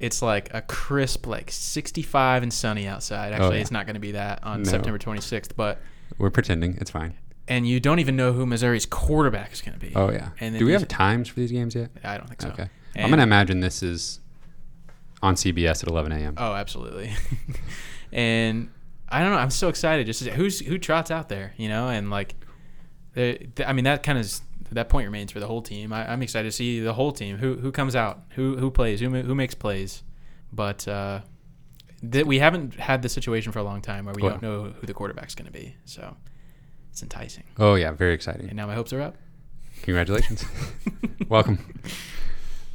It's 0.05 0.21
like 0.21 0.53
a 0.53 0.61
crisp, 0.61 1.25
like 1.27 1.49
65 1.51 2.43
and 2.43 2.53
sunny 2.53 2.87
outside. 2.87 3.31
Oh, 3.31 3.35
Actually, 3.35 3.47
Oh, 3.47 3.51
yeah. 3.53 3.61
it's 3.61 3.71
not 3.71 3.85
going 3.85 3.95
to 3.95 3.99
be 3.99 4.11
that 4.11 4.43
on 4.43 4.61
No. 4.63 4.69
September 4.69 4.99
26th, 4.99 5.55
but 5.55 5.81
We're 6.17 6.29
pretending. 6.29 6.77
It's 6.79 6.91
fine. 6.91 7.15
and 7.47 7.67
you 7.67 7.79
don't 7.79 7.99
even 7.99 8.15
know 8.15 8.33
who 8.33 8.45
Missouri's 8.45 8.85
quarterback 8.85 9.51
is 9.53 9.61
going 9.61 9.77
to 9.77 9.85
be. 9.85 9.93
Oh 9.95 10.11
yeah. 10.11 10.29
And 10.39 10.57
Do 10.57 10.65
we 10.65 10.71
have 10.73 10.87
times 10.87 11.27
for 11.29 11.39
these 11.39 11.51
games 11.51 11.75
yet? 11.75 11.89
I 12.03 12.17
don't 12.17 12.27
think 12.27 12.41
so. 12.41 12.49
Okay. 12.49 12.69
I'm 12.95 13.09
gonna 13.09 13.23
imagine 13.23 13.59
this 13.59 13.83
is 13.83 14.19
on 15.21 15.35
CBS 15.35 15.83
at 15.83 15.89
11 15.89 16.11
a.m. 16.11 16.35
Oh, 16.37 16.53
absolutely. 16.53 17.11
and 18.11 18.69
I 19.09 19.21
don't 19.21 19.31
know. 19.31 19.37
I'm 19.37 19.49
so 19.49 19.69
excited. 19.69 20.05
Just 20.05 20.23
who's 20.25 20.59
who 20.59 20.77
trots 20.77 21.11
out 21.11 21.29
there, 21.29 21.53
you 21.57 21.67
know, 21.69 21.87
and 21.89 22.09
like, 22.09 22.35
the, 23.13 23.39
the- 23.55 23.67
I 23.69 23.73
mean, 23.73 23.85
that 23.85 24.03
kind 24.03 24.17
of 24.17 24.31
that 24.71 24.89
point 24.89 25.05
remains 25.05 25.31
for 25.31 25.39
the 25.39 25.47
whole 25.47 25.61
team. 25.61 25.93
I, 25.93 26.11
I'm 26.11 26.21
excited 26.23 26.47
to 26.49 26.51
see 26.51 26.79
the 26.79 26.93
whole 26.93 27.11
team. 27.11 27.37
Who 27.37 27.55
who 27.57 27.71
comes 27.71 27.95
out? 27.95 28.21
Who 28.31 28.57
who 28.57 28.71
plays? 28.71 28.99
Who 28.99 29.09
who 29.09 29.35
makes 29.35 29.53
plays? 29.55 30.01
But 30.51 30.87
uh, 30.87 31.21
that 32.03 32.25
we 32.25 32.39
haven't 32.39 32.75
had 32.75 33.01
this 33.01 33.13
situation 33.13 33.51
for 33.51 33.59
a 33.59 33.63
long 33.63 33.81
time 33.81 34.05
where 34.05 34.15
we 34.15 34.21
Well. 34.21 34.31
don't 34.31 34.41
know 34.41 34.73
who 34.79 34.87
the 34.87 34.93
quarterback's 34.93 35.35
going 35.35 35.45
to 35.47 35.51
be. 35.51 35.75
So 35.85 36.15
it's 36.91 37.03
enticing. 37.03 37.43
Oh 37.57 37.75
yeah, 37.75 37.91
very 37.91 38.13
exciting. 38.13 38.47
And 38.47 38.55
now 38.55 38.67
my 38.67 38.73
hopes 38.75 38.91
are 38.93 39.01
up. 39.01 39.15
Congratulations. 39.83 40.43
Welcome. 41.29 41.59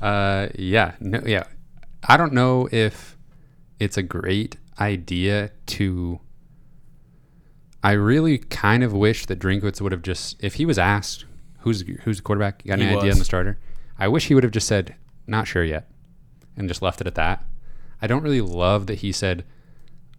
Uh, 0.00 0.48
yeah, 0.56 0.92
no, 1.00 1.20
yeah. 1.26 1.44
I 2.08 2.16
don't 2.16 2.32
know 2.32 2.68
if 2.72 3.16
it's 3.78 3.96
a 3.96 4.02
great 4.02 4.56
idea 4.78 5.50
to. 5.66 6.20
I 7.82 7.92
really 7.92 8.36
kind 8.38 8.82
of 8.84 8.92
wish 8.92 9.24
that 9.26 9.38
Drinkwitz 9.38 9.80
would 9.80 9.92
have 9.92 10.02
just, 10.02 10.36
if 10.44 10.54
he 10.56 10.66
was 10.66 10.78
asked, 10.78 11.24
"Who's 11.60 11.82
who's 12.04 12.18
the 12.18 12.22
quarterback? 12.22 12.62
You 12.64 12.70
got 12.70 12.78
He 12.78 12.84
any 12.86 12.96
idea 12.96 13.08
was. 13.08 13.16
on 13.16 13.18
the 13.18 13.24
starter?" 13.24 13.58
I 13.98 14.08
wish 14.08 14.28
he 14.28 14.34
would 14.34 14.44
have 14.44 14.52
just 14.52 14.66
said, 14.66 14.94
not 15.26 15.46
sure 15.46 15.62
yet, 15.62 15.90
and 16.56 16.68
just 16.68 16.80
left 16.80 17.02
it 17.02 17.06
at 17.06 17.16
that. 17.16 17.44
I 18.00 18.06
don't 18.06 18.22
really 18.22 18.40
love 18.40 18.86
that 18.86 19.00
he 19.00 19.12
said, 19.12 19.44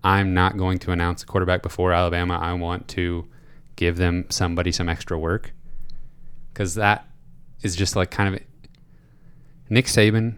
I'm 0.04 0.36
not 0.36 0.56
going 0.56 0.78
to 0.80 0.92
announce 0.92 1.24
a 1.24 1.26
quarterback 1.26 1.64
before 1.64 1.92
Alabama. 1.92 2.38
I 2.40 2.54
want 2.54 2.88
to 2.90 3.28
give 3.76 3.98
them 3.98 4.26
somebody 4.30 4.72
some 4.72 4.88
extra 4.88 5.18
work. 5.18 5.52
Because 6.54 6.76
that 6.76 7.08
is 7.64 7.76
just 7.76 7.96
like 7.96 8.12
kind 8.12 8.36
of 8.36 8.42
Nick 9.70 9.86
Saban. 9.86 10.36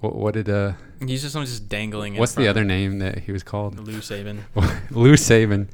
What, 0.00 0.14
what 0.14 0.34
did 0.34 0.48
uh? 0.48 0.72
He's 1.04 1.22
just 1.22 1.32
someone 1.32 1.46
just 1.46 1.68
dangling. 1.68 2.14
in 2.14 2.20
What's 2.20 2.32
the 2.32 2.42
front 2.44 2.50
other 2.50 2.64
name 2.64 2.98
that 2.98 3.20
he 3.20 3.32
was 3.32 3.42
called? 3.42 3.78
Lou 3.78 3.98
Saban. 4.00 4.40
Lou 4.90 5.14
Saban. 5.14 5.68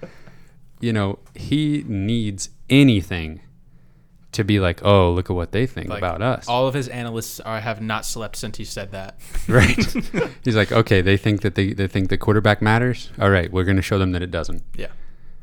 You 0.81 0.93
know 0.93 1.19
he 1.35 1.85
needs 1.87 2.51
anything 2.69 3.41
to 4.35 4.45
be 4.45 4.61
like, 4.61 4.85
oh, 4.85 5.11
look 5.13 5.31
at 5.31 5.35
what 5.37 5.53
they 5.53 5.67
think 5.67 5.89
Like, 5.89 5.99
about 5.99 6.23
us. 6.23 6.49
All 6.49 6.67
of 6.69 6.75
his 6.75 6.89
analysts 6.89 7.41
are 7.41 7.61
have 7.61 7.81
not 7.81 8.05
slept 8.07 8.37
since 8.37 8.57
he 8.59 8.65
said 8.65 8.93
that. 8.93 9.19
right? 9.49 9.77
He's 10.45 10.57
like, 10.57 10.71
okay, 10.73 11.01
they 11.01 11.17
think 11.17 11.41
that 11.43 11.55
they, 11.55 11.73
they 11.73 11.87
think 11.89 12.09
the 12.11 12.19
quarterback 12.19 12.61
matters. 12.63 13.11
All 13.19 13.31
right, 13.31 13.51
we're 13.53 13.65
going 13.65 13.77
to 13.77 13.83
show 13.83 13.99
them 13.99 14.13
that 14.13 14.23
it 14.23 14.31
doesn't. 14.31 14.63
Yeah, 14.77 14.89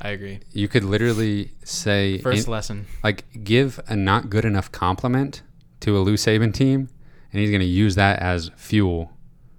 I 0.02 0.10
agree. 0.10 0.40
You 0.52 0.68
could 0.68 0.84
literally 0.84 1.52
say, 1.64 2.20
First 2.20 2.46
in- 2.48 2.52
lesson. 2.52 2.86
like, 3.04 3.26
give 3.44 3.80
a 3.88 3.96
not 3.96 4.30
good 4.30 4.46
enough 4.46 4.72
compliment 4.72 5.42
to 5.82 5.98
a 5.98 6.00
Lou 6.00 6.16
Saban 6.16 6.54
team, 6.54 6.90
and 7.34 7.40
he's 7.42 7.50
going 7.50 7.62
to 7.62 7.66
use 7.66 7.96
that 7.96 8.20
as 8.20 8.52
fuel 8.56 9.12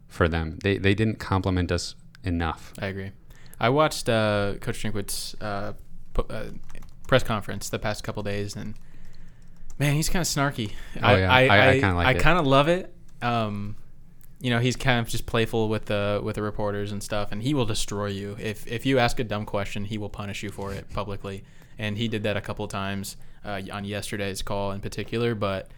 for 0.09 0.29
them. 0.29 0.59
They 0.63 0.79
they 0.79 0.95
didn't 0.95 1.19
compliment 1.19 1.73
us 1.73 1.95
enough. 2.23 2.73
I 2.79 2.87
agree. 2.87 3.13
I 3.59 3.71
watched 3.71 4.09
uh, 4.09 4.55
Coach 4.61 4.83
Drinkwitz's 4.83 5.35
uh, 5.41 5.73
po- 6.13 6.27
uh, 6.29 6.51
press 7.09 7.23
conference 7.23 7.69
the 7.71 7.79
past 7.79 8.05
couple 8.05 8.23
days, 8.23 8.55
and 8.57 8.75
man, 9.79 9.95
he's 9.95 10.09
kind 10.09 10.21
of 10.23 10.27
snarky. 10.29 10.73
Oh, 11.03 11.15
yeah. 11.17 11.33
I- 11.33 11.69
I 11.69 11.73
kinda 11.81 11.95
like 11.97 12.07
I 12.07 12.15
kind 12.15 12.39
of 12.39 12.47
love 12.47 12.69
it. 12.69 12.95
Um, 13.21 13.77
you 14.41 14.51
know, 14.51 14.59
he's 14.59 14.75
kind 14.77 14.99
of 15.01 15.09
just 15.09 15.27
playful 15.27 15.69
with 15.69 15.85
the 15.87 16.21
with 16.23 16.35
the 16.37 16.43
reporters 16.43 16.91
and 16.93 17.03
stuff, 17.03 17.31
and 17.33 17.43
he 17.43 17.55
will 17.55 17.67
destroy 17.67 18.07
you 18.07 18.37
if 18.41 18.67
if 18.67 18.85
you 18.85 18.99
ask 18.99 19.21
a 19.21 19.25
dumb 19.25 19.45
question, 19.47 19.85
he 19.85 19.99
will 19.99 20.09
punish 20.11 20.43
you 20.43 20.51
for 20.51 20.73
it 20.73 20.91
publicly. 20.93 21.45
And 21.79 21.97
he 21.97 22.07
did 22.09 22.25
that 22.25 22.37
a 22.37 22.41
couple 22.41 22.65
of 22.65 22.71
times 22.71 23.17
uh, 23.45 23.61
on 23.73 23.85
yesterday's 23.85 24.43
call 24.43 24.73
in 24.73 24.81
particular. 24.81 25.35
But 25.35 25.71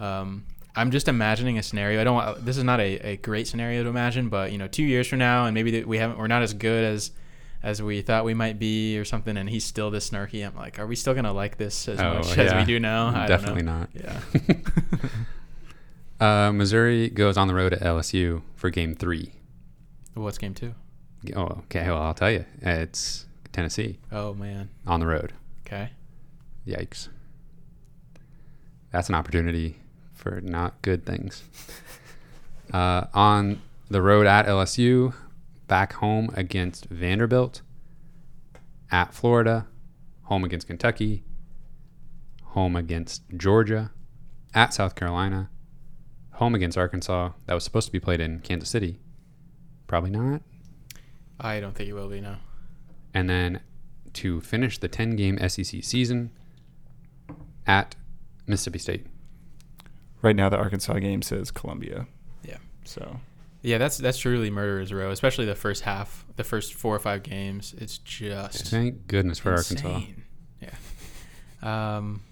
um, 0.00 0.44
I'm 0.76 0.90
just 0.90 1.08
imagining 1.08 1.58
a 1.58 1.62
scenario. 1.62 2.00
I 2.00 2.04
don't. 2.04 2.14
Want, 2.14 2.44
this 2.44 2.56
is 2.56 2.64
not 2.64 2.80
a, 2.80 2.98
a 3.12 3.16
great 3.16 3.46
scenario 3.48 3.82
to 3.84 3.88
imagine, 3.88 4.28
but 4.28 4.52
you 4.52 4.58
know, 4.58 4.68
two 4.68 4.82
years 4.84 5.06
from 5.08 5.18
now, 5.20 5.46
and 5.46 5.54
maybe 5.54 5.82
we 5.84 5.98
haven't. 5.98 6.18
We're 6.18 6.26
not 6.26 6.42
as 6.42 6.54
good 6.54 6.84
as 6.84 7.12
as 7.62 7.82
we 7.82 8.02
thought 8.02 8.24
we 8.24 8.34
might 8.34 8.58
be, 8.58 8.98
or 8.98 9.04
something. 9.04 9.36
And 9.36 9.48
he's 9.50 9.64
still 9.64 9.90
this 9.90 10.10
snarky. 10.10 10.46
I'm 10.46 10.56
like, 10.56 10.78
are 10.78 10.86
we 10.86 10.96
still 10.96 11.14
gonna 11.14 11.32
like 11.32 11.56
this 11.58 11.88
as 11.88 12.00
Oh, 12.00 12.14
much 12.14 12.38
as 12.38 12.54
we 12.54 12.64
do 12.64 12.78
now? 12.80 13.08
I 13.08 13.26
Definitely 13.26 13.62
not. 13.62 13.88
Yeah. 13.94 14.20
Uh, 16.20 16.50
Missouri 16.52 17.08
goes 17.08 17.36
on 17.36 17.46
the 17.46 17.54
road 17.54 17.72
at 17.72 17.80
LSU 17.80 18.42
for 18.56 18.70
Game 18.70 18.94
Three. 18.96 19.34
What's 20.14 20.36
game 20.36 20.52
two? 20.52 20.74
Oh, 21.36 21.44
okay. 21.66 21.84
Well, 21.88 22.02
I'll 22.02 22.14
tell 22.14 22.30
you, 22.30 22.44
it's 22.60 23.24
Tennessee 23.52 23.98
Oh 24.10 24.34
man. 24.34 24.68
on 24.84 24.98
the 24.98 25.06
road. 25.06 25.32
Okay. 25.64 25.90
Yikes. 26.66 27.08
That's 28.90 29.08
an 29.08 29.14
opportunity 29.14 29.76
for 30.14 30.40
not 30.40 30.80
good 30.82 31.04
things. 31.06 31.42
Uh, 32.70 33.06
on 33.14 33.62
the 33.88 34.02
road 34.02 34.26
at 34.26 34.44
LSU, 34.44 35.14
back 35.68 35.94
home 35.94 36.30
against 36.34 36.86
Vanderbilt, 36.86 37.62
at 38.90 39.14
Florida, 39.14 39.66
home 40.24 40.44
against 40.44 40.66
Kentucky, 40.66 41.24
home 42.42 42.74
against 42.74 43.22
Georgia, 43.36 43.92
at 44.54 44.72
South 44.74 44.94
Carolina, 44.94 45.50
home 46.32 46.54
against 46.54 46.76
Arkansas. 46.78 47.32
That 47.46 47.54
was 47.54 47.64
supposed 47.64 47.86
to 47.86 47.92
be 47.92 48.00
played 48.00 48.20
in 48.20 48.40
Kansas 48.40 48.68
City. 48.70 48.98
Probably 49.86 50.10
not. 50.10 50.42
I 51.40 51.60
don't 51.60 51.74
think 51.74 51.88
it 51.88 51.92
will 51.92 52.08
be 52.08 52.20
now. 52.20 52.38
and 53.14 53.28
then 53.30 53.60
to 54.14 54.40
finish 54.40 54.78
the 54.78 54.88
10 54.88 55.16
game 55.16 55.38
SEC 55.48 55.84
season 55.84 56.30
at 57.66 57.94
Mississippi 58.46 58.78
State. 58.78 59.06
Right 60.22 60.34
now, 60.34 60.48
the 60.48 60.56
Arkansas 60.56 60.94
game 60.98 61.22
says 61.22 61.50
Columbia. 61.50 62.06
Yeah. 62.42 62.56
So 62.84 63.20
Yeah, 63.62 63.78
that's 63.78 63.98
that's 63.98 64.18
truly 64.18 64.50
murderer's 64.50 64.92
row, 64.92 65.10
especially 65.10 65.44
the 65.44 65.54
first 65.54 65.82
half, 65.82 66.24
the 66.36 66.44
first 66.44 66.74
four 66.74 66.94
or 66.94 66.98
five 67.00 67.22
games. 67.22 67.74
It's 67.78 67.98
just 67.98 68.68
Thank 68.68 69.06
goodness 69.08 69.38
for 69.40 69.52
Arkansas. 69.54 70.02
Yeah. 70.60 71.96
Um, 71.96 72.22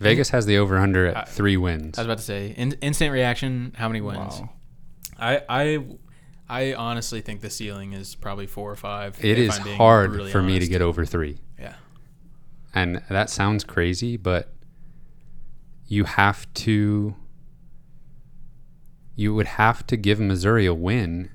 Vegas 0.00 0.30
has 0.30 0.46
the 0.46 0.58
over 0.58 0.76
under 0.76 1.06
at 1.06 1.16
I- 1.16 1.24
three 1.24 1.56
wins. 1.56 1.98
I 1.98 2.02
was 2.02 2.06
about 2.06 2.18
to 2.18 2.24
say 2.24 2.54
in, 2.56 2.72
instant 2.80 3.12
reaction. 3.12 3.74
How 3.76 3.88
many 3.88 4.00
wins? 4.00 4.40
wow. 4.40 4.50
I 5.18 5.42
I 5.48 5.86
I 6.48 6.74
honestly 6.74 7.20
think 7.20 7.40
the 7.40 7.50
ceiling 7.50 7.92
is 7.92 8.16
probably 8.16 8.46
four 8.48 8.70
or 8.70 8.76
five. 8.76 9.16
It 9.24 9.38
if 9.38 9.50
is 9.50 9.58
I'm 9.58 9.64
being 9.64 9.76
hard 9.76 10.10
really 10.10 10.32
for 10.32 10.42
me 10.42 10.58
to 10.58 10.66
get 10.66 10.82
over 10.82 11.04
three. 11.04 11.38
Yeah. 11.58 11.74
And 12.74 13.02
that 13.08 13.30
sounds 13.30 13.62
crazy, 13.62 14.16
but 14.16 14.52
you 15.86 16.04
have 16.04 16.52
to. 16.54 17.14
You 19.16 19.34
would 19.34 19.46
have 19.46 19.86
to 19.88 19.96
give 19.96 20.18
Missouri 20.20 20.66
a 20.66 20.74
win 20.74 21.30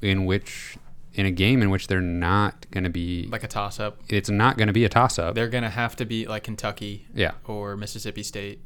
in 0.00 0.24
which. 0.24 0.76
In 1.14 1.26
a 1.26 1.30
game 1.30 1.60
in 1.60 1.68
which 1.68 1.88
they're 1.88 2.00
not 2.00 2.64
going 2.70 2.84
to 2.84 2.90
be. 2.90 3.28
Like 3.30 3.44
a 3.44 3.46
toss 3.48 3.78
up. 3.78 3.98
it's 4.08 4.30
not 4.30 4.56
going 4.56 4.68
to 4.68 4.72
be 4.72 4.86
a 4.86 4.88
toss 4.88 5.18
up. 5.18 5.34
They're 5.34 5.50
gonna 5.50 5.68
have 5.68 5.94
to 5.96 6.06
be 6.06 6.26
like 6.26 6.42
Kentucky 6.44 7.06
Yeah. 7.14 7.32
or 7.44 7.76
Mississippi 7.76 8.22
State 8.22 8.60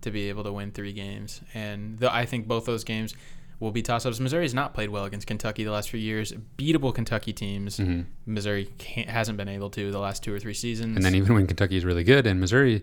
to 0.00 0.10
be 0.10 0.28
able 0.28 0.42
to 0.42 0.52
win 0.52 0.72
three 0.72 0.92
games. 0.92 1.42
And 1.54 1.96
the, 2.00 2.12
I 2.12 2.26
think 2.26 2.48
both 2.48 2.64
those 2.66 2.82
games 2.82 3.14
will 3.60 3.70
be 3.70 3.82
toss 3.82 4.04
ups. 4.04 4.18
Missouri's 4.18 4.52
not 4.52 4.74
played 4.74 4.90
well 4.90 5.04
against 5.04 5.28
Kentucky 5.28 5.62
the 5.62 5.70
last 5.70 5.88
few 5.88 6.00
years. 6.00 6.32
Beatable 6.58 6.92
Kentucky 6.92 7.32
teams. 7.32 7.78
Mhm. 7.78 8.06
Missouri 8.26 8.68
can't, 8.78 9.08
hasn't 9.08 9.38
been 9.38 9.48
able 9.48 9.70
to 9.70 9.92
the 9.92 10.00
last 10.00 10.24
two 10.24 10.34
or 10.34 10.40
three 10.40 10.54
seasons. 10.54 10.96
And 10.96 11.04
then 11.04 11.14
even 11.14 11.34
when 11.34 11.46
Kentucky 11.46 11.76
is 11.76 11.84
really 11.84 12.02
good 12.04 12.26
and 12.26 12.40
Missouri 12.40 12.82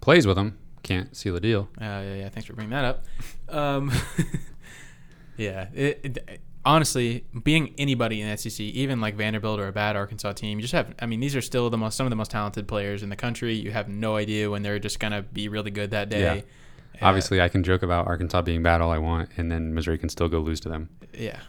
plays 0.00 0.24
with 0.24 0.36
them, 0.36 0.56
can't 0.86 1.14
seal 1.16 1.34
a 1.36 1.40
deal. 1.40 1.68
Uh, 1.80 1.84
yeah, 1.84 2.14
yeah, 2.14 2.28
thanks 2.28 2.46
for 2.46 2.52
bringing 2.54 2.70
that 2.70 2.84
up. 2.84 3.04
Um, 3.48 3.90
yeah, 5.36 5.66
it, 5.74 6.00
it, 6.04 6.40
honestly, 6.64 7.24
being 7.42 7.74
anybody 7.78 8.20
in 8.20 8.30
the 8.30 8.36
SEC, 8.36 8.60
even 8.60 9.00
like 9.00 9.16
Vanderbilt 9.16 9.60
or 9.60 9.68
a 9.68 9.72
bad 9.72 9.96
Arkansas 9.96 10.32
team, 10.32 10.58
you 10.58 10.62
just 10.62 10.72
have. 10.72 10.94
I 11.00 11.06
mean, 11.06 11.20
these 11.20 11.36
are 11.36 11.40
still 11.42 11.68
the 11.70 11.76
most 11.76 11.96
some 11.96 12.06
of 12.06 12.10
the 12.10 12.16
most 12.16 12.30
talented 12.30 12.66
players 12.68 13.02
in 13.02 13.08
the 13.10 13.16
country. 13.16 13.54
You 13.54 13.70
have 13.72 13.88
no 13.88 14.16
idea 14.16 14.50
when 14.50 14.62
they're 14.62 14.78
just 14.78 14.98
gonna 15.00 15.22
be 15.22 15.48
really 15.48 15.70
good 15.70 15.90
that 15.90 16.08
day. 16.08 16.20
Yeah. 16.20 17.02
Uh, 17.02 17.06
Obviously, 17.08 17.40
I 17.42 17.48
can 17.48 17.62
joke 17.62 17.82
about 17.82 18.06
Arkansas 18.06 18.42
being 18.42 18.62
bad 18.62 18.80
all 18.80 18.90
I 18.90 18.98
want, 18.98 19.28
and 19.36 19.50
then 19.52 19.74
Missouri 19.74 19.98
can 19.98 20.08
still 20.08 20.28
go 20.28 20.38
lose 20.40 20.60
to 20.60 20.68
them. 20.68 20.88
yeah. 21.12 21.40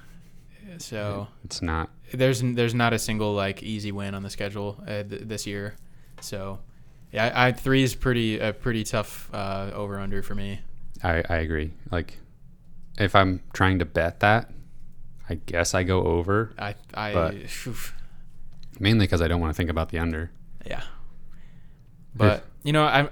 So 0.80 1.28
It's 1.44 1.62
not. 1.64 1.90
there's 2.14 2.42
there's 2.42 2.76
not 2.76 2.94
a 2.94 3.00
single 3.00 3.34
like 3.34 3.64
easy 3.64 3.92
win 3.92 4.14
on 4.14 4.22
the 4.22 4.30
schedule 4.30 4.78
uh, 4.88 5.02
th- 5.04 5.24
this 5.24 5.48
year. 5.48 5.76
So 6.22 6.60
yeah, 7.12 7.32
I, 7.34 7.48
I 7.48 7.52
three 7.52 7.84
is 7.84 7.96
pretty 7.96 8.40
a 8.40 8.54
pretty 8.54 8.84
tough 8.84 9.30
uh, 9.34 9.72
over 9.74 10.00
under 10.00 10.22
for 10.22 10.36
me. 10.36 10.60
I, 11.04 11.24
I 11.30 11.38
agree. 11.38 11.74
Like, 11.92 12.18
if 12.98 13.16
I'm 13.16 13.42
trying 13.54 13.80
to 13.80 13.86
bet 13.86 14.20
that, 14.22 14.52
I 15.30 15.36
guess 15.36 15.74
I 15.74 15.84
go 15.84 16.04
over, 16.04 16.54
I 16.58 16.76
I 16.94 17.46
mainly 18.80 19.06
because 19.06 19.22
I 19.22 19.28
don't 19.28 19.42
want 19.42 19.54
to 19.54 19.58
think 19.58 19.70
about 19.70 19.90
the 19.90 20.00
under. 20.00 20.32
Yeah. 20.66 20.84
But 22.16 22.46
you 22.64 22.74
know, 22.74 22.86
I'm. 22.86 23.10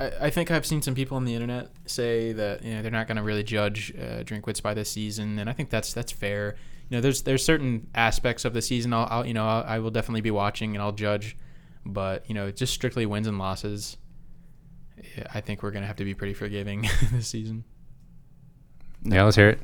I, 0.00 0.12
I 0.22 0.30
think 0.30 0.50
I've 0.50 0.64
seen 0.64 0.80
some 0.82 0.94
people 0.94 1.16
on 1.16 1.24
the 1.24 1.34
internet 1.34 1.70
say 1.86 2.32
that 2.32 2.64
you 2.64 2.74
know 2.74 2.82
they're 2.82 2.90
not 2.90 3.06
going 3.06 3.16
to 3.16 3.22
really 3.22 3.42
judge 3.42 3.92
uh, 3.96 4.22
Drinkwitz 4.22 4.62
by 4.62 4.74
this 4.74 4.90
season, 4.90 5.38
and 5.38 5.50
I 5.50 5.52
think 5.52 5.70
that's 5.70 5.92
that's 5.92 6.12
fair. 6.12 6.56
You 6.88 6.96
know, 6.96 7.00
there's 7.00 7.22
there's 7.22 7.44
certain 7.44 7.88
aspects 7.94 8.44
of 8.44 8.54
the 8.54 8.62
season 8.62 8.92
I'll, 8.92 9.06
I'll 9.10 9.26
you 9.26 9.34
know 9.34 9.46
I'll, 9.46 9.64
I 9.64 9.78
will 9.78 9.90
definitely 9.90 10.22
be 10.22 10.30
watching 10.30 10.74
and 10.74 10.82
I'll 10.82 10.92
judge, 10.92 11.36
but 11.88 12.28
you 12.28 12.34
know 12.34 12.50
just 12.50 12.72
strictly 12.72 13.06
wins 13.06 13.26
and 13.26 13.38
losses. 13.38 13.96
I 15.32 15.40
think 15.40 15.62
we're 15.62 15.70
going 15.70 15.82
to 15.82 15.86
have 15.86 15.96
to 15.96 16.04
be 16.04 16.14
pretty 16.14 16.34
forgiving 16.34 16.88
this 17.12 17.28
season. 17.28 17.64
Yeah, 19.04 19.22
let's 19.24 19.36
hear 19.36 19.48
it. 19.48 19.60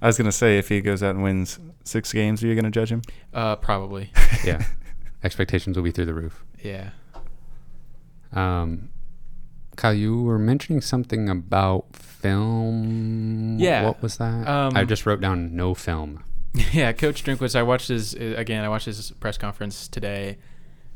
I 0.00 0.06
was 0.06 0.16
gonna 0.16 0.30
say 0.32 0.58
if 0.58 0.68
he 0.68 0.80
goes 0.80 1.02
out 1.02 1.10
and 1.16 1.24
wins 1.24 1.58
six 1.84 2.12
games, 2.12 2.42
are 2.42 2.46
you 2.46 2.54
gonna 2.54 2.70
judge 2.70 2.90
him? 2.90 3.02
Uh, 3.34 3.56
probably. 3.56 4.12
Yeah. 4.44 4.64
Expectations 5.24 5.76
will 5.76 5.82
be 5.82 5.90
through 5.90 6.04
the 6.04 6.14
roof. 6.14 6.44
Yeah. 6.62 6.90
Um, 8.32 8.90
Kyle, 9.74 9.92
you 9.92 10.22
were 10.22 10.38
mentioning 10.38 10.80
something 10.80 11.28
about 11.28 11.96
film. 11.96 13.58
Yeah. 13.58 13.86
What 13.86 14.00
was 14.00 14.18
that? 14.18 14.46
Um, 14.46 14.76
I 14.76 14.84
just 14.84 15.06
wrote 15.06 15.20
down 15.20 15.56
no 15.56 15.74
film. 15.74 16.22
Yeah, 16.72 16.92
Coach 16.92 17.24
Drinkwitz. 17.24 17.56
I 17.56 17.64
watched 17.64 17.88
his 17.88 18.14
uh, 18.14 18.34
again. 18.36 18.64
I 18.64 18.68
watched 18.68 18.86
his 18.86 19.10
press 19.12 19.36
conference 19.36 19.88
today, 19.88 20.38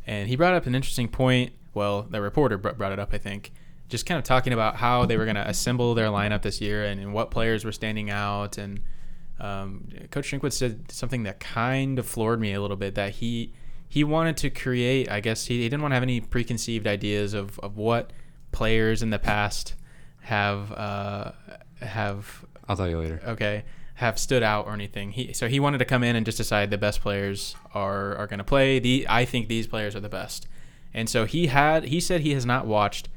and 0.07 0.29
he 0.29 0.37
brought 0.37 0.55
up 0.55 0.67
an 0.67 0.75
interesting 0.75 1.09
point. 1.09 1.53
Well, 1.75 2.03
the 2.03 2.21
reporter 2.21 2.59
brought 2.59 2.93
it 2.93 2.99
up, 2.99 3.11
I 3.13 3.19
think, 3.19 3.53
just 3.89 4.05
kind 4.05 4.19
of 4.19 4.25
talking 4.25 4.53
about 4.53 4.77
how 4.77 5.07
they 5.07 5.17
were 5.17 5.25
going 5.25 5.37
to 5.37 5.49
assemble 5.49 5.95
their 5.95 6.09
lineup 6.09 6.43
this 6.43 6.61
year 6.61 6.85
and, 6.85 7.01
and 7.01 7.15
what 7.15 7.31
players 7.31 7.65
were 7.65 7.73
standing 7.73 8.11
out. 8.11 8.59
And 8.59 8.81
um, 9.41 9.89
Coach 10.11 10.31
Drinkwitz 10.31 10.53
said 10.53 10.91
something 10.91 11.23
that 11.23 11.41
kind 11.41 11.99
of 11.99 12.07
floored 12.07 12.41
me 12.41 12.53
a 12.53 12.61
little 12.61 12.77
bit. 12.77 12.95
That 12.95 13.13
he 13.15 13.53
he 13.89 14.05
wanted 14.05 14.37
to 14.39 14.51
create. 14.51 15.11
I 15.11 15.21
guess 15.21 15.47
he, 15.47 15.63
he 15.63 15.69
didn't 15.69 15.83
want 15.83 15.93
to 15.93 15.97
have 15.97 16.03
any 16.03 16.21
preconceived 16.21 16.87
ideas 16.87 17.35
of 17.35 17.59
of 17.61 17.77
what 17.77 18.13
players 18.51 19.03
in 19.03 19.11
the 19.11 19.19
past 19.19 19.75
have 20.23 20.73
uh, 20.73 21.33
have 21.81 22.45
I'll 22.69 22.77
tell 22.77 22.89
you 22.89 22.99
later. 22.99 23.21
okay 23.27 23.65
have 24.03 24.19
stood 24.19 24.43
out 24.43 24.67
or 24.67 24.73
anything. 24.73 25.13
He 25.13 25.33
so 25.33 25.49
he 25.49 25.61
wanted 25.61 25.79
to 25.79 25.85
come 25.85 26.03
in 26.03 26.17
and 26.17 26.27
just 26.27 26.39
decide 26.39 26.71
the 26.71 26.79
best 26.79 27.01
players 27.01 27.57
are 27.73 28.17
are 28.17 28.27
going 28.27 28.39
to 28.39 28.45
play. 28.45 28.79
The 28.79 29.07
I 29.09 29.25
think 29.25 29.49
these 29.49 29.67
players 29.67 29.97
are 29.97 30.01
the 30.01 30.09
best, 30.09 30.47
and 30.93 31.09
so 31.09 31.25
he 31.25 31.47
had 31.47 31.85
he 31.85 32.01
said 32.01 32.21
he 32.21 32.35
has 32.35 32.45
not 32.45 32.67
watched 32.67 33.09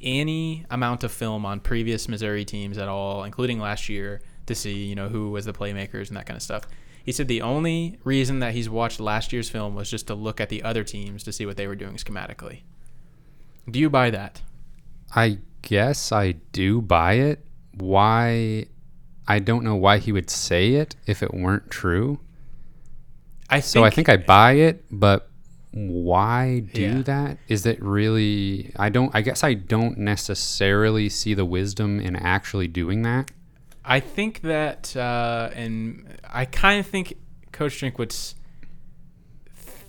any 0.00 0.64
amount 0.70 1.02
of 1.02 1.12
film 1.12 1.44
on 1.44 1.60
previous 1.60 2.08
Missouri 2.08 2.44
teams 2.44 2.78
at 2.78 2.88
all, 2.88 3.24
including 3.24 3.58
last 3.58 3.88
year, 3.88 4.20
to 4.46 4.54
see 4.54 4.84
you 4.84 4.94
know 4.94 5.08
who 5.08 5.30
was 5.30 5.44
the 5.44 5.52
playmakers 5.52 6.08
and 6.08 6.16
that 6.16 6.26
kind 6.26 6.36
of 6.36 6.42
stuff. 6.42 6.66
He 7.04 7.12
said 7.12 7.28
the 7.28 7.42
only 7.42 7.98
reason 8.04 8.38
that 8.38 8.54
he's 8.54 8.70
watched 8.70 8.98
last 8.98 9.32
year's 9.32 9.50
film 9.50 9.74
was 9.74 9.90
just 9.90 10.06
to 10.06 10.14
look 10.14 10.40
at 10.40 10.48
the 10.48 10.62
other 10.62 10.84
teams 10.84 11.22
to 11.24 11.32
see 11.32 11.44
what 11.44 11.58
they 11.58 11.66
were 11.66 11.74
doing 11.74 11.96
schematically. 11.96 12.60
Do 13.70 13.78
you 13.78 13.90
buy 13.90 14.10
that? 14.10 14.40
I 15.14 15.38
guess 15.60 16.12
I 16.12 16.32
do 16.52 16.80
buy 16.80 17.14
it. 17.14 17.44
Why? 17.74 18.66
I 19.26 19.38
don't 19.38 19.64
know 19.64 19.76
why 19.76 19.98
he 19.98 20.12
would 20.12 20.28
say 20.30 20.72
it 20.74 20.96
if 21.06 21.22
it 21.22 21.32
weren't 21.32 21.70
true. 21.70 22.20
I 23.48 23.60
So 23.60 23.84
I 23.84 23.90
think 23.90 24.08
I 24.08 24.16
buy 24.16 24.52
it, 24.52 24.84
but 24.90 25.28
why 25.72 26.60
do 26.72 26.80
Yeah. 26.82 27.02
that? 27.02 27.38
Is 27.48 27.66
it 27.66 27.82
really? 27.82 28.72
I 28.76 28.88
don't. 28.90 29.10
I 29.14 29.20
guess 29.22 29.42
I 29.42 29.54
don't 29.54 29.98
necessarily 29.98 31.08
see 31.08 31.34
the 31.34 31.44
wisdom 31.44 32.00
in 32.00 32.16
actually 32.16 32.68
doing 32.68 33.02
that. 33.02 33.30
I 33.84 34.00
think 34.00 34.40
that, 34.42 34.96
uh, 34.96 35.50
and 35.54 36.06
I 36.32 36.44
kind 36.46 36.80
of 36.80 36.86
think 36.86 37.14
Coach 37.52 37.80
Drinkwitz 37.80 38.34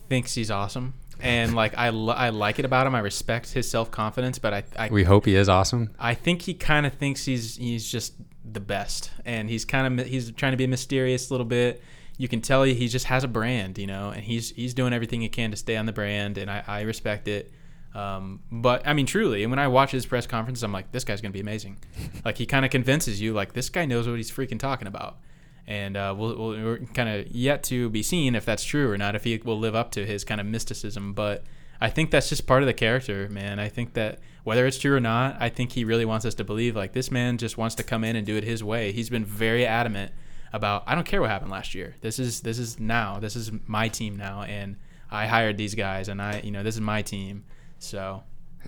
thinks 0.09 0.33
he's 0.33 0.51
awesome, 0.51 0.93
and 1.19 1.55
like 1.55 1.77
I, 1.77 1.89
li- 1.91 2.13
I 2.15 2.29
like 2.29 2.59
it 2.59 2.65
about 2.65 2.88
him. 2.88 2.95
I 2.95 2.99
respect 2.99 3.53
his 3.53 3.69
self 3.69 3.91
confidence, 3.91 4.38
but 4.39 4.53
I, 4.53 4.63
I, 4.77 4.89
We 4.89 5.03
hope 5.03 5.25
he 5.25 5.36
is 5.36 5.47
awesome. 5.49 5.91
I 5.99 6.13
think 6.13 6.41
he 6.43 6.53
kind 6.53 6.86
of 6.86 6.93
thinks 6.93 7.25
he's 7.25 7.55
he's 7.57 7.89
just 7.89 8.13
the 8.52 8.60
best, 8.60 9.12
and 9.26 9.50
he's 9.50 9.66
kind 9.66 10.00
of 10.00 10.08
he's 10.08 10.32
trying 10.32 10.54
to 10.54 10.58
be 10.58 10.68
mysterious 10.68 11.30
a 11.30 11.34
little 11.34 11.46
bit. 11.46 11.82
You 12.18 12.28
can 12.28 12.41
tell 12.41 12.64
he 12.64 12.88
just 12.88 13.06
has 13.08 13.24
a 13.24 13.28
brand, 13.28 13.78
you 13.78 13.88
know, 13.88 14.10
and 14.10 14.24
he's 14.24 14.52
he's 14.52 14.74
doing 14.74 14.93
everything 14.93 15.22
he 15.22 15.30
can 15.30 15.52
to 15.52 15.58
stay 15.58 15.76
on 15.76 15.86
the 15.86 15.91
brand, 15.91 16.38
and 16.38 16.50
I, 16.50 16.64
I 16.66 16.82
respect 16.82 17.28
it. 17.28 17.52
Um, 17.93 18.41
but 18.52 18.86
I 18.86 18.93
mean, 18.93 19.06
truly, 19.06 19.43
and 19.43 19.52
when 19.52 19.60
I 19.60 19.68
watch 19.68 19.91
his 19.91 20.06
press 20.06 20.28
conference, 20.28 20.62
I'm 20.64 20.72
like, 20.72 20.91
this 20.91 21.04
guy's 21.04 21.22
gonna 21.22 21.32
be 21.32 21.39
amazing. 21.39 21.78
like 22.26 22.38
he 22.38 22.46
kind 22.46 22.66
of 22.66 22.72
convinces 22.72 23.22
you, 23.22 23.34
like 23.34 23.54
this 23.54 23.70
guy 23.70 23.86
knows 23.86 24.08
what 24.08 24.18
he's 24.18 24.32
freaking 24.32 24.60
talking 24.60 24.88
about, 24.88 25.18
and 25.66 25.98
uh, 25.98 26.14
we'll, 26.18 26.38
we'll, 26.38 26.64
we're 26.64 26.80
kind 26.93 27.10
of 27.10 27.28
yet 27.32 27.64
to 27.64 27.89
be 27.89 28.04
seen 28.04 28.36
if 28.36 28.46
that's 28.46 28.64
true 28.64 28.91
or 28.91 28.98
not, 28.98 29.16
if 29.16 29.24
he 29.24 29.38
will 29.43 29.60
live 29.60 29.76
up 29.76 29.91
to 29.91 30.06
his 30.06 30.24
kind 30.24 30.39
of 30.39 30.48
mysticism. 30.48 31.14
But 31.14 31.43
I 31.82 31.89
think 31.89 32.11
that's 32.11 32.30
just 32.30 32.47
part 32.47 32.63
of 32.63 32.67
the 32.67 32.73
character, 32.73 33.28
man. 33.30 33.59
I 33.59 33.69
think 33.69 33.93
that 33.93 34.19
whether 34.43 34.65
it's 34.65 34.78
true 34.78 34.95
or 34.95 34.99
not, 34.99 35.38
I 35.39 35.49
think 35.49 35.71
he 35.71 35.84
really 35.84 36.05
wants 36.05 36.26
us 36.26 36.36
to 36.36 36.43
believe 36.43 36.76
like 36.76 36.93
this 36.93 37.11
man 37.11 37.38
just 37.38 37.57
wants 37.57 37.76
to 37.76 37.84
come 37.84 38.03
in 38.03 38.15
and 38.15 38.26
do 38.26 38.36
it 38.36 38.43
his 38.43 38.63
way. 38.63 38.91
He's 38.91 39.09
been 39.09 39.26
very 39.26 39.65
adamant 39.65 40.11
about 40.53 40.84
I 40.88 40.95
don't 40.95 41.05
care 41.05 41.21
what 41.21 41.30
happened 41.30 41.51
last 41.51 41.76
year. 41.76 41.95
This 42.01 42.19
is 42.19 42.41
this 42.41 42.59
is 42.59 42.80
now. 42.80 43.19
This 43.19 43.36
is 43.36 43.51
my 43.67 43.88
team 43.88 44.15
now, 44.15 44.43
and 44.43 44.78
I 45.11 45.28
hired 45.28 45.57
these 45.57 45.76
guys, 45.76 46.07
and 46.07 46.21
I 46.21 46.41
you 46.43 46.51
know 46.51 46.63
this 46.63 46.76
is 46.76 46.82
my 46.82 47.01
team. 47.01 47.43
So 47.80 48.23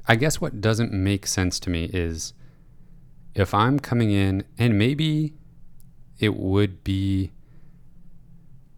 I 0.08 0.16
guess 0.16 0.42
what 0.42 0.60
doesn't 0.60 0.92
make 0.92 1.26
sense 1.28 1.60
to 1.62 1.70
me 1.70 1.86
is 1.94 2.34
if 3.34 3.54
I'm 3.54 3.80
coming 3.80 4.12
in 4.12 4.44
and 4.58 4.78
maybe 4.78 5.34
it 6.20 6.36
would 6.36 6.84
be 6.84 7.32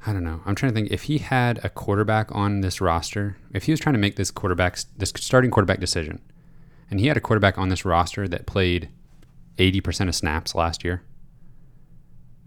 I 0.06 0.14
don't 0.14 0.24
know. 0.24 0.42
I'm 0.46 0.56
trying 0.56 0.72
to 0.72 0.76
think 0.76 0.92
if 0.92 1.04
he 1.04 1.18
had 1.18 1.60
a 1.64 1.70
quarterback 1.70 2.34
on 2.34 2.62
this 2.62 2.80
roster, 2.80 3.38
if 3.54 3.64
he 3.64 3.72
was 3.72 3.80
trying 3.80 3.94
to 3.94 4.00
make 4.00 4.16
this 4.16 4.32
quarterback 4.32 4.78
this 4.98 5.12
starting 5.18 5.52
quarterback 5.52 5.80
decision 5.80 6.22
and 6.90 7.00
he 7.00 7.08
had 7.08 7.18
a 7.18 7.22
quarterback 7.22 7.58
on 7.58 7.70
this 7.70 7.84
roster 7.86 8.28
that 8.28 8.46
played 8.46 8.90
80% 9.58 10.08
of 10.08 10.16
snaps 10.16 10.56
last 10.56 10.84
year, 10.86 11.04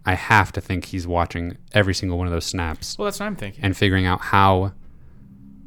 I 0.07 0.15
have 0.15 0.51
to 0.53 0.61
think 0.61 0.87
he's 0.87 1.07
watching 1.07 1.59
every 1.73 1.95
single 1.95 2.17
one 2.19 2.27
of 2.27 2.33
those 2.33 2.47
snaps 2.47 2.97
well, 2.99 3.05
that's 3.05 3.21
what 3.21 3.27
I'm 3.27 3.37
thinking. 3.37 3.63
and 3.63 3.77
figuring 3.77 4.07
out 4.07 4.21
how 4.21 4.73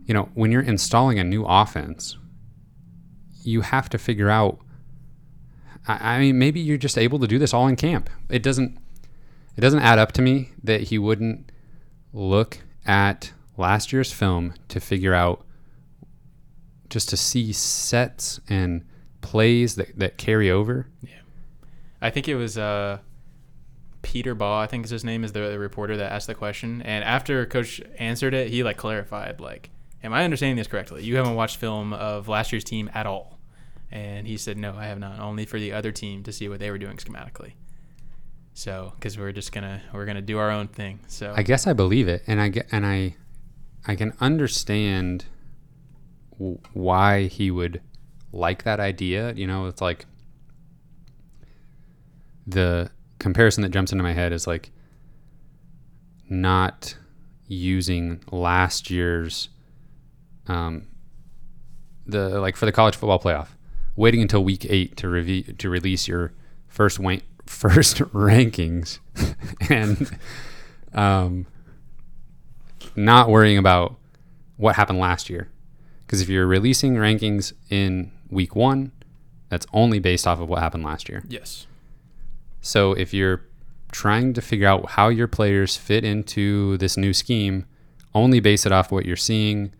you 0.06 0.14
know 0.14 0.30
when 0.34 0.52
you're 0.52 0.62
installing 0.62 1.20
a 1.20 1.24
new 1.24 1.46
offense 1.46 2.18
you 3.44 3.62
have 3.62 3.88
to 3.90 3.98
figure 3.98 4.30
out 4.30 4.60
I, 5.88 6.16
I 6.16 6.20
mean 6.20 6.38
maybe 6.38 6.60
you're 6.60 6.78
just 6.78 6.98
able 6.98 7.18
to 7.20 7.28
do 7.28 7.40
this 7.40 7.54
all 7.54 7.68
in 7.68 7.76
camp 7.78 8.10
it 8.30 8.44
doesn't 8.44 8.78
it 9.56 9.62
doesn't 9.62 9.80
add 9.80 10.00
up 10.00 10.12
to 10.14 10.22
me 10.22 10.50
that 10.64 10.82
he 10.82 10.98
wouldn't 10.98 11.50
look 12.16 12.60
at 12.86 13.34
last 13.58 13.92
year's 13.92 14.12
film 14.12 14.54
to 14.70 14.80
figure 14.80 15.14
out 15.14 15.46
just 16.90 17.10
to 17.10 17.18
see 17.18 17.52
sets 17.52 18.40
and 18.50 18.86
plays 19.22 19.76
that, 19.76 19.98
that 20.00 20.18
carry 20.18 20.50
over 20.50 20.88
Yeah. 21.02 21.10
I 22.02 22.10
think 22.10 22.28
it 22.28 22.36
was 22.36 22.58
uh, 22.58 23.00
Peter 24.02 24.36
Baugh. 24.36 24.60
I 24.60 24.68
think 24.68 24.86
is 24.86 24.92
his 24.92 25.04
name 25.04 25.24
is 25.24 25.32
the, 25.32 25.40
the 25.50 25.60
reporter 25.60 25.98
that 25.98 26.12
asked 26.12 26.28
the 26.28 26.36
question. 26.36 26.82
And 26.84 27.04
after 27.04 27.46
Coach 27.46 27.82
answered 27.98 28.34
it, 28.34 28.50
he 28.50 28.64
like 28.64 28.78
clarified, 28.78 29.40
like, 29.40 29.72
"Am 30.04 30.14
I 30.14 30.24
understanding 30.24 30.58
this 30.58 30.68
correctly? 30.68 31.04
You 31.04 31.16
haven't 31.16 31.36
watched 31.36 31.58
film 31.58 31.94
of 31.94 32.28
last 32.28 32.52
year's 32.52 32.64
team 32.64 32.92
at 32.94 33.08
all?" 33.08 33.40
And 33.92 34.28
he 34.28 34.38
said, 34.38 34.58
"No, 34.58 34.76
I 34.76 34.86
have 34.86 35.00
not. 35.00 35.20
Only 35.20 35.46
for 35.46 35.60
the 35.60 35.74
other 35.74 35.92
team 35.92 36.22
to 36.24 36.32
see 36.32 36.48
what 36.48 36.60
they 36.60 36.70
were 36.70 36.78
doing 36.78 36.98
schematically." 36.98 37.54
So, 38.58 38.94
because 38.96 39.18
we're 39.18 39.34
just 39.34 39.52
gonna 39.52 39.82
we're 39.94 40.06
gonna 40.06 40.22
do 40.22 40.38
our 40.38 40.50
own 40.50 40.70
thing. 40.70 41.02
So 41.08 41.34
I 41.36 41.44
guess 41.44 41.68
I 41.68 41.74
believe 41.74 42.08
it, 42.08 42.24
and 42.26 42.40
I 42.40 42.48
get, 42.48 42.68
and 42.72 42.86
I, 42.86 43.18
I 43.86 43.96
can 43.96 44.14
understand 44.22 45.26
w- 46.32 46.60
why 46.72 47.24
he 47.26 47.52
would 47.52 47.82
like 48.32 48.64
that 48.64 48.80
idea. 48.80 49.34
You 49.34 49.46
know, 49.46 49.66
it's 49.66 49.82
like 49.82 50.06
the 52.48 52.90
comparison 53.20 53.62
that 53.64 53.70
jumps 53.70 53.92
into 53.92 54.06
my 54.06 54.14
head 54.14 54.32
is 54.32 54.48
like 54.48 54.72
not 56.30 56.98
using 57.50 58.24
last 58.32 58.90
year's, 58.90 59.50
um, 60.48 60.88
the 62.06 62.40
like 62.40 62.56
for 62.56 62.66
the 62.66 62.72
college 62.72 62.96
football 62.96 63.20
playoff, 63.20 63.50
waiting 63.98 64.22
until 64.22 64.46
week 64.46 64.66
eight 64.70 64.96
to 64.96 65.10
review 65.10 65.44
to 65.44 65.70
release 65.70 66.08
your 66.08 66.32
first 66.70 67.00
wank, 67.00 67.24
first 67.46 67.98
rankings, 68.14 69.00
and 69.70 70.18
um, 70.94 71.46
not 72.96 73.30
worrying 73.30 73.58
about 73.58 73.96
what 74.58 74.76
happened 74.76 75.00
last 75.00 75.30
year. 75.30 75.50
Because 76.06 76.22
if 76.22 76.30
you're 76.30 76.48
releasing 76.48 76.96
rankings 76.96 77.54
in 77.70 78.12
week 78.30 78.56
one, 78.56 78.92
that's 79.50 79.66
only 79.74 80.00
based 80.00 80.28
off 80.28 80.40
of 80.40 80.50
what 80.50 80.60
happened 80.60 80.84
last 80.84 81.10
year. 81.10 81.24
yes, 81.28 81.66
So 82.62 82.94
if 82.94 83.14
you're 83.14 83.42
trying 83.92 84.34
to 84.34 84.42
figure 84.42 84.68
out 84.68 84.92
how 84.92 85.10
your 85.10 85.28
players 85.28 85.78
fit 85.78 86.04
into 86.04 86.78
this 86.78 86.98
new 86.98 87.14
scheme, 87.14 87.66
only 88.14 88.40
base 88.40 88.66
it 88.66 88.72
off 88.72 88.92
what 88.92 89.06
you're 89.06 89.16
seeing 89.16 89.74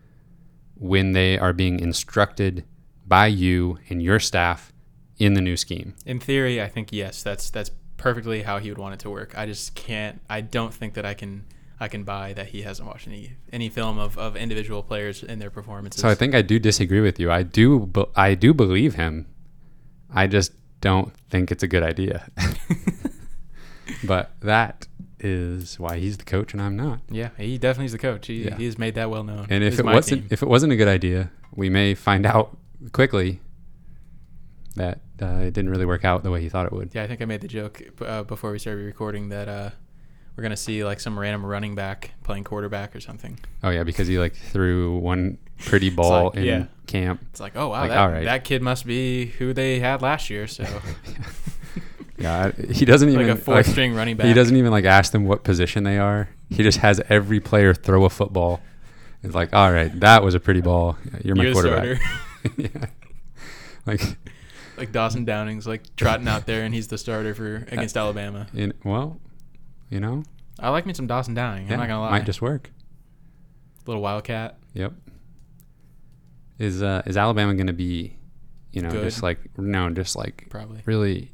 when 0.74 1.12
they 1.12 1.38
are 1.38 1.52
being 1.52 1.80
instructed 1.80 2.64
by 3.06 3.26
you 3.26 3.78
and 3.88 4.02
your 4.02 4.18
staff 4.18 4.72
in 5.18 5.34
the 5.34 5.40
new 5.40 5.56
scheme. 5.56 5.94
in 6.04 6.20
theory, 6.20 6.60
I 6.62 6.68
think 6.68 6.92
yes, 6.92 7.22
that's 7.22 7.50
that's 7.50 7.70
perfectly 7.96 8.42
how 8.42 8.58
he 8.58 8.68
would 8.70 8.78
want 8.78 8.94
it 8.94 9.00
to 9.00 9.10
work. 9.10 9.36
I 9.36 9.46
just 9.46 9.74
can't. 9.74 10.20
I 10.28 10.40
don't 10.42 10.72
think 10.74 10.94
that 10.94 11.04
I 11.06 11.14
can. 11.14 11.44
I 11.78 11.88
can 11.88 12.04
buy 12.04 12.32
that 12.32 12.46
he 12.48 12.62
hasn't 12.62 12.88
watched 12.88 13.06
any 13.06 13.32
any 13.52 13.68
film 13.68 13.98
of, 13.98 14.16
of 14.16 14.34
individual 14.34 14.82
players 14.82 15.22
and 15.22 15.40
their 15.42 15.50
performances. 15.50 16.00
So 16.00 16.08
I 16.08 16.14
think 16.14 16.34
I 16.34 16.40
do 16.40 16.58
disagree 16.58 17.00
with 17.02 17.20
you. 17.20 17.30
I 17.30 17.42
do 17.42 17.90
I 18.16 18.34
do 18.34 18.54
believe 18.54 18.94
him. 18.94 19.26
I 20.10 20.26
just 20.26 20.52
don't 20.80 21.12
think 21.28 21.50
it's 21.52 21.62
a 21.62 21.68
good 21.68 21.82
idea. 21.82 22.30
but 24.04 24.32
that 24.40 24.86
is 25.20 25.78
why 25.78 25.98
he's 25.98 26.16
the 26.16 26.24
coach 26.24 26.52
and 26.52 26.62
I'm 26.62 26.76
not. 26.76 27.00
Yeah, 27.10 27.30
he 27.36 27.58
definitely 27.58 27.86
is 27.86 27.92
the 27.92 27.98
coach. 27.98 28.26
He, 28.26 28.44
Yeah. 28.44 28.56
he 28.56 28.64
has 28.64 28.78
made 28.78 28.94
that 28.94 29.10
well 29.10 29.24
known. 29.24 29.46
And 29.50 29.62
if 29.64 29.78
it 29.78 29.84
wasn't 29.84 30.22
team. 30.22 30.28
if 30.30 30.42
it 30.42 30.48
wasn't 30.48 30.72
a 30.72 30.76
good 30.76 30.88
idea, 30.88 31.30
we 31.54 31.68
may 31.70 31.94
find 31.94 32.24
out 32.26 32.56
quickly 32.92 33.40
that 34.76 35.00
uh, 35.20 35.40
it 35.42 35.54
didn't 35.54 35.70
really 35.70 35.86
work 35.86 36.04
out 36.04 36.22
the 36.22 36.30
way 36.30 36.40
he 36.40 36.48
thought 36.48 36.66
it 36.66 36.72
would. 36.72 36.90
yeah, 36.94 37.02
I 37.02 37.06
think 37.06 37.22
I 37.22 37.24
made 37.24 37.40
the 37.40 37.48
joke 37.48 37.82
uh, 38.00 38.22
before 38.22 38.52
we 38.52 38.58
started 38.58 38.84
recording 38.84 39.30
that 39.30 39.48
uh, 39.48 39.70
we're 40.36 40.42
gonna 40.42 40.56
see 40.56 40.84
like 40.84 41.00
some 41.00 41.18
random 41.18 41.44
running 41.44 41.74
back 41.74 42.12
playing 42.22 42.44
quarterback 42.44 42.94
or 42.94 43.00
something. 43.00 43.38
Oh 43.62 43.70
yeah, 43.70 43.84
because 43.84 44.08
he 44.08 44.18
like 44.18 44.34
threw 44.34 44.98
one 44.98 45.38
pretty 45.58 45.90
ball 45.90 46.26
like, 46.26 46.36
in 46.36 46.44
yeah. 46.44 46.64
camp. 46.86 47.22
It's 47.30 47.40
like, 47.40 47.56
oh 47.56 47.68
wow, 47.68 47.80
Like, 47.80 47.90
that, 47.90 47.98
all 47.98 48.08
right. 48.08 48.24
that 48.24 48.44
kid 48.44 48.62
must 48.62 48.86
be 48.86 49.26
who 49.26 49.52
they 49.52 49.78
had 49.80 50.02
last 50.02 50.30
year. 50.30 50.46
So 50.46 50.64
Yeah, 52.18 52.52
he 52.52 52.84
doesn't 52.84 53.08
even 53.08 53.28
like 53.28 53.46
a 53.46 53.50
like, 53.50 53.66
string 53.66 53.94
running 53.94 54.16
back. 54.16 54.26
He 54.26 54.32
doesn't 54.32 54.56
even 54.56 54.70
like 54.70 54.84
ask 54.84 55.12
them 55.12 55.26
what 55.26 55.44
position 55.44 55.84
they 55.84 55.98
are. 55.98 56.28
He 56.48 56.62
just 56.62 56.78
has 56.78 57.00
every 57.08 57.40
player 57.40 57.74
throw 57.74 58.04
a 58.04 58.10
football. 58.10 58.60
It's 59.22 59.34
like, 59.34 59.52
all 59.52 59.72
right, 59.72 59.98
that 60.00 60.22
was 60.22 60.34
a 60.34 60.40
pretty 60.40 60.60
ball. 60.60 60.96
You're 61.22 61.36
my 61.36 61.44
You're 61.44 61.52
quarterback. 61.52 62.00
yeah. 62.56 62.68
Like, 63.84 64.00
like 64.76 64.92
Dawson 64.92 65.24
Downing's 65.24 65.66
like 65.66 65.94
trotting 65.96 66.28
out 66.28 66.46
there 66.46 66.64
and 66.64 66.74
he's 66.74 66.88
the 66.88 66.98
starter 66.98 67.34
for 67.34 67.56
against 67.70 67.96
Alabama. 67.96 68.46
in, 68.54 68.72
well, 68.84 69.18
you 69.90 70.00
know, 70.00 70.22
I 70.58 70.70
like 70.70 70.86
me 70.86 70.94
some 70.94 71.06
Dawson 71.06 71.34
Downing. 71.34 71.66
yeah, 71.66 71.74
I'm 71.74 71.80
not 71.80 71.88
gonna 71.88 72.00
lie. 72.00 72.10
might 72.10 72.26
just 72.26 72.42
work. 72.42 72.70
little 73.86 74.02
wildcat. 74.02 74.58
Yep. 74.74 74.92
Is 76.58 76.82
uh, 76.82 77.02
is 77.06 77.16
Alabama 77.16 77.54
going 77.54 77.66
to 77.66 77.72
be 77.74 78.16
you 78.76 78.82
know, 78.82 78.90
Good. 78.90 79.04
just 79.04 79.22
like 79.22 79.38
no, 79.56 79.88
just 79.88 80.16
like 80.16 80.48
Probably. 80.50 80.82
really 80.84 81.32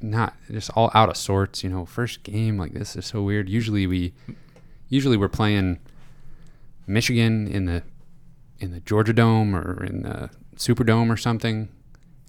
not 0.00 0.34
just 0.50 0.68
all 0.74 0.90
out 0.94 1.08
of 1.08 1.16
sorts. 1.16 1.62
You 1.62 1.70
know, 1.70 1.86
first 1.86 2.24
game 2.24 2.58
like 2.58 2.72
this 2.72 2.96
is 2.96 3.06
so 3.06 3.22
weird. 3.22 3.48
Usually 3.48 3.86
we, 3.86 4.14
usually 4.88 5.16
we're 5.16 5.28
playing 5.28 5.78
Michigan 6.88 7.46
in 7.46 7.66
the 7.66 7.84
in 8.58 8.72
the 8.72 8.80
Georgia 8.80 9.12
Dome 9.12 9.54
or 9.54 9.84
in 9.84 10.02
the 10.02 10.30
Superdome 10.56 11.08
or 11.08 11.16
something. 11.16 11.68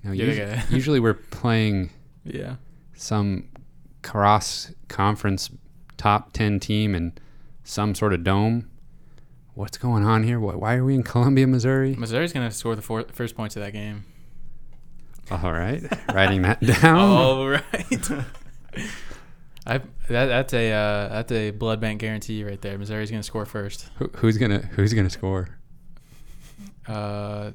Know, 0.04 0.12
Yeah, 0.12 0.26
usu- 0.26 0.40
yeah. 0.42 0.64
usually 0.70 1.00
we're 1.00 1.14
playing 1.14 1.90
Yeah. 2.26 2.56
some 2.94 3.50
cross 4.02 4.72
conference 4.90 5.50
top 5.98 6.34
10 6.34 6.60
team 6.60 6.94
in 6.96 7.14
some 7.64 7.96
sort 7.96 8.14
of 8.14 8.24
dome. 8.24 8.70
What's 9.54 9.78
going 9.78 10.04
on 10.04 10.24
here? 10.24 10.40
Why, 10.40 10.56
why 10.56 10.76
are 10.76 10.84
we 10.84 10.96
in 10.96 11.04
Columbia, 11.04 11.46
Missouri? 11.48 11.96
Missouri's 11.96 12.34
gonna 12.34 12.52
score 12.52 12.76
the 12.76 12.82
four, 12.82 13.04
first 13.12 13.36
points 13.36 13.56
of 13.56 13.62
that 13.64 13.72
game. 13.72 14.04
All 15.32 15.54
right, 15.54 15.82
writing 16.14 16.42
that 16.42 16.60
down. 16.60 16.98
All 16.98 17.48
right. 17.48 18.10
I 19.66 19.78
that 20.10 20.26
that's 20.26 20.54
a 20.54 20.72
uh, 20.72 21.08
that's 21.10 21.32
a 21.32 21.52
blood 21.52 21.80
bank 21.80 22.02
guarantee 22.02 22.44
right 22.44 22.60
there. 22.62 22.78
Missouri's 22.78 23.10
gonna 23.12 23.24
score 23.24 23.46
first. 23.46 23.90
Who, 24.00 24.10
who's 24.16 24.38
gonna 24.38 24.60
Who's 24.74 24.94
gonna 24.94 25.10
score? 25.10 25.48
Uh, 26.88 27.52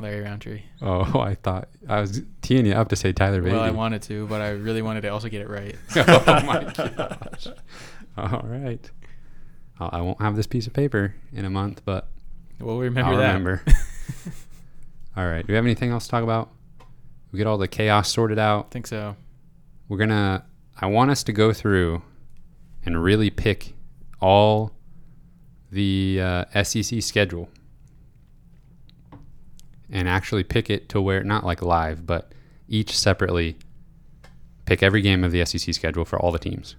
Larry 0.00 0.20
Rountree. 0.22 0.62
Oh, 0.82 1.20
I 1.20 1.34
thought 1.34 1.68
I 1.88 2.00
was 2.00 2.22
teeing 2.42 2.66
you 2.66 2.72
up 2.72 2.88
to 2.88 2.96
say 2.96 3.12
Tyler 3.12 3.42
Badie. 3.42 3.52
Well, 3.52 3.60
I 3.60 3.70
wanted 3.70 4.02
to, 4.02 4.26
but 4.26 4.40
I 4.40 4.50
really 4.50 4.82
wanted 4.82 5.02
to 5.02 5.08
also 5.08 5.28
get 5.28 5.40
it 5.42 5.48
right. 5.48 5.76
oh 5.96 6.42
my 6.44 6.64
gosh! 6.76 7.48
All 8.16 8.42
right, 8.44 8.90
I'll, 9.78 9.90
I 9.92 10.00
won't 10.00 10.20
have 10.20 10.36
this 10.36 10.46
piece 10.46 10.66
of 10.66 10.72
paper 10.72 11.14
in 11.32 11.44
a 11.44 11.50
month, 11.50 11.82
but 11.84 12.08
We'll 12.58 12.78
remember 12.78 13.12
I'll 13.12 13.16
that. 13.18 13.26
remember. 13.28 13.62
all 15.16 15.26
right. 15.26 15.46
Do 15.46 15.52
we 15.52 15.56
have 15.56 15.64
anything 15.64 15.90
else 15.90 16.04
to 16.04 16.10
talk 16.10 16.22
about? 16.22 16.50
We 17.32 17.38
get 17.38 17.46
all 17.46 17.56
the 17.58 17.68
chaos 17.68 18.10
sorted 18.12 18.38
out. 18.38 18.66
I 18.66 18.68
think 18.72 18.86
so. 18.86 19.16
we're 19.88 19.96
gonna 19.98 20.44
i 20.82 20.86
want 20.86 21.10
us 21.10 21.22
to 21.24 21.32
go 21.32 21.52
through 21.52 22.02
and 22.84 23.02
really 23.02 23.28
pick 23.30 23.74
all 24.20 24.72
the 25.70 26.18
uh, 26.20 26.62
sec 26.62 27.02
schedule 27.02 27.48
and 29.92 30.08
actually 30.08 30.44
pick 30.44 30.70
it 30.70 30.88
to 30.88 31.00
where 31.00 31.22
not 31.24 31.44
like 31.44 31.62
live 31.62 32.06
but 32.06 32.32
each 32.68 32.96
separately 32.96 33.56
pick 34.66 34.82
every 34.82 35.00
game 35.00 35.24
of 35.24 35.32
the 35.32 35.44
sec 35.44 35.74
schedule 35.74 36.04
for 36.04 36.18
all 36.18 36.30
the 36.32 36.38
teams 36.38 36.76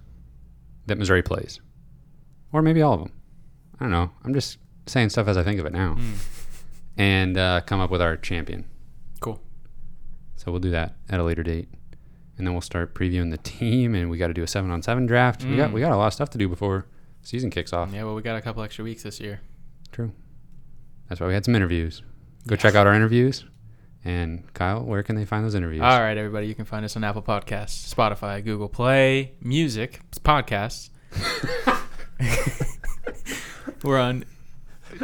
that 0.86 0.98
missouri 0.98 1.22
plays 1.22 1.60
or 2.52 2.62
maybe 2.62 2.80
all 2.82 2.94
of 2.94 3.00
them 3.00 3.12
i 3.78 3.84
don't 3.84 3.90
know 3.92 4.10
i'm 4.24 4.32
just 4.34 4.58
saying 4.86 5.08
stuff 5.10 5.28
as 5.28 5.36
i 5.36 5.42
think 5.42 5.60
of 5.60 5.66
it 5.66 5.72
now 5.72 5.94
Mm. 5.98 6.14
and 6.96 7.38
uh, 7.38 7.60
come 7.66 7.80
up 7.80 7.90
with 7.90 8.02
our 8.02 8.16
champion 8.16 8.64
Cool. 9.20 9.40
so 10.36 10.50
we'll 10.50 10.60
do 10.60 10.70
that 10.70 10.94
at 11.08 11.20
a 11.20 11.22
later 11.22 11.42
date, 11.42 11.68
and 12.36 12.46
then 12.46 12.52
we'll 12.54 12.60
start 12.60 12.94
previewing 12.94 13.30
the 13.30 13.38
team, 13.38 13.94
and 13.94 14.10
we 14.10 14.18
got 14.18 14.26
to 14.28 14.34
do 14.34 14.42
a 14.42 14.46
seven 14.46 14.70
on 14.70 14.82
seven 14.82 15.06
draft. 15.06 15.44
We 15.44 15.54
got 15.56 15.70
Mm. 15.70 15.74
we 15.74 15.80
got 15.80 15.92
a 15.92 15.96
lot 15.96 16.08
of 16.08 16.12
stuff 16.14 16.30
to 16.30 16.38
do 16.38 16.48
before 16.48 16.86
season 17.22 17.50
kicks 17.50 17.72
off. 17.72 17.92
Yeah, 17.92 18.02
well, 18.04 18.14
we 18.16 18.22
got 18.22 18.36
a 18.36 18.42
couple 18.42 18.62
extra 18.62 18.82
weeks 18.84 19.04
this 19.04 19.20
year. 19.20 19.40
True. 19.92 20.10
That's 21.08 21.20
why 21.20 21.28
we 21.28 21.34
had 21.34 21.44
some 21.44 21.54
interviews. 21.54 22.02
Go 22.46 22.56
check 22.56 22.74
out 22.74 22.86
our 22.86 22.94
interviews. 22.94 23.44
And 24.04 24.52
Kyle, 24.52 24.82
where 24.82 25.04
can 25.04 25.14
they 25.14 25.24
find 25.24 25.44
those 25.44 25.54
interviews? 25.54 25.82
All 25.82 26.00
right, 26.00 26.16
everybody, 26.16 26.48
you 26.48 26.56
can 26.56 26.64
find 26.64 26.84
us 26.84 26.96
on 26.96 27.04
Apple 27.04 27.22
Podcasts, 27.22 27.92
Spotify, 27.94 28.44
Google 28.44 28.68
Play, 28.68 29.32
Music, 29.40 30.00
podcasts. 30.24 30.90
We're 33.84 34.00
on 34.00 34.24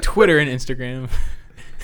Twitter 0.00 0.38
and 0.38 0.50
Instagram. 0.50 1.10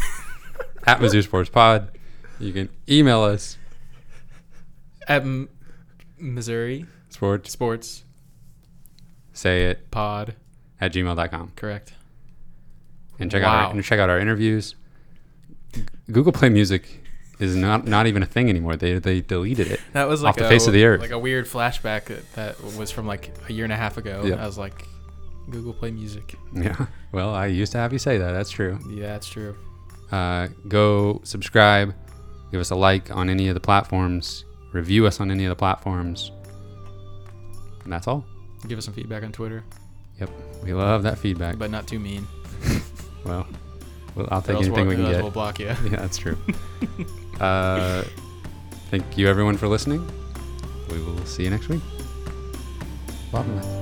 At 0.86 0.98
Mizzou 1.00 1.22
Sports 1.22 1.50
Pod. 1.50 1.90
You 2.38 2.52
can 2.52 2.68
email 2.88 3.22
us 3.22 3.56
At 5.08 5.22
M- 5.22 5.48
Missouri 6.18 6.86
sports 7.10 7.50
Sports 7.52 8.04
say 9.32 9.66
it 9.66 9.90
Pod. 9.90 10.34
at 10.80 10.92
gmail.com 10.92 11.52
Correct. 11.56 11.92
and 13.20 13.30
check 13.30 13.42
out 13.42 13.54
Wow. 13.56 13.66
our, 13.68 13.72
and 13.72 13.84
check 13.84 13.98
out 14.00 14.10
our 14.10 14.18
interviews. 14.18 14.74
Google 16.10 16.32
Play 16.32 16.48
Music 16.48 16.86
is 17.40 17.56
not 17.56 17.86
not 17.86 18.06
even 18.06 18.22
a 18.22 18.26
thing 18.26 18.48
anymore. 18.48 18.76
They 18.76 18.98
they 18.98 19.20
deleted 19.20 19.68
it. 19.68 19.80
That 19.92 20.08
was 20.08 20.22
like 20.22 20.30
Off 20.30 20.36
the 20.36 20.46
a, 20.46 20.48
face 20.48 20.66
of 20.66 20.72
the 20.72 20.84
earth. 20.84 21.00
like 21.00 21.10
a 21.10 21.18
weird 21.18 21.46
flashback 21.46 22.04
that, 22.06 22.32
that 22.34 22.62
was 22.76 22.90
from 22.90 23.06
like 23.06 23.32
a 23.48 23.52
year 23.52 23.64
and 23.64 23.72
a 23.72 23.76
half 23.76 23.96
ago. 23.96 24.22
Yeah. 24.24 24.42
I 24.42 24.46
was 24.46 24.56
like, 24.58 24.86
Google 25.50 25.72
Play 25.74 25.90
Music. 25.90 26.34
Yeah. 26.52 26.86
Well, 27.12 27.34
I 27.34 27.46
used 27.46 27.72
to 27.72 27.78
have 27.78 27.92
you 27.92 27.98
say 27.98 28.18
that. 28.18 28.32
That's 28.32 28.50
true. 28.50 28.78
Yeah, 28.88 29.08
that's 29.08 29.26
true. 29.28 29.56
uh, 30.12 30.48
go 30.68 31.20
subscribe, 31.24 31.94
give 32.52 32.60
us 32.60 32.70
a 32.70 32.76
like 32.76 33.10
on 33.10 33.28
any 33.28 33.48
of 33.48 33.54
the 33.54 33.60
platforms, 33.60 34.44
review 34.72 35.06
us 35.06 35.20
on 35.20 35.30
any 35.30 35.44
of 35.44 35.50
the 35.50 35.56
platforms. 35.56 36.30
And 37.84 37.92
that's 37.92 38.06
all. 38.08 38.24
Give 38.68 38.78
us 38.78 38.84
some 38.86 38.94
feedback 38.94 39.22
on 39.24 39.32
Twitter, 39.32 39.62
Yep. 40.20 40.30
We 40.62 40.72
love 40.72 41.02
that 41.02 41.18
feedback. 41.18 41.58
but 41.58 41.70
not 41.70 41.86
too 41.86 41.98
mean. 41.98 42.26
well, 43.26 43.46
well 44.14 44.28
I'll 44.30 44.42
take 44.42 44.56
anything 44.56 44.86
we 44.86 44.94
can 44.96 45.04
get. 45.04 45.22
We'll 45.22 45.30
block 45.30 45.58
you. 45.58 45.66
Yeah, 45.84 45.96
that's 45.96 46.16
true. 46.18 46.36
uh, 47.40 48.02
thank 48.90 49.18
you, 49.18 49.28
everyone, 49.28 49.56
for 49.56 49.68
listening. 49.68 50.08
We 50.90 51.00
will 51.00 51.24
see 51.26 51.44
you 51.44 51.50
next 51.50 51.68
week. 51.68 51.80
Bye. 53.32 53.80